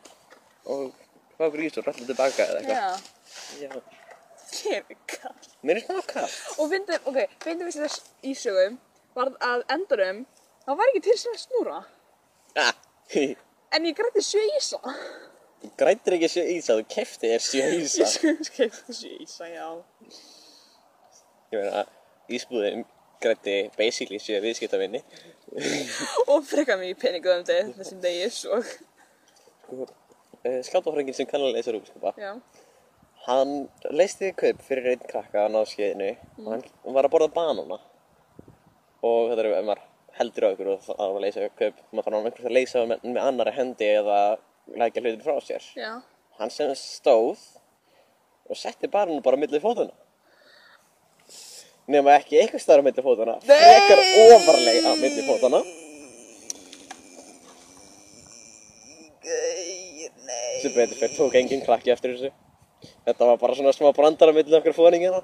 og 0.68 0.90
hvað 1.38 1.46
okkur 1.48 1.64
ís 1.68 1.78
og 1.80 1.88
rölda 1.88 2.10
tilbaka 2.10 2.48
eða 2.50 2.60
eitthvað. 2.60 3.08
já, 3.62 3.70
Já. 3.70 4.07
Kemur 4.52 5.00
kall. 5.14 5.50
Mér 5.66 5.82
er 5.82 5.86
smá 5.88 6.04
kall. 6.12 6.38
Og 6.58 6.72
fyndum, 6.74 7.10
ok, 7.12 7.20
fyndum 7.44 7.70
við 7.70 7.82
þess 7.86 8.14
ísögum, 8.32 8.80
var 9.18 9.34
að 9.44 9.66
endurum, 9.76 10.24
það 10.66 10.80
var 10.82 10.94
ekki 10.94 11.04
til 11.10 11.18
sem 11.24 11.36
að 11.36 11.44
snúra. 11.48 11.82
Ah, 12.58 12.74
En 13.76 13.86
ég 13.86 13.96
grætti 13.98 14.24
sjö 14.24 14.42
ísa. 14.56 14.80
Þú 15.62 15.70
grætir 15.80 16.16
ekki 16.16 16.30
sjö 16.32 16.44
ísa, 16.54 16.76
þú 16.78 16.86
kefti 16.94 17.32
þér 17.34 17.44
sjö 17.44 17.66
ísa. 17.82 18.06
Ég 18.28 18.46
skipti 18.48 18.96
sjö 18.96 19.16
ísa, 19.26 19.48
já. 19.52 19.66
Ég 21.52 21.58
meina, 21.60 21.82
ísbúðin 22.32 22.86
grætti 23.24 23.58
basically 23.76 24.22
sjö 24.24 24.40
viðskiptavinni. 24.46 25.02
Og 26.32 26.46
frekar 26.48 26.80
mig 26.80 26.94
í 26.94 27.00
peningu 27.00 27.34
um 27.34 27.44
þessum 27.48 28.00
degi, 28.04 28.30
svo. 28.38 28.62
Sko, 29.66 29.90
skátafrængin 30.70 31.18
sem 31.18 31.28
kannan 31.28 31.52
leysa 31.56 31.76
rúbskapa, 31.76 32.16
Já. 32.22 32.38
Hann 33.28 33.54
leysti 33.92 34.32
kaup 34.40 34.62
fyrir 34.64 34.94
einn 34.94 35.06
krakka 35.10 35.46
á 35.48 35.52
náðskeiðinu 35.52 36.10
og 36.46 36.50
hann 36.54 36.64
var 36.96 37.08
að 37.08 37.14
borða 37.14 37.30
banana. 37.36 37.80
Og 39.06 39.32
þetta 39.32 39.44
er 39.44 39.50
ef 39.52 39.68
maður 39.68 39.84
heldur 40.18 40.48
á 40.48 40.50
ykkur 40.54 40.72
og 40.74 40.86
það 40.86 41.04
að 41.06 41.20
leysa 41.26 41.50
kaup, 41.60 41.82
maður 41.92 42.08
þarf 42.08 42.26
náttúrulega 42.28 42.50
að 42.50 42.58
leysa 42.58 42.86
með, 42.90 43.04
með 43.06 43.22
annara 43.26 43.56
hendi 43.58 43.90
eða 44.00 44.20
lækja 44.80 45.04
hlutin 45.04 45.26
frá 45.26 45.36
sér. 45.44 45.68
Já. 45.78 45.92
Hann 46.40 46.54
sem 46.54 46.72
stóð 46.80 47.44
og 48.48 48.60
setti 48.60 48.90
banana 48.92 49.24
bara 49.26 49.40
á 49.40 49.42
milli 49.44 49.62
fótana. 49.62 49.94
Nefna 51.88 52.18
ekki 52.20 52.40
eitthvað 52.40 52.64
staðar 52.64 52.84
á 52.84 52.88
milli 52.88 53.04
fótana, 53.04 53.38
frekar 53.44 54.04
ofarlega 54.24 54.92
á 54.92 54.96
milli 55.04 55.28
fótana. 55.28 55.62
Nei. 60.28 60.62
sem 60.62 60.72
betur 60.76 60.98
fyrir 61.00 61.16
tók 61.16 61.36
enginn 61.36 61.64
krakki 61.64 61.92
eftir 61.92 62.14
þessu 62.16 62.47
þetta 63.08 63.30
var 63.32 63.38
bara 63.42 63.56
svona 63.58 63.74
smá 63.76 63.90
brandar 63.96 64.32
á 64.32 64.38
milli 64.38 64.58
okkar 64.60 64.76
fóringina 64.78 65.22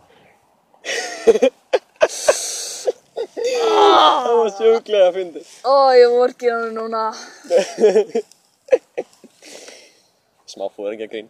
það 3.13 4.33
var 4.39 4.51
sjúklega 4.57 5.07
að 5.09 5.15
fyndi 5.17 5.41
Ó, 5.67 5.75
ég 5.97 6.11
vorki 6.13 6.49
hann 6.51 6.73
núna. 6.75 7.03
smá 10.49 10.67
fóringagrín 10.75 11.29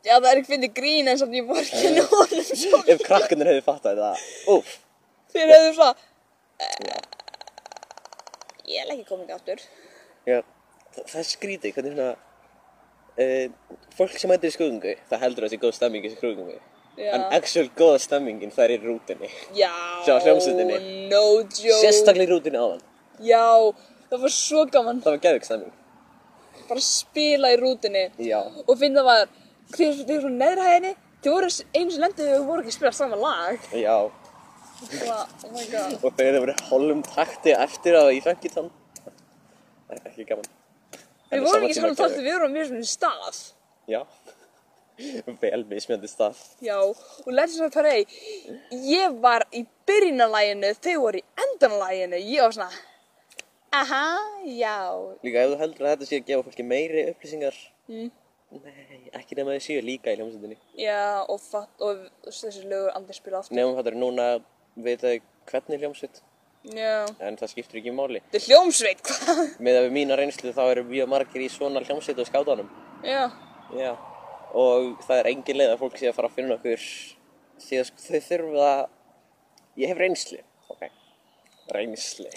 Já, 0.00 0.14
það 0.16 0.30
er 0.30 0.38
ekki 0.40 0.52
fyndið 0.54 0.72
grín 0.78 1.10
en 1.12 1.18
samt 1.20 1.34
ég 1.36 1.48
vorki 1.48 1.76
hann 1.84 1.98
honum 2.08 2.46
svo. 2.48 2.78
ef 2.88 3.02
krakkarnir 3.04 3.50
hefði 3.52 3.64
fattað 3.66 3.98
þetta 4.00 4.54
úf, 4.54 4.70
Þeir 5.30 5.50
hefðu 5.52 5.74
svona. 5.76 5.94
Ég 8.70 8.80
er 8.80 8.88
ekki 8.94 9.04
komin 9.10 9.28
aftur. 9.34 9.60
já, 10.26 10.40
það, 10.94 11.04
það 11.12 11.20
er 11.20 11.28
skrítið, 11.28 11.74
hvernig 11.76 11.94
svona 11.98 12.16
uh, 13.20 13.76
fólk 13.96 14.16
sem 14.20 14.30
mætir 14.32 14.50
í 14.50 14.54
skrúðingu, 14.54 14.94
það 15.10 15.24
heldur 15.24 15.46
að 15.46 15.50
það 15.50 15.56
sé 15.56 15.62
góð 15.64 15.74
stemming 15.78 16.06
í 16.08 16.12
skrúðingu 16.14 16.58
Já. 17.00 17.10
en 17.16 17.22
actual 17.36 17.68
góða 17.78 17.98
stemmingin 18.02 18.52
það 18.52 18.64
er 18.66 18.72
í 18.74 18.78
rútinni 18.84 19.28
Já, 19.56 19.70
Sjá 20.04 20.14
hljómsveitinni. 20.24 20.78
no 21.12 21.22
joke. 21.40 21.76
Sérstaklega 21.80 22.26
í 22.26 22.30
rútinni 22.32 22.60
áðan. 22.60 22.82
Já, 23.24 23.44
það 24.10 24.24
var 24.24 24.34
svo 24.34 24.64
gaman. 24.72 25.00
Það 25.04 25.14
var 25.16 25.22
geðvik 25.26 25.46
stemming. 25.48 25.76
Bara 26.70 26.84
spila 26.84 27.52
í 27.54 27.60
rútinni 27.60 28.04
já, 28.26 28.40
og 28.66 28.74
finna 28.78 29.04
var 29.06 29.30
þeir 29.74 30.02
þeir 30.02 30.16
eru 30.18 30.32
neðra 30.34 30.66
hæðinni 30.68 30.92
þeir 31.22 31.34
voru 31.36 31.50
einu 31.76 31.94
sem 31.94 32.04
lendu 32.04 32.28
þau 32.28 32.44
voru 32.50 32.64
ekki 32.64 32.74
að 32.74 32.78
spila 32.78 32.94
sama 32.96 33.20
lag. 33.20 33.70
Já. 33.76 33.96
Bara, 34.90 35.18
oh 35.44 35.50
my 35.52 35.66
god. 35.72 35.98
Og 36.00 36.14
þegar 36.16 36.36
það 36.36 36.44
voru 36.46 36.54
hálfum 36.70 37.02
takti 37.10 37.56
eftir 37.56 37.98
að 38.00 38.14
í 38.16 38.22
fengitann 38.24 38.70
ekki 39.90 40.24
gaman 40.28 40.46
Við 41.30 41.46
vorum 41.46 41.66
ekki 41.68 41.80
talt, 41.80 41.98
geðveikt. 41.98 42.22
við 42.26 42.32
vorum 42.36 42.50
á 42.50 42.56
mjög 42.56 42.70
svona 42.70 42.90
stað. 42.90 43.40
Já. 43.90 44.02
Vel 45.40 45.62
mismjöndi 45.70 46.10
stað. 46.10 46.38
Já, 46.60 46.76
og 46.82 47.30
Legends 47.32 47.60
of 47.64 47.72
Parade 47.72 48.04
Ég 48.84 49.14
var 49.22 49.46
í 49.56 49.62
byrjunarlæginu 49.88 50.74
Þau 50.76 50.96
voru 51.06 51.22
í 51.22 51.44
endanlæginu 51.44 52.20
Ég 52.20 52.44
var 52.44 52.56
svona 52.58 52.68
Aha, 53.70 54.18
já. 54.44 54.78
Líka 55.22 55.44
ef 55.44 55.52
þú 55.52 55.58
heldur 55.60 55.86
að 55.86 55.92
þetta 55.92 56.06
sé 56.08 56.18
að 56.18 56.24
gefa 56.26 56.42
fólki 56.48 56.64
meiri 56.66 57.04
upplýsingar 57.12 57.58
mm. 57.86 58.08
nei, 58.64 58.96
ekki 59.14 59.36
nema 59.38 59.54
þau 59.54 59.62
séu 59.62 59.84
líka 59.86 60.10
í 60.10 60.18
hljómsveitinni. 60.18 60.56
Já, 60.74 61.22
og, 61.22 61.38
fatt, 61.38 61.70
og 61.78 62.00
þessi 62.26 62.64
lögur 62.64 62.90
andri 62.98 63.14
spila 63.14 63.38
aftur. 63.38 63.54
Nefnum 63.54 63.78
þetta 63.78 63.92
er 63.92 63.98
núna 64.00 64.26
veit 64.74 65.04
þau 65.04 65.14
hvernig 65.52 65.84
hljómsveit 65.84 66.18
Já. 66.68 67.06
En 67.24 67.38
það 67.40 67.52
skiptir 67.54 67.80
ekki 67.80 67.92
máli. 67.96 68.20
Þetta 68.28 68.36
er 68.36 68.46
hljómsveit, 68.50 69.00
hvað? 69.06 69.38
með 69.64 69.78
að 69.78 69.86
við 69.86 69.94
mína 69.96 70.16
reynslu 70.20 70.52
þá 70.52 70.60
eru 70.66 70.82
mjög 70.90 71.08
margir 71.08 71.44
í 71.46 71.48
svona 71.48 71.80
hljómsveit 71.80 72.20
og 72.20 72.28
skátanum 72.28 72.68
Já, 73.06 73.30
Já, 73.72 73.94
og 74.52 74.98
það 75.06 75.22
er 75.22 75.28
engin 75.30 75.56
leið 75.56 75.72
að 75.72 75.80
fólk 75.80 75.96
sé 75.96 76.10
að 76.10 76.16
fara 76.18 76.28
að 76.28 76.36
finna 76.36 76.58
okkur. 76.58 76.84
Því 77.64 77.78
að 77.80 77.86
sko, 77.88 78.04
þau 78.04 78.20
þurfa 78.26 78.68
ég 79.80 79.92
hef 79.92 80.02
reynslu. 80.02 80.42
Ok, 80.74 80.84
reynslu. 81.72 82.28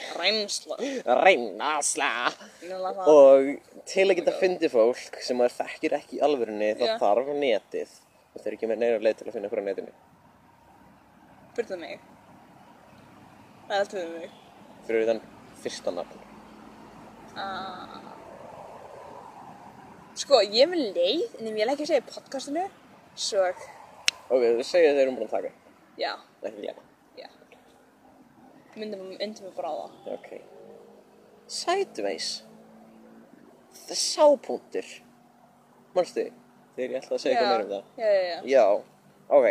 Nefnilega 2.61 2.93
það. 3.01 3.11
og 3.11 3.83
til 3.91 4.07
að 4.07 4.17
geta 4.21 4.37
fundið 4.39 4.73
fólk 4.77 5.19
sem 5.25 5.39
maður 5.41 5.57
þekkir 5.59 5.97
ekki 5.99 6.21
í 6.21 6.23
alvörunni 6.29 6.71
þá 6.79 6.87
þarf 7.03 7.35
netið. 7.43 7.99
Þeir 8.37 8.47
eru 8.47 8.57
ekki 8.61 8.71
með 8.71 8.81
neina 8.85 9.03
leið 9.03 9.19
til 9.19 9.27
að 9.27 9.35
finna 9.35 9.51
okkur 9.51 9.61
á 9.61 9.67
netinu. 9.67 9.93
Byrðu 11.57 11.83
mig 11.83 12.12
Það 13.67 13.75
er 13.75 13.83
allt 13.83 13.95
við 13.97 14.09
mig. 14.17 14.37
Fyrir 14.87 15.09
þann 15.09 15.21
fyrsta 15.63 15.93
nafn. 15.95 16.23
Ah. 17.39 18.01
Sko, 20.13 20.43
ég 20.45 20.67
er 20.67 20.69
með 20.69 20.91
leið 20.93 21.39
En 21.39 21.47
ég 21.49 21.55
vil 21.57 21.71
ekki 21.71 21.87
segja 21.89 22.03
podcastinu 22.05 22.67
Svo, 23.17 23.41
ok, 24.29 24.43
þú 24.43 24.65
segir 24.65 24.93
þeir 24.93 25.03
eru 25.03 25.13
búin 25.13 25.27
að 25.27 25.33
taka. 25.35 25.49
Já, 26.01 26.11
ekki 26.41 26.63
glæma 26.63 26.83
já. 27.17 27.27
Myndum, 28.77 29.11
við 29.13 29.51
bara 29.53 29.69
á 29.69 29.75
það 29.83 30.07
ok. 30.15 30.29
Sideways. 31.53 32.29
Það 33.73 33.93
er 33.93 34.01
sápunktur 34.01 34.89
manstu? 35.93 36.25
Þegar 36.73 36.95
ég 36.95 37.03
ætla 37.03 37.19
að 37.19 37.21
segja 37.21 37.37
eitthvað 37.37 37.51
meira 37.51 37.67
um 37.67 37.73
það. 37.75 37.83
Já, 38.01 38.09
já, 38.09 38.23
já. 38.31 38.39
Já, 38.49 38.65
ok. 39.37 39.47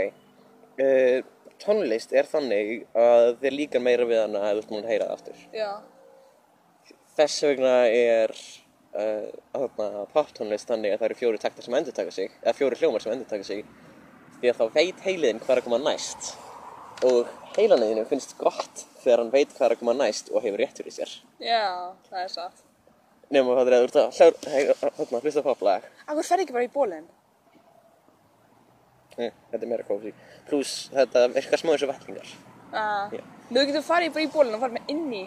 Uh, 0.82 1.18
tónlist 1.62 2.12
er 2.16 2.28
þannig 2.28 2.84
að 2.98 3.28
þér 3.42 3.56
líkar 3.58 3.84
meira 3.84 4.06
við 4.08 4.22
hana 4.24 4.44
ef 4.50 4.58
þú 4.58 4.62
ert 4.64 4.74
múin 4.74 4.84
að 4.86 4.92
heyra 4.92 5.08
það 5.08 5.16
aftur. 5.18 5.42
Já, 5.56 5.70
Þess 7.12 7.42
vegna 7.44 7.72
er 7.92 8.32
uh, 8.32 9.26
þarna 9.52 10.04
poptónlist 10.14 10.70
þannig 10.70 10.94
að 10.94 11.02
það 11.02 11.08
eru 11.10 11.18
fjóri 11.20 11.40
taktar 11.42 11.66
sem 11.66 11.74
endur 11.76 11.96
taka 11.96 12.14
sig, 12.14 12.32
eða 12.40 12.56
fjóri 12.56 12.78
hljómar 12.80 13.04
sem 13.04 13.12
endur 13.12 13.28
taka 13.28 13.44
sig, 13.44 13.66
því 14.38 14.50
að 14.52 14.62
þá 14.62 14.78
veit 14.78 15.04
heiliðin 15.04 15.42
hvað 15.42 15.54
er 15.54 15.60
að 15.60 15.66
koma 15.68 15.80
næst. 15.82 16.32
Og 17.04 17.28
heilanæðinu 17.58 18.06
finnst 18.08 18.36
gott 18.40 18.84
þegar 19.02 19.24
hann 19.24 19.32
veit 19.34 19.52
hvað 19.52 19.66
er 19.68 19.76
að 19.76 19.82
koma 19.82 19.96
næst 19.98 20.30
og 20.32 20.44
hefur 20.44 20.62
rétt 20.62 20.78
fyrir 20.80 20.96
sér. 20.96 21.16
já, 21.42 21.64
það 22.08 22.20
er 22.24 22.30
satt 22.36 22.68
Nefnum 23.32 23.56
að 23.56 23.58
það 23.58 23.68
er 23.68 23.74
að 23.76 23.82
þú 23.82 24.24
ert 24.28 25.12
að 25.16 25.26
hlusta 25.26 25.42
poplag. 25.44 25.84
Akkur 26.04 26.26
fer 26.28 26.42
ekki 26.42 26.52
bara 26.56 26.66
í 26.66 26.72
bólinn? 26.72 27.06
Nei, 29.18 29.28
þetta 29.52 29.62
er 29.66 29.70
meira 29.70 29.84
kósi. 29.86 30.14
Plus 30.48 30.74
þetta 30.94 31.26
virkar 31.34 31.60
smá 31.60 31.74
eins 31.74 31.84
og 31.86 31.92
vettlingar. 31.92 32.34
Ah. 32.72 33.12
Já. 33.12 33.20
Þú 33.52 33.64
getur 33.68 33.84
farið 33.84 34.14
bara 34.14 34.24
í 34.24 34.30
bólinn 34.32 34.56
og 34.56 34.62
farið 34.62 34.78
með 34.78 34.92
inn 34.94 35.08
í 35.12 35.22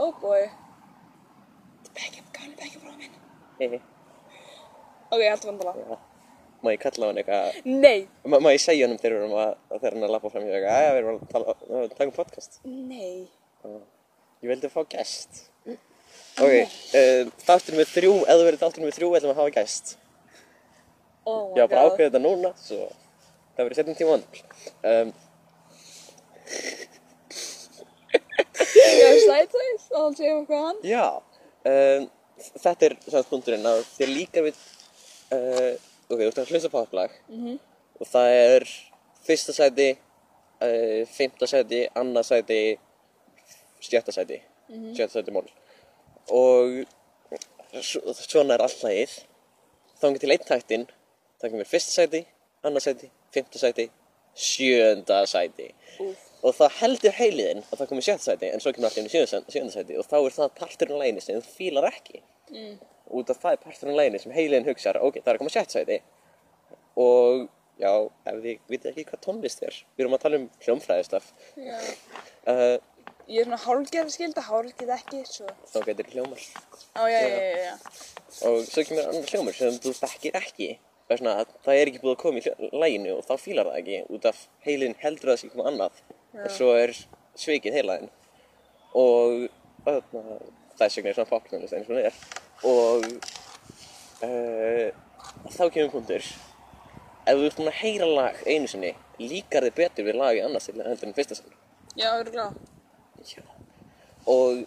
Oh 0.00 0.12
boy 0.22 0.46
Bekkjum, 1.96 2.28
gæli 2.32 2.54
bekkjum 2.56 2.84
frá 2.84 2.94
minn 2.96 3.18
Hehe. 3.60 3.80
Ok, 5.10 5.20
ég 5.20 5.34
hættu 5.34 5.50
vandala 5.50 5.74
Já. 5.76 5.98
Má 6.64 6.70
ég 6.72 6.80
kalla 6.80 7.10
hann 7.10 7.20
eitthvað 7.20 7.58
Nei, 7.68 8.06
Má, 8.24 8.38
má 8.40 8.48
ég 8.54 8.62
segja 8.64 8.88
við 8.88 9.04
að, 9.04 9.52
að 9.68 9.82
þegar 9.82 9.98
hann 9.98 10.06
er 10.06 10.08
að 10.08 10.14
lappa 10.14 10.32
fram 10.32 10.46
í 10.48 10.54
eitthvað, 10.54 10.86
að 10.86 10.96
við 10.96 11.02
erum 11.02 11.20
að 11.20 11.28
tala, 11.34 11.56
að 11.82 11.92
taka 11.92 12.08
um 12.08 12.16
podcast. 12.16 12.58
nei 12.64 13.28
Ég 14.44 14.50
vildi 14.52 14.68
fá 14.72 14.82
gæst. 14.88 15.44
Ok, 15.66 16.52
uh, 16.52 17.30
þáttur 17.44 17.78
með 17.78 17.92
þrjú, 17.94 18.10
ef 18.24 18.36
þú 18.36 18.48
verið 18.48 18.60
þáttur 18.60 18.84
með 18.84 18.98
þrjú, 18.98 19.08
ætlum 19.16 19.30
við 19.30 19.32
að 19.32 19.40
hafa 19.40 19.54
gæst. 19.56 19.94
Oh 21.26 21.52
Ég 21.56 21.62
var 21.64 21.68
bara 21.72 21.86
ákveðið 21.90 22.10
þetta 22.10 22.22
núna, 22.22 22.52
svo 22.62 22.88
það 23.56 23.64
verið 23.66 23.78
setjum 23.80 23.96
tíma 23.98 24.12
vandal. 24.14 24.42
Um, 24.90 25.14
Ég 28.76 29.02
hef 29.02 29.18
slætt 29.24 29.52
þess 29.54 29.86
og 29.92 30.02
hann 30.04 30.16
segja 30.18 30.36
hvað 30.48 30.64
hann 30.66 30.78
já, 30.86 31.04
um, 31.70 32.06
þetta 32.62 32.86
er 32.88 32.94
svona 33.06 33.28
punkturinn 33.30 33.68
að 33.68 33.82
þér 33.96 34.10
líka 34.12 34.42
við, 34.44 34.58
uh, 35.34 35.72
ok, 36.06 36.18
þú 36.20 36.26
ert 36.28 36.40
að 36.42 36.52
hlusta 36.52 36.70
poplag 36.72 37.14
Mhm. 37.32 37.56
og 38.00 38.10
það 38.12 38.28
er 38.40 38.66
fyrsta 39.26 39.52
sæti, 39.56 39.88
uh, 40.62 41.00
fymta 41.16 41.48
sæti, 41.50 41.80
annað 41.98 42.28
sæti, 42.30 42.60
sjötta 43.82 44.12
sæti, 44.14 44.40
sjötta 44.94 45.16
sæti 45.18 45.32
mól. 45.34 45.48
Og 46.28 46.84
svo- 47.82 48.14
svona 48.14 48.54
er 48.54 48.62
all 48.62 48.78
lagið. 48.82 49.24
Þá 50.00 50.18
til 50.20 50.30
einn 50.30 50.44
taktinn, 50.46 50.86
það 51.40 51.52
kemur 51.52 51.68
fyrsta 51.70 51.94
sæti, 52.00 52.22
annað 52.66 52.86
sæti, 52.86 53.10
fymta 53.34 53.60
sæti, 53.62 53.86
sjönda 54.36 55.20
sæti. 55.30 55.68
Úf. 56.04 56.22
Og 56.46 56.54
það 56.54 56.74
heldur 56.80 57.14
heiliðinn 57.16 57.62
að 57.64 57.80
það 57.80 57.90
komið 57.90 58.06
sjötta 58.06 58.28
sæti, 58.28 58.50
en 58.52 58.62
svo 58.62 58.72
kemur 58.76 58.90
allir 58.90 59.02
inn 59.02 59.10
í 59.10 59.12
sjönda, 59.14 59.52
sjönda 59.52 59.74
sæti 59.74 59.96
og 59.98 60.06
þá 60.06 60.16
er 60.18 60.36
það 60.36 60.56
parturinn 60.60 60.98
á 60.98 61.02
læginni 61.02 61.24
sem 61.24 61.38
þú 61.40 61.54
fílar 61.56 61.88
ekki. 61.90 62.22
Mm. 62.52 62.74
Út 63.16 63.30
af 63.32 63.40
það 63.42 63.56
er 63.56 63.62
parturinn 63.64 63.96
á 63.96 64.00
læginni 64.02 64.22
sem 64.22 64.34
heiliðinn 64.36 64.68
hugsar, 64.68 65.00
ok, 65.00 65.20
það 65.22 65.32
er 65.32 65.38
að 65.38 65.44
koma 65.44 65.54
sjötta 65.54 65.78
sæti. 65.78 66.00
Og 67.06 67.46
já, 67.80 67.92
ef 68.28 68.42
þið 68.44 68.60
vitið 68.72 68.90
ekki 68.92 69.06
hvað 69.10 69.24
tónlist 69.24 69.64
er, 69.66 69.80
við 69.96 70.06
erum 70.06 70.18
að 70.18 70.26
tala 70.26 70.42
um 70.42 70.50
hljómfræðistaf. 70.64 71.32
Uh, 72.46 72.76
Ég 73.26 73.42
er 73.42 73.48
svona 73.48 73.58
hálfgerð 73.58 74.12
skilda, 74.14 74.42
hálfgerð 74.46 74.92
ekki 74.94 75.24
svo 75.26 75.48
þá 75.72 75.80
getur 75.88 76.12
hljómar. 76.12 76.44
Ó, 76.94 77.02
já, 77.10 77.18
já, 77.26 77.40
já, 77.42 77.64
já 77.64 77.74
og 78.46 78.66
svo 78.68 78.84
kemur 78.84 79.08
annar 79.08 79.30
hljómur 79.30 79.56
sem 79.56 79.78
þú 79.82 79.92
þekkir 79.96 80.38
ekki 80.38 80.68
það 81.06 81.14
er, 81.14 81.20
svona, 81.20 81.34
að 81.40 81.54
það 81.64 81.80
er 81.80 81.90
ekki 81.90 82.02
búið 82.02 82.14
að 82.14 82.22
koma 82.22 82.40
í 82.40 82.70
laginu 82.82 83.14
og 83.16 83.26
þá 83.26 83.34
fílar 83.38 83.70
það 83.70 83.80
ekki 83.80 83.98
út 84.16 84.28
af 84.30 84.42
heilin 84.66 84.96
heldur 85.02 85.30
að 85.30 85.36
það 85.36 85.42
sé 85.42 85.50
koma 85.52 85.68
annað. 85.70 86.00
En 86.36 86.52
svo 86.52 86.72
er 86.76 86.92
svikið 87.38 87.78
heilaðin 87.78 88.10
og 88.96 89.46
þess 89.86 90.98
vegna 90.98 91.12
er 91.12 91.18
svona 91.18 91.30
popknöðlist 91.30 91.76
eins 91.76 91.88
og 91.88 91.94
hún 91.94 92.02
er. 92.02 92.20
Og 92.66 93.06
uh, 94.26 94.86
þá 95.54 95.64
kemur 95.74 95.92
punktur. 95.94 96.30
Ef 97.26 97.34
þú 97.38 97.48
ert 97.48 97.58
búin 97.58 97.72
að 97.72 97.80
heyra 97.80 98.08
lag 98.10 98.42
einu 98.46 98.70
sinni 98.70 98.92
líkar 99.20 99.66
þið 99.66 99.78
betur 99.78 100.06
við 100.06 100.18
lagi 100.20 100.42
annars 100.44 100.68
til 100.68 100.78
heldur 100.78 101.10
en 101.10 101.16
fyrsta 101.16 101.38
sinni. 101.38 101.56
Já, 101.96 102.10
örgulega 102.18 102.50
Já. 103.26 103.42
Og 104.28 104.66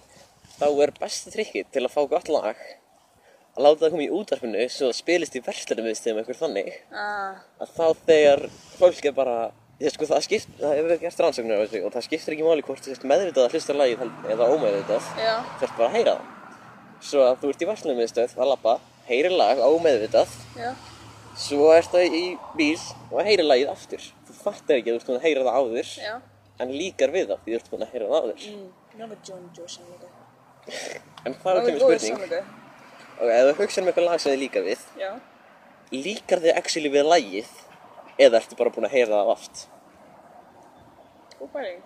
þá 0.58 0.68
er 0.84 0.94
besta 0.98 1.32
trikkið 1.32 1.70
til 1.74 1.84
að 1.86 1.94
fá 1.94 2.02
gott 2.12 2.32
lag 2.32 2.60
að 3.56 3.66
láta 3.66 3.82
það 3.84 3.94
koma 3.94 4.04
í 4.06 4.12
útvarpinu 4.16 4.66
svo 4.72 4.90
það 4.90 4.98
spilist 5.00 5.38
í 5.38 5.42
verslunum 5.46 5.88
viðstöðum 5.90 6.22
eitthvað 6.22 6.42
þannig. 6.44 6.70
Ah, 6.92 7.40
að 7.60 7.74
þá 7.78 7.86
þegar 8.10 8.44
fólk 8.80 9.08
er 9.10 9.16
bara 9.18 9.38
ég 9.80 9.96
sko 9.96 10.08
það 10.10 10.26
skipt, 10.26 10.52
það 10.60 10.76
hefur 10.76 10.90
verið 10.90 11.04
gert 11.06 11.22
þessu 11.24 11.82
og 11.86 11.94
það 11.96 12.06
skiptir 12.08 12.36
ekki 12.36 12.48
máli 12.48 12.66
hvort 12.68 12.84
þú 12.84 12.94
sért 12.94 13.08
meðvitað 13.08 13.46
að 13.46 13.56
hlusta 13.56 13.76
lagið 13.78 14.00
eða 14.34 14.50
ómeðvitað. 14.54 15.10
Þú 15.16 15.68
ert 15.68 15.76
bara 15.80 15.90
að 15.90 15.96
heyra 15.98 16.16
það. 16.20 16.24
Svo 17.10 17.20
að 17.24 17.36
þú 17.40 17.52
ert 17.54 17.62
í 17.64 17.70
verslunum 17.70 18.02
viðstöð 18.04 18.34
að 18.36 18.50
labba, 18.52 18.74
heyri 19.08 19.32
lag 19.32 19.62
ómeðvitað. 19.64 20.34
Já. 20.60 20.72
Svo 21.40 21.70
ert 21.72 21.94
það 21.94 22.18
í 22.20 22.26
bíl 22.60 22.82
og 23.14 23.24
heyri 23.24 23.46
lagið 23.46 23.72
aftur. 23.72 24.04
Þú 24.28 24.36
fattar 24.42 24.80
ekki 24.80 24.92
að 24.92 24.98
þú 24.98 25.00
ert 25.00 25.10
búin 25.10 25.20
að 25.22 25.28
heyra 25.30 25.46
það 25.48 25.60
áður 25.60 25.94
Já. 26.04 26.14
en 26.60 26.76
líkar 26.76 27.16
við 27.16 27.30
það 27.32 27.46
því 27.46 27.54
þú 27.54 27.60
ert 27.60 27.72
búin 27.72 27.86
að 27.86 27.94
heyra 27.96 28.10
það 28.10 28.20
áður. 28.20 28.40
Mm. 28.50 28.68
Með 29.00 29.08
en 31.26 31.36
það 31.40 31.62
kemur 31.66 31.80
spurning 31.80 32.68
Og 33.20 33.28
ef 33.28 33.50
þú 33.50 33.58
hugsa 33.60 33.82
um 33.82 33.92
eitthvað 33.92 34.08
lag 34.08 34.22
sem 34.24 34.34
þið 34.34 34.42
líkar 34.46 34.66
við, 34.70 34.88
Já 35.00 35.12
líkar 35.92 36.42
þið 36.44 36.58
actually 36.58 36.92
við 36.94 37.08
lagið 37.08 37.54
eða 38.20 38.42
ertu 38.42 38.58
bara 38.60 38.74
búin 38.74 38.88
að 38.88 38.96
heyra 38.98 39.22
það 39.22 39.32
oft? 39.34 39.64
Góð 41.40 41.52
pæling 41.56 41.82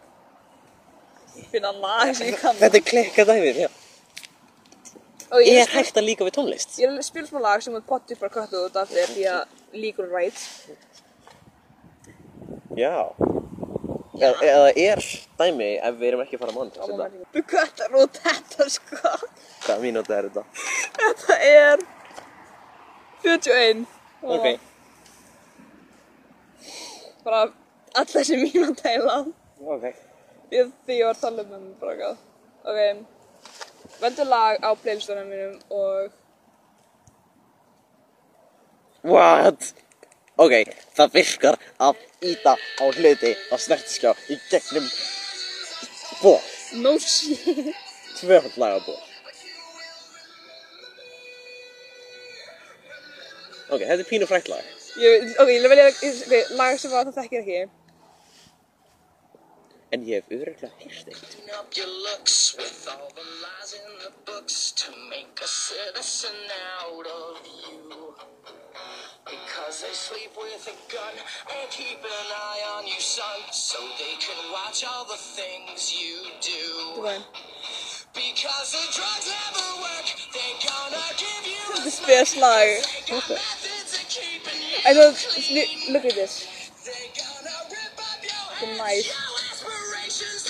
Finna 1.51 1.71
lag 1.77 2.11
sem 2.17 2.29
ég 2.29 2.41
kann 2.41 2.59
Þetta 2.59 2.79
er 2.79 2.85
klikka 2.85 3.25
dæmið, 3.29 3.63
já. 3.65 3.69
Og 5.33 5.41
ég 5.41 5.63
er 5.63 5.71
hægt 5.71 5.97
að 5.97 6.05
líka 6.05 6.25
við 6.27 6.35
tónlist? 6.35 6.75
Ég 6.81 6.91
er 6.91 7.05
spila 7.05 7.25
smá 7.25 7.39
lag 7.41 7.63
sem 7.65 7.73
er 7.73 7.85
potið 7.87 8.19
bara 8.21 8.33
köttu 8.35 8.59
út 8.67 8.75
af 8.77 8.91
þér 8.91 9.13
því 9.15 9.23
að 9.31 9.79
líkur 9.81 10.11
rætt. 10.13 10.43
Já. 12.77 13.09
Eða, 14.19 14.35
eða 14.45 14.67
er 14.77 15.01
dæmi 15.39 15.69
ef 15.79 15.97
við 15.99 16.07
erum 16.09 16.23
ekki 16.23 16.37
að 16.37 16.43
fara 16.43 16.53
að 16.53 16.57
mánu 16.59 16.71
þetta? 16.75 17.25
Þú 17.33 17.43
köttar 17.53 17.97
út 18.01 18.19
þetta 18.25 18.67
sko. 18.75 18.99
Hvaða 19.65 19.79
mínúti 19.83 20.15
er 20.17 20.29
þetta? 20.29 20.43
Þetta 20.99 21.37
er 21.49 21.85
41. 23.23 23.85
Og 24.23 24.35
Ok. 24.37 24.47
Bara 27.23 27.43
all 27.95 28.09
þessi 28.09 28.39
mínúta 28.41 28.91
í 28.91 28.99
land. 29.03 29.31
Ok. 29.63 29.85
Ég, 30.53 30.71
því 30.85 30.99
ég 30.99 31.07
var 31.07 31.15
að 31.15 31.23
tala 31.23 31.45
um 31.45 31.53
það 31.53 31.69
bara 31.81 31.93
eitthvað. 31.93 32.17
Ok. 32.73 32.79
Veldu 34.03 34.25
lag 34.27 34.59
á 34.63 34.69
playlistunum 34.81 35.31
mínum 35.31 35.55
og 35.71 36.11
What? 39.03 39.73
Ok, 40.39 40.53
það 40.95 41.09
virkar 41.13 41.57
að 41.83 41.99
íta 42.25 42.55
á 42.55 42.85
hluti 42.87 43.33
á 43.51 43.55
snertiskjá 43.59 44.13
í 44.31 44.37
gegnum 44.49 44.87
ból. 46.23 46.39
no 46.83 46.97
shit. 46.97 47.75
Laga 48.57 48.79
ból. 48.85 48.99
Ok, 53.73 53.81
þetta 53.81 54.01
er 54.01 54.09
pínu 54.09 54.27
frækt 54.29 54.51
lag. 54.51 54.65
Ég, 55.01 55.31
ok, 55.41 55.49
ég 55.49 55.63
vil 55.63 55.71
velja 55.71 55.87
okay, 55.89 56.43
lag 56.57 56.77
sem 56.79 56.93
að 56.93 57.09
það 57.09 57.23
þekkir 57.23 57.41
ekki. 57.41 57.63
En 59.93 60.01
ég 60.09 60.15
hef 60.17 60.31
öðruglega 60.33 60.73
hýrst 60.81 61.07
eitt. 61.13 61.21
Because 69.33 69.81
they 69.81 69.93
sleep 69.93 70.33
with 70.35 70.67
a 70.67 70.75
gun 70.93 71.15
and 71.55 71.69
keep 71.69 72.01
an 72.03 72.29
eye 72.37 72.63
on 72.75 72.87
you, 72.87 72.99
son, 72.99 73.39
so 73.51 73.77
they 73.99 74.15
can 74.25 74.39
watch 74.51 74.83
all 74.83 75.05
the 75.05 75.17
things 75.17 75.93
you 75.93 76.25
do. 76.41 76.63
Because 78.13 78.73
the 78.73 78.85
drugs 78.97 79.27
never 79.29 79.67
work, 79.85 80.07
they're 80.33 80.59
gonna 80.65 81.05
give 81.21 81.45
you. 81.53 81.61
I 84.87 84.93
know, 84.93 85.13
look 85.93 86.05
at 86.05 86.15
this. 86.15 86.33
The. 88.59 89.22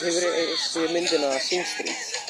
hefur 0.01 0.23
séð 0.57 0.91
myndina 0.93 1.29
Sing 1.39 1.65
Street? 1.65 2.23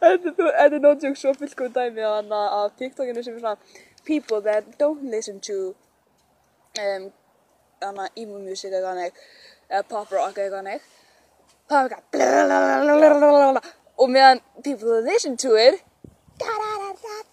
Þetta 0.00 0.50
er 0.64 0.80
no 0.80 0.94
joke 0.96 1.18
svo 1.18 1.32
fylgum 1.36 1.72
dæmi 1.72 2.02
af 2.02 2.70
TikTokinu 2.78 3.22
sem 3.22 3.34
er 3.36 3.40
svona 3.40 3.56
people 4.04 4.40
that 4.40 4.64
don't 4.80 5.10
listen 5.10 5.40
to 5.40 5.74
um, 6.80 7.12
emo 8.16 8.38
music 8.38 8.72
eða 8.72 8.94
neitt 8.94 9.14
eða 9.70 9.82
pop 9.88 10.12
rock 10.12 10.38
eða 10.38 10.62
neitt 10.66 10.86
það 11.70 11.84
er 11.84 11.96
eitthvað 12.92 13.60
og 14.00 14.10
meðan 14.10 14.40
people 14.64 14.88
that 14.94 15.12
listen 15.12 15.36
to 15.36 15.54
it 15.54 15.84
da 16.40 16.56
da 16.62 16.70
da 16.82 16.94
da 17.04 17.29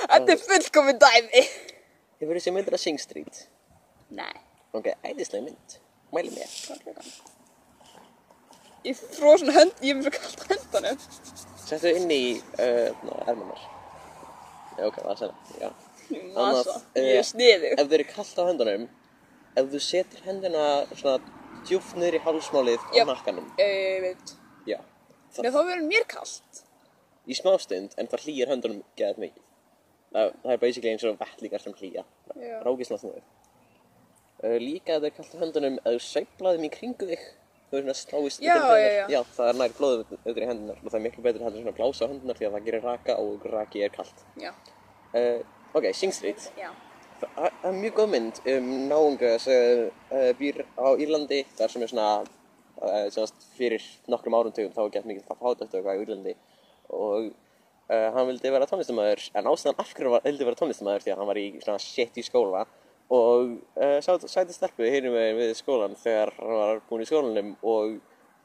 Þetta 0.00 0.32
er 0.32 0.40
fullkomun 0.44 1.00
dæmi 1.02 1.42
Hefur 2.20 2.36
þið 2.36 2.44
séð 2.44 2.54
myndina 2.56 2.78
Sing 2.80 3.00
Street? 3.02 3.42
Nei 4.16 4.38
Ok, 4.70 4.86
æðislega 5.02 5.42
mynd. 5.48 5.74
Mæli 6.14 6.30
mér. 6.30 6.50
Ég 8.86 9.00
fró 9.16 9.32
svona 9.34 9.54
hönd, 9.56 9.72
ég 9.82 9.90
er 9.92 9.98
með 9.98 10.06
svo 10.06 10.12
kallt 10.14 10.40
á 10.40 10.44
höndunum 10.52 11.00
Settu 11.64 11.90
inn 11.98 12.10
í 12.14 12.22
uh, 12.38 12.94
ermannar. 13.26 13.64
Já, 14.78 14.84
ok, 14.86 14.96
það 15.00 15.10
er 15.10 15.18
senna. 15.20 15.58
Já. 15.60 15.68
Masa, 16.10 16.44
Annað, 16.44 16.70
ég 16.98 17.10
eh, 17.10 17.18
er 17.18 17.26
sniðug 17.26 17.74
Ef 17.74 17.82
þið 17.82 17.96
eru 17.98 18.06
kallt 18.14 18.40
á 18.40 18.42
höndunum, 18.48 18.86
ef 19.60 19.68
þú 19.74 19.82
setur 19.84 20.24
hendina 20.26 20.64
svona 20.94 21.18
djúpt 21.68 21.98
niður 21.98 22.16
í 22.18 22.22
hálsmálið 22.24 22.88
á 22.94 23.02
nakkanum. 23.10 23.52
Ég 23.60 24.00
veit 24.06 24.34
Já. 24.70 24.80
Það, 25.30 25.44
Nei, 25.44 25.50
þá 25.50 25.60
verður 25.60 25.86
mér 25.90 26.06
kallt 26.10 26.64
í 27.28 27.36
smástund, 27.36 27.94
en 28.00 28.08
það 28.10 28.26
hlýjar 28.26 28.52
höndunum 28.54 28.80
geðað 28.98 29.22
mikið. 29.26 29.44
Það, 30.10 30.32
það 30.42 30.54
er 30.54 30.62
basically 30.64 30.92
eins 30.94 31.04
og 31.06 31.20
vettlíkar 31.20 31.62
sem 31.62 31.76
hlýja. 31.78 32.04
Rákislega 32.64 33.02
snúið. 33.02 33.28
Uh, 34.40 34.56
líka 34.56 34.96
ef 34.96 35.02
þið 35.02 35.10
er 35.10 35.14
kallt 35.18 35.36
höndunum, 35.42 35.78
ef 35.84 35.96
þú 35.96 36.02
sveiflaðum 36.06 36.66
í 36.66 36.72
kringu 36.72 37.08
þig, 37.10 37.24
þú 37.70 37.78
er 37.78 37.84
svona 37.84 37.96
sláist 37.98 38.42
Já, 38.42 38.54
já, 38.56 38.90
já. 38.90 39.02
já, 39.12 39.20
það 39.36 39.50
er 39.50 39.58
nær 39.60 39.74
blóðum 39.76 40.14
auðvitað 40.14 40.40
í 40.42 40.48
hendunar 40.48 40.78
og 40.80 40.86
það 40.88 40.98
er 40.98 41.04
miklu 41.04 41.24
betur 41.26 41.44
heldur 41.44 41.60
svona 41.62 41.74
að 41.74 41.80
blása 41.80 42.08
hendunar 42.10 42.38
því 42.38 42.48
að 42.48 42.54
það 42.56 42.68
gerir 42.70 42.86
raka 42.88 43.16
og 43.20 43.44
raki 43.52 43.84
er 43.84 43.92
kallt. 43.94 44.24
Uh, 45.12 45.42
ok, 45.76 45.90
Sing 45.94 46.16
Street. 46.16 46.48
Það 47.20 47.68
er 47.68 47.76
mjög 47.76 47.96
góð 48.00 48.12
mynd 48.14 48.40
um 48.54 48.70
náunga 48.90 49.34
sem 49.44 49.90
uh, 50.08 50.30
býr 50.40 50.64
á 50.80 50.88
Írlandi 50.96 51.42
þar 51.58 51.74
sem 51.74 51.84
er 51.84 51.92
svona 51.92 53.26
fyrir 53.58 53.84
nokkrum 54.08 54.38
árum 54.38 54.54
tökum 54.56 54.72
þá 54.72 54.82
er 54.86 54.94
gett 54.94 55.08
mikið 55.10 55.26
fátækt 55.28 55.74
og 55.74 55.82
eitthvað 55.82 56.00
í 56.00 56.04
Írlandi 56.06 56.34
og 56.90 57.30
uh, 57.30 58.08
hann 58.14 58.28
vildi 58.28 58.52
vera 58.52 58.68
tónlistamæður 58.68 59.24
en 59.38 59.50
ástæðan 59.50 59.82
af 59.82 59.94
hverju 59.94 60.12
hann 60.14 60.28
vildi 60.28 60.46
vera 60.48 60.60
tónlistamæður 60.60 61.04
því 61.04 61.14
að 61.14 61.22
hann 61.22 61.30
var 61.30 61.40
í 61.40 61.46
svona 61.62 61.82
shit 61.82 62.20
í 62.20 62.26
skóla. 62.26 62.66
Og 63.10 63.56
uh, 63.80 63.98
sæti 64.02 64.54
stelpu 64.54 64.86
hinum 64.86 65.16
við, 65.16 65.32
við 65.40 65.56
skólan 65.58 65.96
þegar 65.98 66.34
hann 66.38 66.60
var 66.60 66.84
búinn 66.88 67.02
í 67.02 67.08
skólanum 67.08 67.50
og 67.66 67.96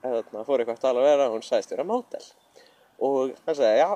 uh, 0.05 0.21
fór 0.47 0.63
eitthvað 0.63 0.79
að 0.79 0.83
tala 0.87 1.03
að 1.03 1.09
vera. 1.11 1.29
Og 1.29 1.37
hún 1.37 1.45
sagðist 1.45 1.75
vera 1.75 1.87
mótel 1.87 2.25
og 3.05 3.35
hann 3.45 3.57
sagði 3.57 3.79
já, 3.81 3.89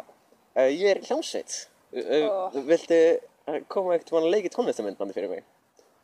uh, 0.59 0.69
ég 0.69 0.87
er 0.91 1.03
hljómsveit. 1.07 1.57
Oh. 1.89 2.53
uh, 2.53 3.59
koma 3.71 3.97
mann 3.97 4.25
að 4.27 4.31
leiki 4.35 4.53
tónlistamindbandi 4.53 5.15
fyrir 5.15 5.31
mig? 5.31 5.45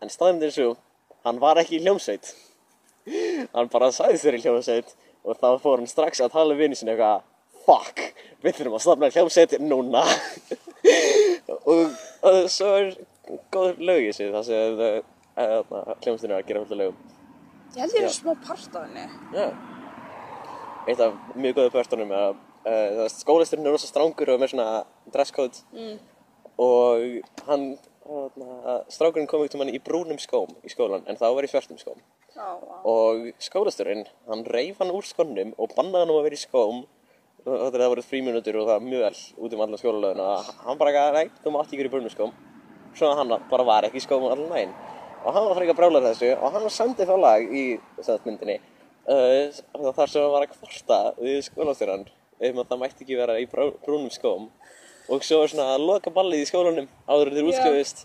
En 0.01 0.11
staðindir 0.11 0.53
svo, 0.53 0.71
hann 1.27 1.41
var 1.41 1.61
ekki 1.61 1.81
hljómsveit. 1.83 2.33
Hann 3.53 3.69
bara 3.69 3.91
sagðist 3.93 4.25
þér 4.25 4.39
í 4.39 4.43
hljómsveit 4.47 4.95
og 5.25 5.37
þá 5.37 5.49
fór 5.61 5.81
hann 5.81 5.89
strax 5.89 6.21
að 6.23 6.33
tala 6.33 6.55
við 6.55 6.65
vinni 6.65 6.77
sinni 6.79 6.95
eitthvað 6.95 7.25
fuck, 7.65 8.01
við 8.45 8.59
þurfum 8.59 8.77
að 8.77 8.85
stafna 8.85 9.11
hljómsveit 9.15 9.57
núna. 9.63 10.05
Og, 11.65 11.93
og 12.25 12.35
svo 12.53 12.71
er 12.77 12.91
góður 13.53 13.79
lög 13.89 14.03
í 14.05 14.11
sig 14.13 14.31
það 14.33 14.43
sem 14.47 14.81
uh, 14.85 15.93
hljómsveitin 16.03 16.33
er 16.33 16.37
að 16.37 16.49
gera 16.49 16.61
fullt 16.61 16.75
af 16.75 16.81
lögum. 16.81 16.99
Ég 17.75 17.81
held 17.81 17.95
ég 17.97 18.05
Já. 18.05 18.09
er 18.09 18.13
smá 18.15 18.33
part 18.45 18.77
af 18.77 18.85
henni. 18.85 19.05
Já. 19.35 19.47
Eitt 20.85 21.01
af 21.01 21.15
mjög 21.33 21.57
góðu 21.57 21.73
pörtunum 21.73 22.13
er 22.13 22.27
að 22.27 22.35
uh, 22.69 23.07
skólisturinn 23.11 23.65
er 23.65 23.75
rosa 23.75 23.89
strángur 23.89 24.31
og 24.35 24.43
með 24.43 24.53
svona 24.53 24.83
dresscode. 25.13 25.65
Mm. 25.73 25.97
og 26.55 27.01
hann, 27.49 27.63
strákurinn 28.93 29.27
kom 29.27 29.41
ekkert 29.43 29.57
um 29.57 29.65
hann 29.65 29.73
í 29.75 29.81
brúnum 29.83 30.19
skóm 30.21 30.53
í 30.63 30.71
skólan 30.71 31.03
en 31.09 31.17
þá 31.19 31.25
var 31.35 31.43
í 31.43 31.49
svörtum 31.51 31.79
skóm. 31.81 31.97
Já, 32.35 32.45
já 32.47 32.77
og 32.87 33.25
skólisturinn, 33.43 34.05
hann 34.29 34.45
reif 34.53 34.79
hann 34.79 34.93
úr 34.95 35.07
skónum 35.07 35.51
og 35.57 35.73
bannaði 35.75 36.05
hann 36.05 36.13
um 36.13 36.19
að 36.21 36.27
vera 36.29 36.39
í 36.39 36.43
skóm 36.45 36.85
þetta 37.45 37.81
það 37.81 37.91
voru 37.93 38.05
fríminútur 38.05 38.59
og 38.59 38.67
það 38.67 38.73
var 38.73 38.85
mjög 38.89 39.05
vel 39.05 39.45
út 39.45 39.55
um 39.55 39.63
allan 39.65 39.81
skólalöðin 39.81 40.25
og 40.25 40.51
hann 40.65 40.81
bara 40.81 40.95
gaf, 40.95 41.13
nei, 41.13 41.31
þú 41.43 41.55
mátt 41.55 41.69
ekki 41.69 41.81
vera 41.83 41.91
í 41.91 41.95
brúnum 41.95 42.13
skóm 42.13 42.35
svo 42.97 43.11
hann 43.19 43.33
bara 43.51 43.67
var 43.67 43.87
ekki 43.89 44.01
í 44.01 44.05
skóm 44.05 44.27
allan 44.29 44.49
nægin 44.49 44.75
og 45.25 45.33
hann 45.33 45.49
var 45.49 45.59
frekar 45.59 45.77
brálar 45.77 46.07
þessu 46.09 46.31
og 46.35 46.55
hann 46.55 46.69
sendi 46.73 47.05
þá 47.05 47.15
lag 47.21 47.45
í 47.45 47.65
myndinni 48.25 48.59
uh, 49.09 49.51
þar 49.93 50.09
sem 50.09 50.21
hann 50.21 50.33
var 50.33 50.45
að 50.45 50.55
kvarta 50.55 50.99
við 51.19 51.41
skólastjóran 51.49 52.07
um 52.39 52.59
að 52.61 52.71
það 52.71 52.81
mætti 52.81 53.05
ekki 53.05 53.19
vera 53.19 53.37
í 53.39 53.45
brú, 53.49 53.69
brúnum 53.85 54.11
skóm. 54.13 54.49
Og 55.05 55.23
svo 55.23 55.43
var 55.43 55.51
svona 55.51 55.75
að 55.75 55.85
loka 55.85 56.13
ballið 56.13 56.43
í 56.43 56.49
skólanum 56.49 56.89
áður 57.07 57.31
Já. 57.37 57.45
útskjöfist 57.45 58.03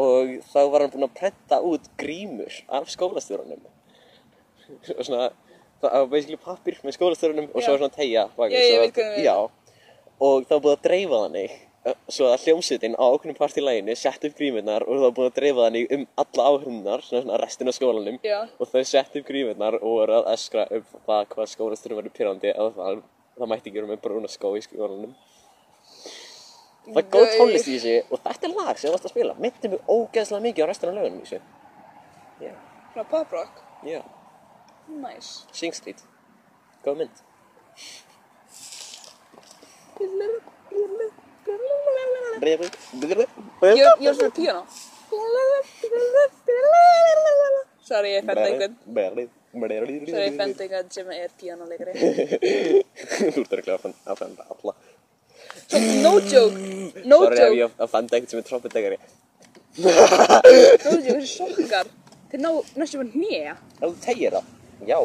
og 0.00 0.32
þá 0.50 0.60
var 0.72 0.84
hann 0.84 0.92
búinn 0.94 1.06
að 1.06 1.16
prenta 1.18 1.60
út 1.66 1.86
grímur 2.00 2.56
af 2.70 2.90
skólastjóranum. 2.92 3.62
Og 4.98 5.02
svona 5.02 5.30
það 5.80 5.96
var 5.96 6.12
basically 6.12 6.40
pappir 6.44 6.78
með 6.84 6.96
skólastjórunum 6.98 7.48
og 7.54 7.58
svo 7.64 7.72
var 7.74 7.82
svona 7.82 7.96
tegja 7.96 8.26
baki, 8.36 8.54
Já, 8.54 8.62
ég 8.74 8.80
veit 8.84 8.94
hvað 8.98 9.10
meinar. 9.16 9.24
já, 9.24 9.36
og 10.20 10.46
það 10.46 10.54
var 10.56 10.62
búið 10.66 10.76
að 10.78 10.86
dreifa 10.88 11.20
þannig 11.24 11.58
svo 12.12 12.26
að 12.28 12.42
hljómsveitin 12.44 12.96
á 13.00 13.04
okkurum 13.08 13.36
part 13.38 13.56
í 13.56 13.62
læginu 13.64 13.94
sett 13.96 14.24
upp 14.28 14.34
grímurnar 14.36 14.84
og 14.84 14.90
það 14.98 15.04
var 15.06 15.14
búið 15.16 15.28
að 15.30 15.38
dreifa 15.38 15.62
þannig 15.66 15.94
um 15.96 16.02
alla 16.20 16.48
áhörnunar, 16.50 17.04
svona, 17.06 17.22
svona 17.24 17.38
restin 17.40 17.72
af 17.72 17.76
skólanum. 17.78 18.18
Já. 18.20 18.40
og 18.60 18.68
þau 18.68 18.82
sett 18.84 19.16
upp 19.16 19.26
grímurnar 19.30 19.78
og 19.80 19.86
voru 19.96 20.18
að 20.18 20.28
öskra 20.34 20.66
upp 20.76 20.90
það 21.08 21.22
hvað 21.32 21.48
skólastjórum 21.54 22.00
verið 22.02 22.14
pyrrandi 22.18 22.52
eða 22.52 22.68
það, 22.76 23.00
það 23.40 23.50
mætti 23.54 23.70
ekki 23.72 23.80
vera 23.80 23.90
með 23.94 24.02
brúna 24.04 24.28
skó 24.28 24.52
í 24.58 24.62
skólanum. 24.66 25.14
Það 26.90 27.00
er 27.00 27.08
góð 27.14 27.26
tónlist 27.38 27.68
í 27.70 27.74
þessu 27.78 27.96
og 28.12 28.22
þetta 28.24 28.48
er 28.48 28.54
lag 28.60 28.78
sem 28.80 28.88
þú 28.88 28.94
varst 28.98 29.08
að 29.08 29.12
spila. 29.14 29.34
Myndi 29.40 29.68
mig 29.72 29.82
ógeðslega 29.88 30.44
mikið 30.46 30.64
á 30.64 30.68
restina 30.70 30.92
af 30.92 30.96
lögunum 31.00 31.20
í 31.20 31.26
þessu. 31.28 31.40
Já, 32.44 32.54
Svona 32.92 33.04
pop 33.12 33.32
rock. 33.36 33.60
Já, 33.86 34.00
Nice 34.90 35.46
Sing 35.52 35.74
Street 35.76 36.00
Góð 36.84 37.02
mynd 37.02 37.26
Ég 42.40 43.76
ég 43.76 44.06
var 44.06 44.14
svona 44.14 44.30
píano 44.30 44.64
Sorry, 47.90 48.10
ég 48.14 48.24
fændi 48.24 48.42
einhvern. 48.46 48.74
Sorry, 48.94 49.24
Sorry, 49.50 50.26
ég 50.28 50.36
fændi 50.38 50.62
einhvern 50.62 50.90
sem 50.94 51.08
er 51.10 51.32
píanoleikari. 51.40 51.92
Þú 53.34 53.42
ert 53.42 53.56
örglega 53.56 53.74
að 53.74 53.82
fann- 53.82 53.96
að 54.06 54.20
fenda 54.20 54.46
alla. 54.54 54.74
No 56.04 56.12
joke, 56.20 56.60
no 57.10 57.18
Sorry 57.24 57.40
ef 57.40 57.42
joke, 57.42 57.56
ég 57.58 57.74
að 57.82 57.90
fenda 57.96 58.16
eitthvað 58.20 58.30
sem 58.36 58.42
er 58.42 58.46
trompetleikari. 58.52 58.98
no 59.80 59.90
joke, 59.96 61.18
þessi 61.18 61.32
sokkar. 61.34 61.90
Þeir 62.30 62.44
ná 62.46 62.50
næstum 62.78 63.02
að 63.02 63.16
hnýja. 63.18 63.56
Ef 63.80 63.86
þú 63.88 63.92
tegir 64.06 64.38
það. 64.38 64.54
Já, 64.88 64.96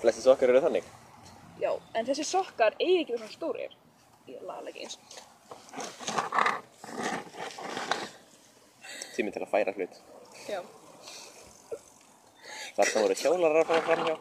flesti 0.00 0.22
sokkar 0.24 0.50
eru 0.50 0.60
þannig. 0.64 0.86
Já, 1.60 1.70
en 1.94 2.06
þessi 2.08 2.24
sokkar 2.26 2.74
eigi 2.80 3.02
ekki 3.02 3.14
verið 3.14 3.22
svona 3.22 3.36
stórir. 3.36 3.72
Ég 4.26 4.42
laga 4.46 4.70
ekki 4.70 4.82
eins. 4.86 4.96
Tími 9.14 9.30
til 9.34 9.44
að 9.44 9.52
færa 9.52 9.74
hlut. 9.76 9.94
Já. 10.50 10.60
Þarna 12.74 13.04
voru 13.04 13.18
hjólarar 13.20 13.60
að 13.62 13.68
fara 13.70 13.86
framhjá. 13.86 14.16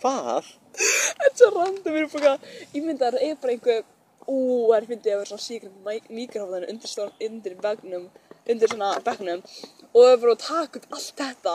Hvað? 0.00 0.50
Þetta 0.80 1.28
er 1.28 1.36
svo 1.36 1.50
random, 1.54 1.92
við 1.92 2.00
erum 2.00 2.12
bara, 2.16 2.32
ég 2.72 2.82
myndi 2.86 3.04
að 3.04 3.18
það 3.18 3.26
er 3.26 3.36
bara 3.42 3.54
einhver, 3.54 3.84
ú, 4.24 4.36
það 4.70 4.76
er 4.78 4.88
fyndið 4.90 5.12
að 5.12 5.20
vera 5.20 5.30
svona 5.30 5.44
secret 5.44 5.74
mikrofóðan 6.18 6.68
undir, 6.72 6.90
undir 7.28 7.54
begnum, 7.66 8.04
undir 8.48 8.72
svona 8.72 8.90
begnum 9.04 9.44
og 9.90 10.00
það 10.00 10.12
er 10.12 10.20
bara 10.24 10.34
að 10.36 10.42
taka 10.46 10.80
upp 10.80 10.96
allt 10.96 11.12
þetta. 11.20 11.54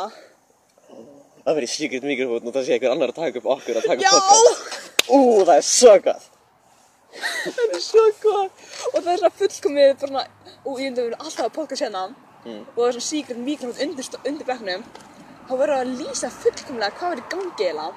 Það 1.45 1.57
verið 1.59 1.71
secret 1.75 2.05
mikrofón 2.09 2.47
og 2.49 2.55
það 2.55 2.65
sé 2.67 2.75
einhver 2.75 2.93
annar 2.95 3.11
að 3.13 3.19
taka 3.21 3.41
upp 3.41 3.49
okkur 3.55 3.79
að 3.79 3.87
taka 3.89 4.01
upp 4.01 4.29
podcast. 4.29 4.79
Ú, 5.13 5.19
það 5.45 5.55
er 5.59 5.65
svo 5.69 5.93
gott. 6.07 6.29
Það 7.15 7.75
er 7.77 7.83
svo 7.85 8.05
gott 8.23 8.63
og 8.91 8.97
það 9.05 9.11
er 9.13 9.19
svona 9.21 9.35
fullkomið 9.41 9.91
bara 10.01 10.09
svona, 10.09 10.23
og 10.65 10.79
ég 10.81 10.87
myndi 10.89 11.03
að 11.03 11.09
vera 11.11 11.19
alltaf 11.23 11.45
að 11.45 11.53
podcast 11.59 11.85
hérna 11.85 12.01
og 12.09 12.79
það 12.79 12.87
er 12.89 12.97
svona 12.97 13.05
secret 13.11 13.39
mikrofón 13.45 13.83
undir, 13.85 14.09
undir 14.31 14.49
begnum 14.49 14.83
þá 15.45 15.53
verður 15.61 15.75
að 15.77 15.93
lýsa 16.01 16.31
fullkomlega 16.33 16.97
hvað 16.97 17.13
verður 17.13 17.23
í 17.23 17.31
gangi 17.35 17.69
eiginlega. 17.69 17.93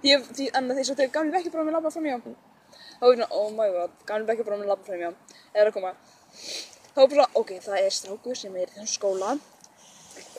Því, 0.00 0.12
ég- 0.14 0.30
því, 0.38 0.46
en 0.60 0.70
því 0.76 0.84
svo 0.86 0.94
þegar 1.00 1.12
gamli 1.18 1.34
bekkjabróðum 1.34 1.68
er 1.72 1.76
labbað 1.76 1.96
framhjá 1.96 2.16
þá 2.22 3.04
er 3.10 3.16
svona, 3.18 3.28
oh 3.40 3.50
my 3.58 3.68
god, 3.74 3.94
gamli 4.08 4.28
bekkjabróðum 4.30 4.62
er 4.64 4.70
labbað 4.70 4.90
framhjá 4.92 5.10
eða 5.56 5.66
að 5.66 5.74
koma 5.76 5.92
þá 6.96 7.02
er 7.04 7.10
bara, 7.12 7.26
ok, 7.36 7.50
það 7.66 7.78
er 7.84 7.92
strákur 7.92 8.36
sem 8.40 8.56
er 8.56 8.70
í 8.70 8.74
þessum 8.78 8.88
skóla. 8.96 9.34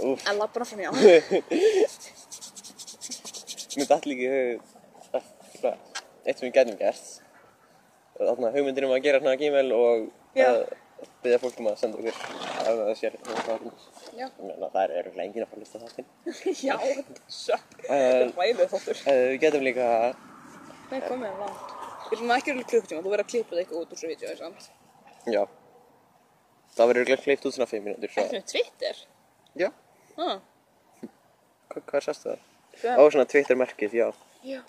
En 0.02 0.38
labbað 0.42 0.58
hann 0.58 0.70
framhjá 0.72 0.90
mér 3.78 3.88
dætt 3.92 4.06
líka 4.10 4.24
í 4.26 4.30
hug, 4.34 4.62
að- 5.14 5.32
eitthvað, 5.52 5.78
eitt 6.26 6.38
sem 6.40 6.48
við 6.48 6.54
gætum 6.58 6.78
gert. 6.80 7.06
Þarna 8.18 8.50
hugmyndir 8.56 8.86
um 8.88 8.94
að 8.96 9.04
gera 9.06 9.20
svona 9.22 9.38
gmail 9.38 9.72
og 9.78 10.08
Já. 10.38 10.48
uh, 10.50 10.64
byggja 11.22 11.40
fólk 11.44 11.60
um 11.62 11.68
að 11.70 11.76
senda 11.78 11.98
okkur 12.00 12.10
ef 12.10 12.16
það 12.66 13.62
meina, 14.42 14.70
það 14.74 14.96
er 14.98 15.12
enginn 15.14 15.44
að 15.46 15.52
fara 15.52 15.58
að 15.58 15.62
hlusta 15.62 15.82
þáttinn. 15.84 16.08
já, 16.68 16.76
þetta 16.82 17.14
er 17.14 17.22
svo 17.38 17.60
þetta 17.60 17.94
Eh, 17.94 18.02
er 18.18 18.34
ræðið 18.40 18.72
þáttur. 18.74 18.98
við 19.06 19.38
getum 19.46 19.64
líka, 19.68 19.86
Nei, 20.90 21.02
komið 21.06 21.40
langt. 21.44 21.62
Er 22.08 22.16
svona 22.22 22.38
ekki 22.40 22.52
alveg 22.56 22.68
klukktíma, 22.72 23.02
þú 23.06 23.10
verður 23.14 23.26
að 23.26 23.32
klippa 23.34 23.52
það 23.54 23.62
eitthvað 23.62 23.82
út 23.84 23.94
úr 23.94 24.00
svo 24.02 24.08
vídeo, 24.10 24.34
sant? 24.40 24.62
já, 25.28 25.42
það 26.78 26.88
verður 26.92 27.02
örugglega 27.04 27.24
kleipt 27.26 27.48
út 27.50 27.58
svona 27.58 27.70
5 27.72 27.84
mínútur. 27.88 28.14
svo- 28.14 28.24
Ekki 28.26 28.40
með 28.40 28.48
Twitter? 28.54 29.04
Já, 29.64 29.70
Ah, 30.18 30.40
Hva, 31.70 31.82
hvað 31.92 32.06
sérstu 32.08 32.32
það? 32.32 32.40
Á 32.98 33.02
svona 33.14 33.26
Twitter-merkið, 33.30 33.94
já. 34.00 34.08
já. 34.46 34.62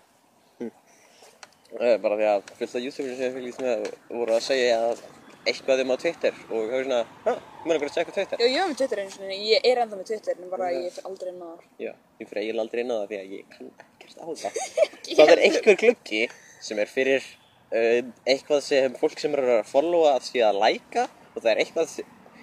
Eh, 1.79 1.99
bara 2.01 2.17
því 2.17 2.27
að 2.29 2.51
fullt 2.57 2.75
af 2.79 2.85
youtuberum 2.85 3.17
sem 3.19 3.27
ég 3.29 3.35
fylgist 3.37 3.61
með 3.61 3.83
voru 4.09 4.33
að 4.39 4.45
segja 4.47 4.77
að 4.89 5.03
eitthvað 5.49 5.83
um 5.85 5.91
á 5.93 5.97
Twitter 6.01 6.39
og 6.49 6.63
það 6.63 6.71
var 6.73 6.87
svona, 6.87 7.01
hæ, 7.27 7.33
mér 7.69 7.75
er 7.77 7.83
bara 7.83 7.91
að 7.91 7.97
checka 7.99 8.15
Twitter. 8.17 8.41
Já, 8.41 8.47
ég 8.49 8.63
var 8.63 8.71
með 8.73 8.79
Twitter 8.81 9.03
einu 9.03 9.13
sinni, 9.15 9.37
ég 9.51 9.67
er 9.69 9.81
ennþá 9.83 9.99
með 10.01 10.07
Twitter, 10.11 10.39
en 10.41 10.51
bara 10.53 10.71
ég 10.73 10.89
fyrir 10.97 11.09
aldrei 11.11 11.31
inn 11.35 11.43
á 11.45 11.49
þar. 11.53 11.67
Já, 11.85 11.93
ég 12.23 12.31
fyrir 12.31 12.41
eiginlega 12.43 12.65
aldrei 12.65 12.83
inn 12.85 12.93
á 12.93 12.97
það 12.97 13.13
því 13.13 13.19
að 13.21 13.35
ég 13.37 13.53
kann 13.53 13.71
ekkert 13.85 14.17
á 14.17 14.27
það. 14.43 14.59
það 15.21 15.33
er 15.35 15.43
einhver 15.45 15.79
gluggi 15.85 16.23
sem 16.69 16.81
er 16.85 16.91
fyrir 16.93 17.29
uh, 17.29 18.01
eitthvað 18.33 18.65
sem 18.71 18.97
fólk 19.05 19.21
sem 19.23 19.37
eru 19.37 19.55
að 19.59 19.69
followa 19.69 20.15
að 20.17 20.27
sé 20.33 20.43
að 20.49 20.61
læka 20.65 21.05
og 21.39 21.45
það 21.45 21.53
er 21.55 21.63
eitthvað 21.65 21.99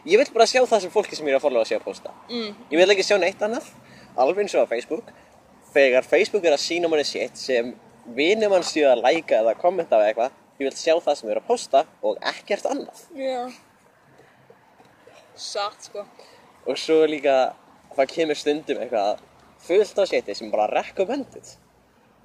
ég 0.05 0.21
vil 0.21 0.31
bara 0.33 0.47
sjá 0.49 0.61
það 0.63 0.85
sem 0.85 0.93
fólki 0.93 1.17
sem 1.17 1.27
eru 1.27 1.39
að 1.39 1.45
followa 1.47 1.67
sé 1.67 1.77
að 1.77 1.85
posta. 1.85 2.13
Mm. 2.29 2.53
Ég 2.71 2.79
vil 2.81 2.93
ekki 2.93 3.05
sjá 3.07 3.17
neitt 3.21 3.41
annað, 3.45 3.67
alveg 4.21 4.45
eins 4.45 4.55
og 4.55 4.69
á 4.69 4.71
Facebook. 4.71 5.11
Þegar 5.75 6.07
Facebook 6.07 6.45
er 6.47 6.55
að 6.55 6.63
sína 6.63 6.89
manni 6.91 7.05
shit 7.07 7.37
sem 7.39 7.73
vinir 8.15 8.51
mann 8.51 8.65
séu 8.65 8.87
að 8.89 9.03
læka 9.03 9.41
eða 9.41 9.55
kommenta 9.59 9.99
á 9.99 10.05
eitthvað, 10.05 10.35
ég 10.59 10.69
vil 10.69 10.77
sjá 10.77 10.93
það 11.03 11.19
sem 11.19 11.31
eru 11.31 11.41
að 11.41 11.49
posta 11.49 11.83
og 12.05 12.19
ekkert 12.31 12.69
annað. 12.69 13.03
Já. 13.17 13.41
Satt, 15.35 15.89
sko. 15.89 16.05
Og 16.65 16.79
svo 16.79 17.01
líka, 17.09 17.55
það 17.97 18.11
kemur 18.13 18.39
stundum 18.39 18.81
eitthvað 18.83 19.23
fullt 19.65 19.99
á 19.99 20.03
shiti 20.07 20.35
sem 20.37 20.51
bara 20.53 20.69
recommended. 20.71 21.55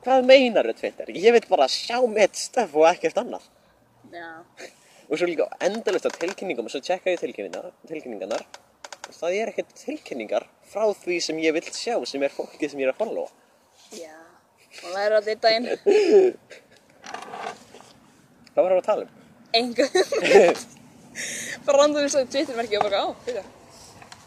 Hvað 0.05 0.29
meinar 0.29 0.69
þú 0.71 0.77
Twitter? 0.79 1.11
Ég 1.13 1.35
vil 1.35 1.49
bara 1.49 1.67
sjá 1.69 1.99
mitt 2.09 2.39
stöf 2.39 2.77
og 2.77 2.87
ekkert 2.89 3.19
annað. 3.21 3.49
Já. 4.15 4.31
Og 5.11 5.19
svo 5.19 5.27
líka 5.27 5.47
endalist 5.67 6.07
á 6.07 6.11
tilkynningum 6.15 6.69
og 6.69 6.73
svo 6.73 6.81
tjekka 6.87 7.11
ég 7.11 7.19
tilkynningarnar. 7.21 8.45
Og 9.11 9.15
það 9.17 9.37
er 9.41 9.51
ekkert 9.51 9.73
tilkynningar 9.81 10.45
frá 10.71 10.85
því 10.95 11.17
sem 11.25 11.41
ég 11.43 11.55
vil 11.57 11.67
sjá 11.75 11.97
sem 12.07 12.23
er 12.23 12.31
fólkið 12.35 12.71
sem 12.71 12.81
ég 12.83 12.87
er 12.87 12.93
að 12.95 13.01
followa. 13.01 13.31
Já. 13.99 14.15
Og 14.71 14.93
það 14.95 15.03
er 15.03 15.17
allir 15.19 15.41
daginn. 15.43 15.67
Hvað 18.51 18.63
var 18.63 18.71
það 18.71 18.79
að 18.81 18.87
tala 18.87 19.03
um? 19.07 19.11
Engu. 19.61 19.87
bara 21.67 21.81
random 21.81 22.05
eins 22.05 22.17
og 22.19 22.31
Twitter-merki 22.31 22.79
og 22.79 22.87
bara, 22.87 23.03
á, 23.03 23.09
fyrir. 23.27 23.47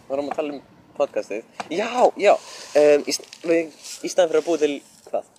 Við 0.04 0.12
varum 0.12 0.30
að 0.32 0.38
tala 0.40 0.56
um 0.58 0.62
podcastið. 0.98 1.46
Já, 1.74 1.88
já. 2.20 2.34
Um, 2.80 3.06
í, 3.08 3.16
við- 3.48 3.80
í 4.04 4.12
staðan 4.12 4.34
fyrir 4.34 4.42
að 4.44 4.48
búa 4.50 4.62
til 4.64 4.74
hvað? 5.08 5.32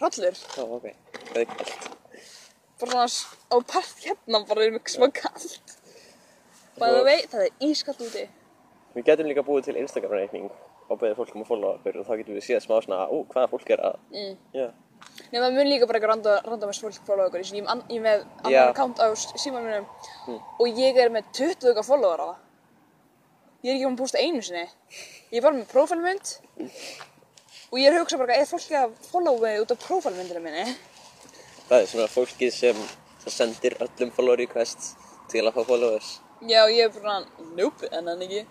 Hrollur. 0.00 0.42
Já, 0.58 0.62
ok. 0.66 0.86
Það 1.30 1.40
er 1.44 1.48
kallt. 1.54 1.88
Bara 2.78 3.06
svona 3.10 3.34
á 3.50 3.56
part 3.66 4.02
hérna, 4.04 4.40
bara 4.48 4.64
er 4.64 4.70
mjög 4.76 4.90
smá 4.92 5.08
kallt. 5.12 5.76
Bæða 6.78 7.04
vei, 7.06 7.20
það 7.26 7.46
er 7.46 7.52
ískallt 7.66 8.02
úti. 8.06 8.26
Við 8.94 9.04
getum 9.08 9.26
líka 9.30 9.42
búið 9.46 9.64
til 9.68 9.78
Instagram-reikning 9.82 10.50
og 10.88 10.98
beðið 11.00 11.16
fólk 11.18 11.32
um 11.36 11.42
að 11.42 11.48
followa 11.50 11.78
okkur 11.78 11.98
og 12.00 12.06
þá 12.06 12.12
getum 12.20 12.36
við 12.38 12.44
séð 12.46 12.60
smá 12.64 12.76
svona, 12.84 13.00
ú, 13.12 13.24
hvaða 13.32 13.50
fólk 13.50 13.70
er 13.74 13.82
að, 13.90 13.96
Mm. 14.14 14.36
já. 14.54 14.68
Nei, 15.32 15.40
það 15.40 15.52
mun 15.54 15.66
líka 15.68 15.86
bara 15.86 15.98
eitthvað 15.98 16.12
random, 16.14 16.38
randomast 16.50 16.82
fólk 16.82 17.00
followa 17.06 17.26
okkur. 17.28 17.40
Ég, 17.40 17.66
er 17.66 18.00
með 18.02 18.24
annan 18.44 18.68
account 18.70 18.98
á 18.98 19.06
síman 19.14 19.64
mínum 19.66 19.86
og 20.60 20.66
ég 20.78 20.96
er 20.96 21.10
með 21.10 21.24
20 21.32 21.70
okkar 21.72 21.84
followera. 21.84 22.36
Ég 23.62 23.70
er 23.70 23.74
ekki 23.74 23.86
búin 23.86 23.96
að 23.98 24.02
posta 24.02 24.18
einu 24.22 24.42
sinni. 24.42 24.68
Ég 25.32 25.38
er 25.38 25.42
bara 25.42 25.56
með 25.58 25.66
prófælmynd 25.72 26.38
og 27.72 27.78
ég 27.78 27.86
er 27.90 27.92
að 27.98 28.02
hugsa 28.04 28.18
bara, 28.18 28.34
er 28.38 28.46
fólki 28.46 28.74
að 28.78 28.94
followa 29.10 29.40
mig 29.42 29.60
út 29.60 29.70
af 29.74 29.78
prófælmyndina 29.82 30.40
minni? 30.40 30.76
Það 31.68 31.82
er 31.82 31.90
svona 31.90 32.08
fólkið 32.08 32.52
sem 32.54 32.78
sendir 33.28 33.74
öllum 33.84 34.12
follow 34.16 34.38
requests 34.40 34.94
til 35.28 35.42
að 35.44 35.58
fá 35.58 35.66
followers. 35.68 36.14
Já, 36.48 36.62
ég 36.72 36.86
er 36.86 36.94
bara, 36.94 37.18
nope, 37.58 37.90
en 37.92 38.08
hann 38.08 38.22
ekki. 38.24 38.44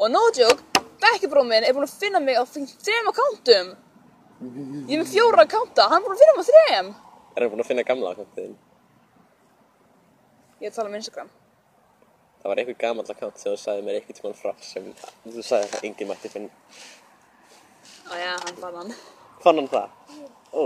Og 0.00 0.08
no 0.10 0.22
joke, 0.34 0.64
bekkjabróð 1.02 1.46
minn 1.46 1.66
er 1.68 1.76
búin 1.76 1.86
að 1.86 1.94
finna 2.00 2.20
mig 2.24 2.40
á 2.40 2.42
þrejum 2.48 3.12
accountum. 3.12 3.70
Ég 4.40 4.96
er 4.96 5.02
með 5.04 5.12
fjóra 5.12 5.44
accounta, 5.46 5.86
hann 5.92 6.00
er 6.00 6.08
búin 6.08 6.16
að 6.16 6.24
finna 6.24 6.34
mig 6.34 6.42
á 6.42 6.50
þrejum. 6.50 6.90
Er 7.36 7.44
hann 7.44 7.52
búinn 7.52 7.62
að 7.62 7.70
finna 7.70 7.86
gamla 7.86 8.14
akkántiðin? 8.16 8.58
Ég 10.60 10.66
er 10.66 10.72
að 10.72 10.78
tala 10.80 10.90
um 10.90 10.98
Instagram. 10.98 11.30
Það 12.40 12.50
var 12.50 12.60
einhver 12.62 12.78
gamall 12.80 13.12
akkánt 13.12 13.38
sem 13.38 13.52
þú 13.52 13.60
sagði 13.60 13.86
mér 13.86 14.00
einhvern 14.00 14.16
tímann 14.18 14.38
frá 14.40 14.52
sem 14.64 14.86
þú 15.28 15.42
sagði 15.44 15.76
að 15.76 15.86
enginn 15.90 16.10
mætti 16.10 16.32
finna. 16.32 16.50
Á 18.10 18.12
já, 18.16 18.32
hann 18.42 18.58
fann 18.64 18.78
hann. 18.80 18.94
Fann 19.44 19.60
hann 19.60 19.70
það? 19.70 19.98
Ó, 20.50 20.62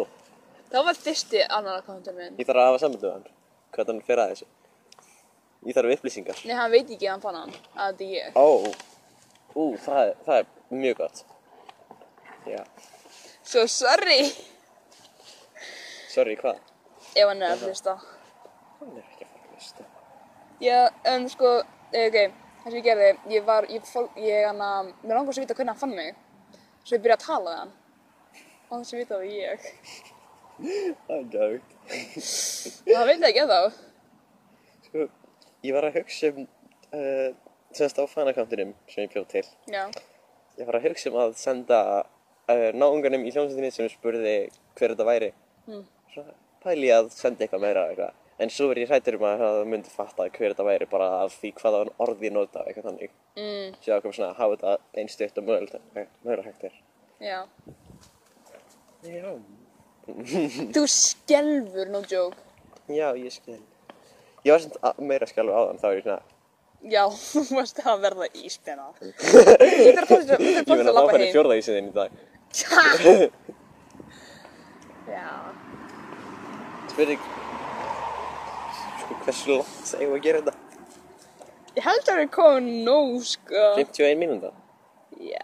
Það 0.74 0.86
var 0.88 0.96
fyrsti 0.98 1.40
annar 1.54 1.76
accountin 1.78 2.16
minn. 2.18 2.34
ég 2.40 2.46
þarf 2.48 2.58
að 2.60 2.66
hafa 2.66 2.78
samband 2.82 3.04
við 3.04 3.12
hann. 3.14 3.26
Hvað 3.74 3.90
hann 3.92 4.00
fer 4.08 4.20
að 4.22 4.30
þessu? 4.32 4.46
Ég 5.68 5.76
þarf 5.76 5.92
upplýsingar. 5.94 6.40
Nei, 6.48 6.54
hann 6.58 6.72
veit 6.72 6.88
ekki 6.90 7.06
að 7.06 7.12
hann 7.12 7.22
fann 7.22 7.36
hann, 7.38 7.52
að 7.76 7.92
þetta 7.92 8.04
er 8.04 8.14
ég. 8.16 8.34
Ó, 8.34 8.46
ú, 9.54 9.66
það 9.84 10.00
er, 10.02 10.16
það 10.26 10.40
er 10.40 10.48
mjög 10.82 10.96
gott. 10.98 11.22
Já, 12.50 12.58
Svo 13.44 13.62
sorry 13.70 14.18
sorry, 16.12 16.34
hvað? 16.40 16.58
ef 17.14 17.28
hann 17.28 17.42
er 17.42 17.54
að 17.54 17.62
hlusta. 17.68 17.94
Hann 18.80 18.96
er 18.98 19.04
ekki 19.04 19.28
að 19.28 19.52
hlusta. 19.54 19.86
Já, 20.64 20.80
en 21.14 21.28
sko, 21.32 21.52
eh, 21.92 22.08
ok, 22.08 22.18
það 22.64 22.66
sem 22.66 22.78
ég 22.80 22.88
gerði, 22.88 23.12
ég 23.36 23.46
var, 23.46 23.68
ég 23.70 23.86
fól, 23.88 24.08
ég 24.18 24.48
hann 24.48 24.60
að, 24.64 24.90
mér 25.04 25.20
langar 25.20 25.36
svo 25.36 25.44
að 25.44 25.46
vita 25.46 25.56
hvernig 25.60 25.76
hann 25.76 25.82
fann 25.84 25.94
mig. 25.94 26.18
Svo 26.82 26.98
ég 26.98 27.06
byrjaði 27.06 27.22
að 27.22 27.26
tala 27.28 27.54
við 27.54 27.62
hann. 27.62 27.72
Og 28.68 28.76
þess 28.82 28.94
að 28.96 29.00
vita 29.04 29.20
það 29.20 29.32
ég. 29.38 30.12
Það 30.58 31.14
er 31.16 31.24
gægt. 31.34 31.76
Það 32.86 33.06
veit 33.10 33.26
ekki 33.28 33.44
þá. 33.50 33.60
Sko, 34.86 35.06
ég 35.66 35.74
var 35.76 35.88
að 35.88 35.96
hugsa 35.98 36.30
um, 36.30 36.44
uh, 36.94 37.30
semst 37.74 37.98
á 37.98 38.04
fanakkantinum 38.10 38.74
sem 38.90 39.06
ég 39.06 39.14
bjóð 39.14 39.26
til. 39.32 39.44
Já. 39.72 39.84
Ég 40.60 40.68
var 40.68 40.78
að 40.78 40.86
hugsa 40.88 41.10
um 41.10 41.18
að 41.24 41.34
senda 41.40 41.80
uh, 42.04 42.68
náunganum 42.76 43.26
í 43.26 43.32
hljómsveitinni 43.34 43.72
sem 43.74 43.90
spurði 43.90 44.36
hver 44.78 44.94
þetta 44.94 45.08
væri. 45.08 45.32
Mm. 45.66 45.82
Svona 46.14 46.36
pæli 46.62 46.90
ég 46.92 47.00
að 47.02 47.10
senda 47.16 47.44
eitthvað 47.44 47.64
meira 47.66 47.88
eitthvað. 47.90 48.20
En 48.44 48.50
svo 48.50 48.70
er 48.72 48.80
ég 48.82 48.88
hrættur 48.90 49.14
um 49.18 49.26
að 49.28 49.42
það 49.44 49.60
myndi 49.70 49.92
fatta 49.94 50.24
hver 50.26 50.54
þetta 50.54 50.64
væri 50.66 50.88
bara 50.90 51.10
af 51.22 51.36
því 51.38 51.52
hvaða 51.60 51.82
orði 52.02 52.26
ég 52.30 52.34
nota 52.34 52.64
eitthvað 52.66 52.88
þannig. 52.88 53.12
Mm, 53.38 53.76
Sjá 53.82 53.92
okkur 53.98 54.16
svona 54.16 54.30
að 54.32 54.40
hafa 54.40 54.56
þetta 54.56 55.02
einn 55.02 55.12
stutt 55.12 55.38
og 55.38 55.46
mögulega 55.50 56.46
hægt 56.48 56.66
er. 56.70 56.80
já. 57.22 57.38
Já. 59.04 59.30
Þú 60.04 60.82
skelfur, 60.90 61.88
no 61.92 62.02
joke. 62.10 62.36
Já, 62.92 63.08
ég 63.16 63.32
skil. 63.32 63.60
Ég 64.44 64.52
var 64.52 64.60
sem 64.60 64.70
meira 65.08 65.26
skjálfu 65.28 65.54
áðan, 65.56 65.78
þá 65.80 65.86
er 65.90 65.96
ég 65.96 66.04
svona, 66.04 66.20
Já, 66.84 67.04
þú 67.32 67.42
varst 67.56 67.78
að 67.80 68.02
verða 68.04 68.26
íspenna. 68.36 68.90
Ég 69.00 69.96
þarf 69.96 70.10
að 70.12 70.20
ég 70.28 70.58
að 70.60 70.68
finn 70.68 70.82
að 70.84 70.90
labba 70.92 71.06
það 71.06 71.14
færi 71.14 71.24
heim. 71.24 71.32
fjórða 71.32 71.56
í 71.56 71.62
sinni 71.64 71.88
í 71.88 71.94
dag. 71.96 72.10
Já. 75.14 75.30
Spurning, 76.92 77.24
sko, 79.00 79.16
hversu 79.24 79.56
langt 79.56 79.88
segum 79.88 80.12
við 80.12 80.18
að 80.20 80.24
gera 80.28 80.42
þetta? 80.44 80.54
Ég 81.74 81.82
held 81.88 82.02
að 82.04 82.08
það 82.10 82.20
er 82.26 82.30
komin 82.36 82.76
nóg, 82.86 83.16
sko. 83.32 83.64
51 83.80 84.20
mínúnda, 84.20 84.52
Já. 85.18 85.40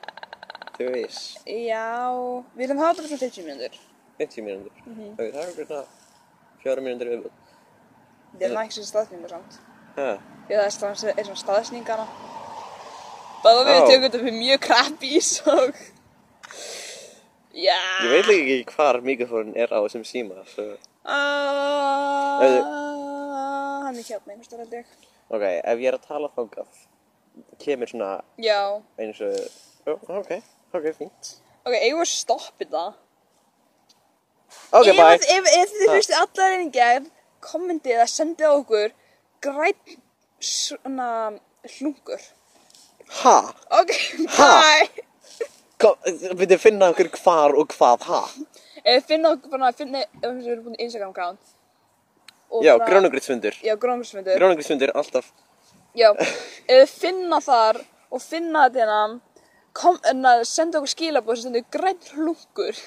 þú 0.77 0.91
veist, 0.93 1.41
Já, 1.49 1.89
við 2.53 2.63
viljum 2.67 2.83
hafa 2.85 3.01
þetta 3.01 3.09
fyrir 3.09 3.25
50 3.25 3.49
mínútur. 3.49 3.81
50 4.21 4.45
mínúndur. 4.47 4.83
Mhm. 4.87 5.13
Ok, 5.17 5.23
það 5.25 5.41
er 5.43 5.53
okkur 5.53 5.67
svona 5.71 5.85
fjóra 6.63 6.85
mínúndur 6.87 7.13
yfir. 7.17 7.39
Við 8.37 8.47
erum 8.49 8.61
ekki 8.63 8.79
sem 8.79 8.89
staðsningu 8.91 9.29
samt. 9.33 9.59
Hæ? 9.97 10.11
Það 10.51 10.67
er 10.67 10.75
svona, 10.77 11.15
er 11.17 11.25
svona 11.29 11.43
staðsningana. 11.45 12.07
Bæða 13.41 13.63
við 13.65 13.79
Ó. 13.81 13.87
tökum 13.89 14.05
þetta 14.05 14.21
fyrir 14.21 14.37
mjög 14.37 14.61
crappy, 14.67 15.13
svo. 15.25 15.57
Já. 17.57 17.79
Ég 18.05 18.11
veit 18.13 18.29
ekki 18.35 18.75
hvar 18.77 19.01
mikrofónin 19.05 19.57
er 19.59 19.73
á 19.73 19.79
þessum 19.83 20.05
síma, 20.07 20.45
svo... 20.47 20.67
Uh, 21.01 21.17
hann 23.87 23.97
er 23.97 24.05
hérna 24.05 24.35
einhvers 24.35 24.47
staðar 24.47 24.67
held 24.67 24.77
ég. 24.79 24.93
Ok, 25.31 25.43
ef 25.43 25.83
ég 25.83 25.89
er 25.91 25.97
að 25.97 26.07
tala 26.07 26.31
þangað, 26.37 26.81
kemur 27.63 27.91
svona 27.91 28.11
Já. 28.39 28.61
eins 29.01 29.21
og... 29.25 29.35
Ok, 29.89 30.37
ok, 30.77 30.87
fínt. 30.99 31.33
Ok, 31.65 31.75
eigum 31.75 32.03
við 32.03 32.07
að 32.07 32.13
stoppa 32.13 32.63
þetta? 32.63 32.85
Ok, 34.73 34.87
ef, 34.87 34.97
bye. 34.97 35.19
Ef, 35.37 35.49
ef 35.61 35.75
þið 35.77 35.93
hlustu 35.95 36.17
allar 36.21 36.65
gerð, 36.75 37.07
kommentið 37.45 37.97
eða 37.97 38.09
sendið 38.13 38.51
á 38.51 38.53
okkur 38.57 38.93
græn 39.45 39.97
svona 40.41 41.09
hlungur. 41.77 42.23
Ha? 43.23 43.37
Ok, 43.81 43.95
Ha? 44.39 44.51
bye. 44.63 45.07
Kom, 45.81 45.97
við 46.37 46.47
þið 46.53 46.59
finna 46.61 46.91
okkur 46.93 47.09
hvar 47.23 47.55
og 47.57 47.73
hvað, 47.73 48.05
ha? 48.11 48.21
Ef 48.85 49.03
þið 49.05 49.07
finna 49.15 49.31
okkur 49.37 49.55
bara, 49.55 49.73
finna, 49.77 50.03
ef 50.21 50.27
þið 50.29 50.51
eru 50.53 50.63
búin 50.67 50.77
í 50.77 50.85
Instagram 50.87 51.15
account. 51.15 51.57
og 52.51 52.65
Já, 52.67 52.75
grónugritsfundur. 52.83 53.57
Já, 53.63 53.77
grónugritsfundur. 53.79 54.37
Grónugritsfundur, 54.37 54.93
alltaf. 54.99 55.33
Já, 55.97 56.11
ef 56.19 56.69
þið 56.69 56.95
finna 57.01 57.41
þar 57.45 57.81
og 58.11 58.23
finna 58.23 58.65
þetta 58.69 58.81
hérna, 58.85 59.21
kom, 59.73 59.99
en 60.11 60.25
að 60.27 60.45
senda 60.51 60.81
okkur 60.81 60.93
skilabóð 60.95 61.37
sem 61.39 61.45
stendur 61.47 61.67
græn 61.71 62.01
hlungur. 62.15 62.81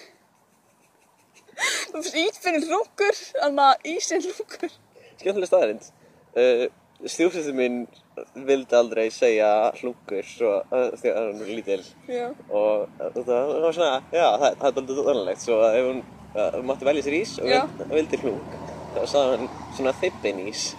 Ítfinnin 2.24 2.66
hlungur, 2.68 3.20
þannig 3.39 3.68
að 3.68 3.91
ísinn 3.93 4.24
hlungur. 4.26 4.72
Skemmtileg 5.20 5.49
staðarind. 5.49 5.91
Uh, 6.34 6.66
Stjúfsættu 7.04 7.54
minn 7.58 7.84
vildi 8.47 8.78
aldrei 8.78 9.10
segja 9.12 9.49
hlungur 9.82 10.26
svo, 10.28 10.56
uh, 10.72 10.89
þegar 11.01 11.20
hann 11.20 11.39
var 11.41 11.51
lítil. 11.51 11.80
Já. 12.10 12.28
Og 12.49 12.86
uh, 12.99 13.18
það 13.20 13.54
var 13.66 13.78
svona, 13.78 13.95
já, 14.14 14.28
það, 14.41 14.49
er 14.51 14.68
aldrei 14.72 14.99
dónalegt. 15.01 15.43
Svo 15.43 15.62
að 15.62 15.80
ef 15.80 15.89
hún 15.89 16.04
mátti 16.66 16.88
velja 16.88 17.06
sér 17.06 17.20
ís 17.20 17.36
og 17.38 17.45
Já. 17.45 17.60
vildi, 17.91 18.18
hlung, 18.24 18.39
þá 18.95 19.04
sagði 19.06 19.36
hann 19.36 19.51
svona 19.78 19.93
þippin 20.01 20.39
ís. 20.47 20.72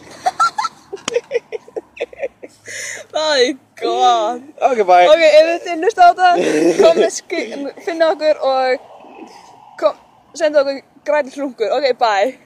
Það 3.15 3.41
er 3.45 3.53
gott. 3.79 4.49
Ok, 4.67 4.81
bye. 4.89 5.07
Ok, 5.07 5.23
ef 5.23 5.63
þið 5.63 5.85
hlusta 5.85 6.03
á 6.03 6.11
þetta, 6.11 6.31
komið, 6.81 7.69
finna 7.87 8.09
okkur 8.15 8.41
og 8.49 8.89
senda 10.35 10.61
okkur 10.61 10.81
græn 11.07 11.31
hlungur. 11.35 11.69
Ok, 11.77 11.87
bye. 11.99 12.45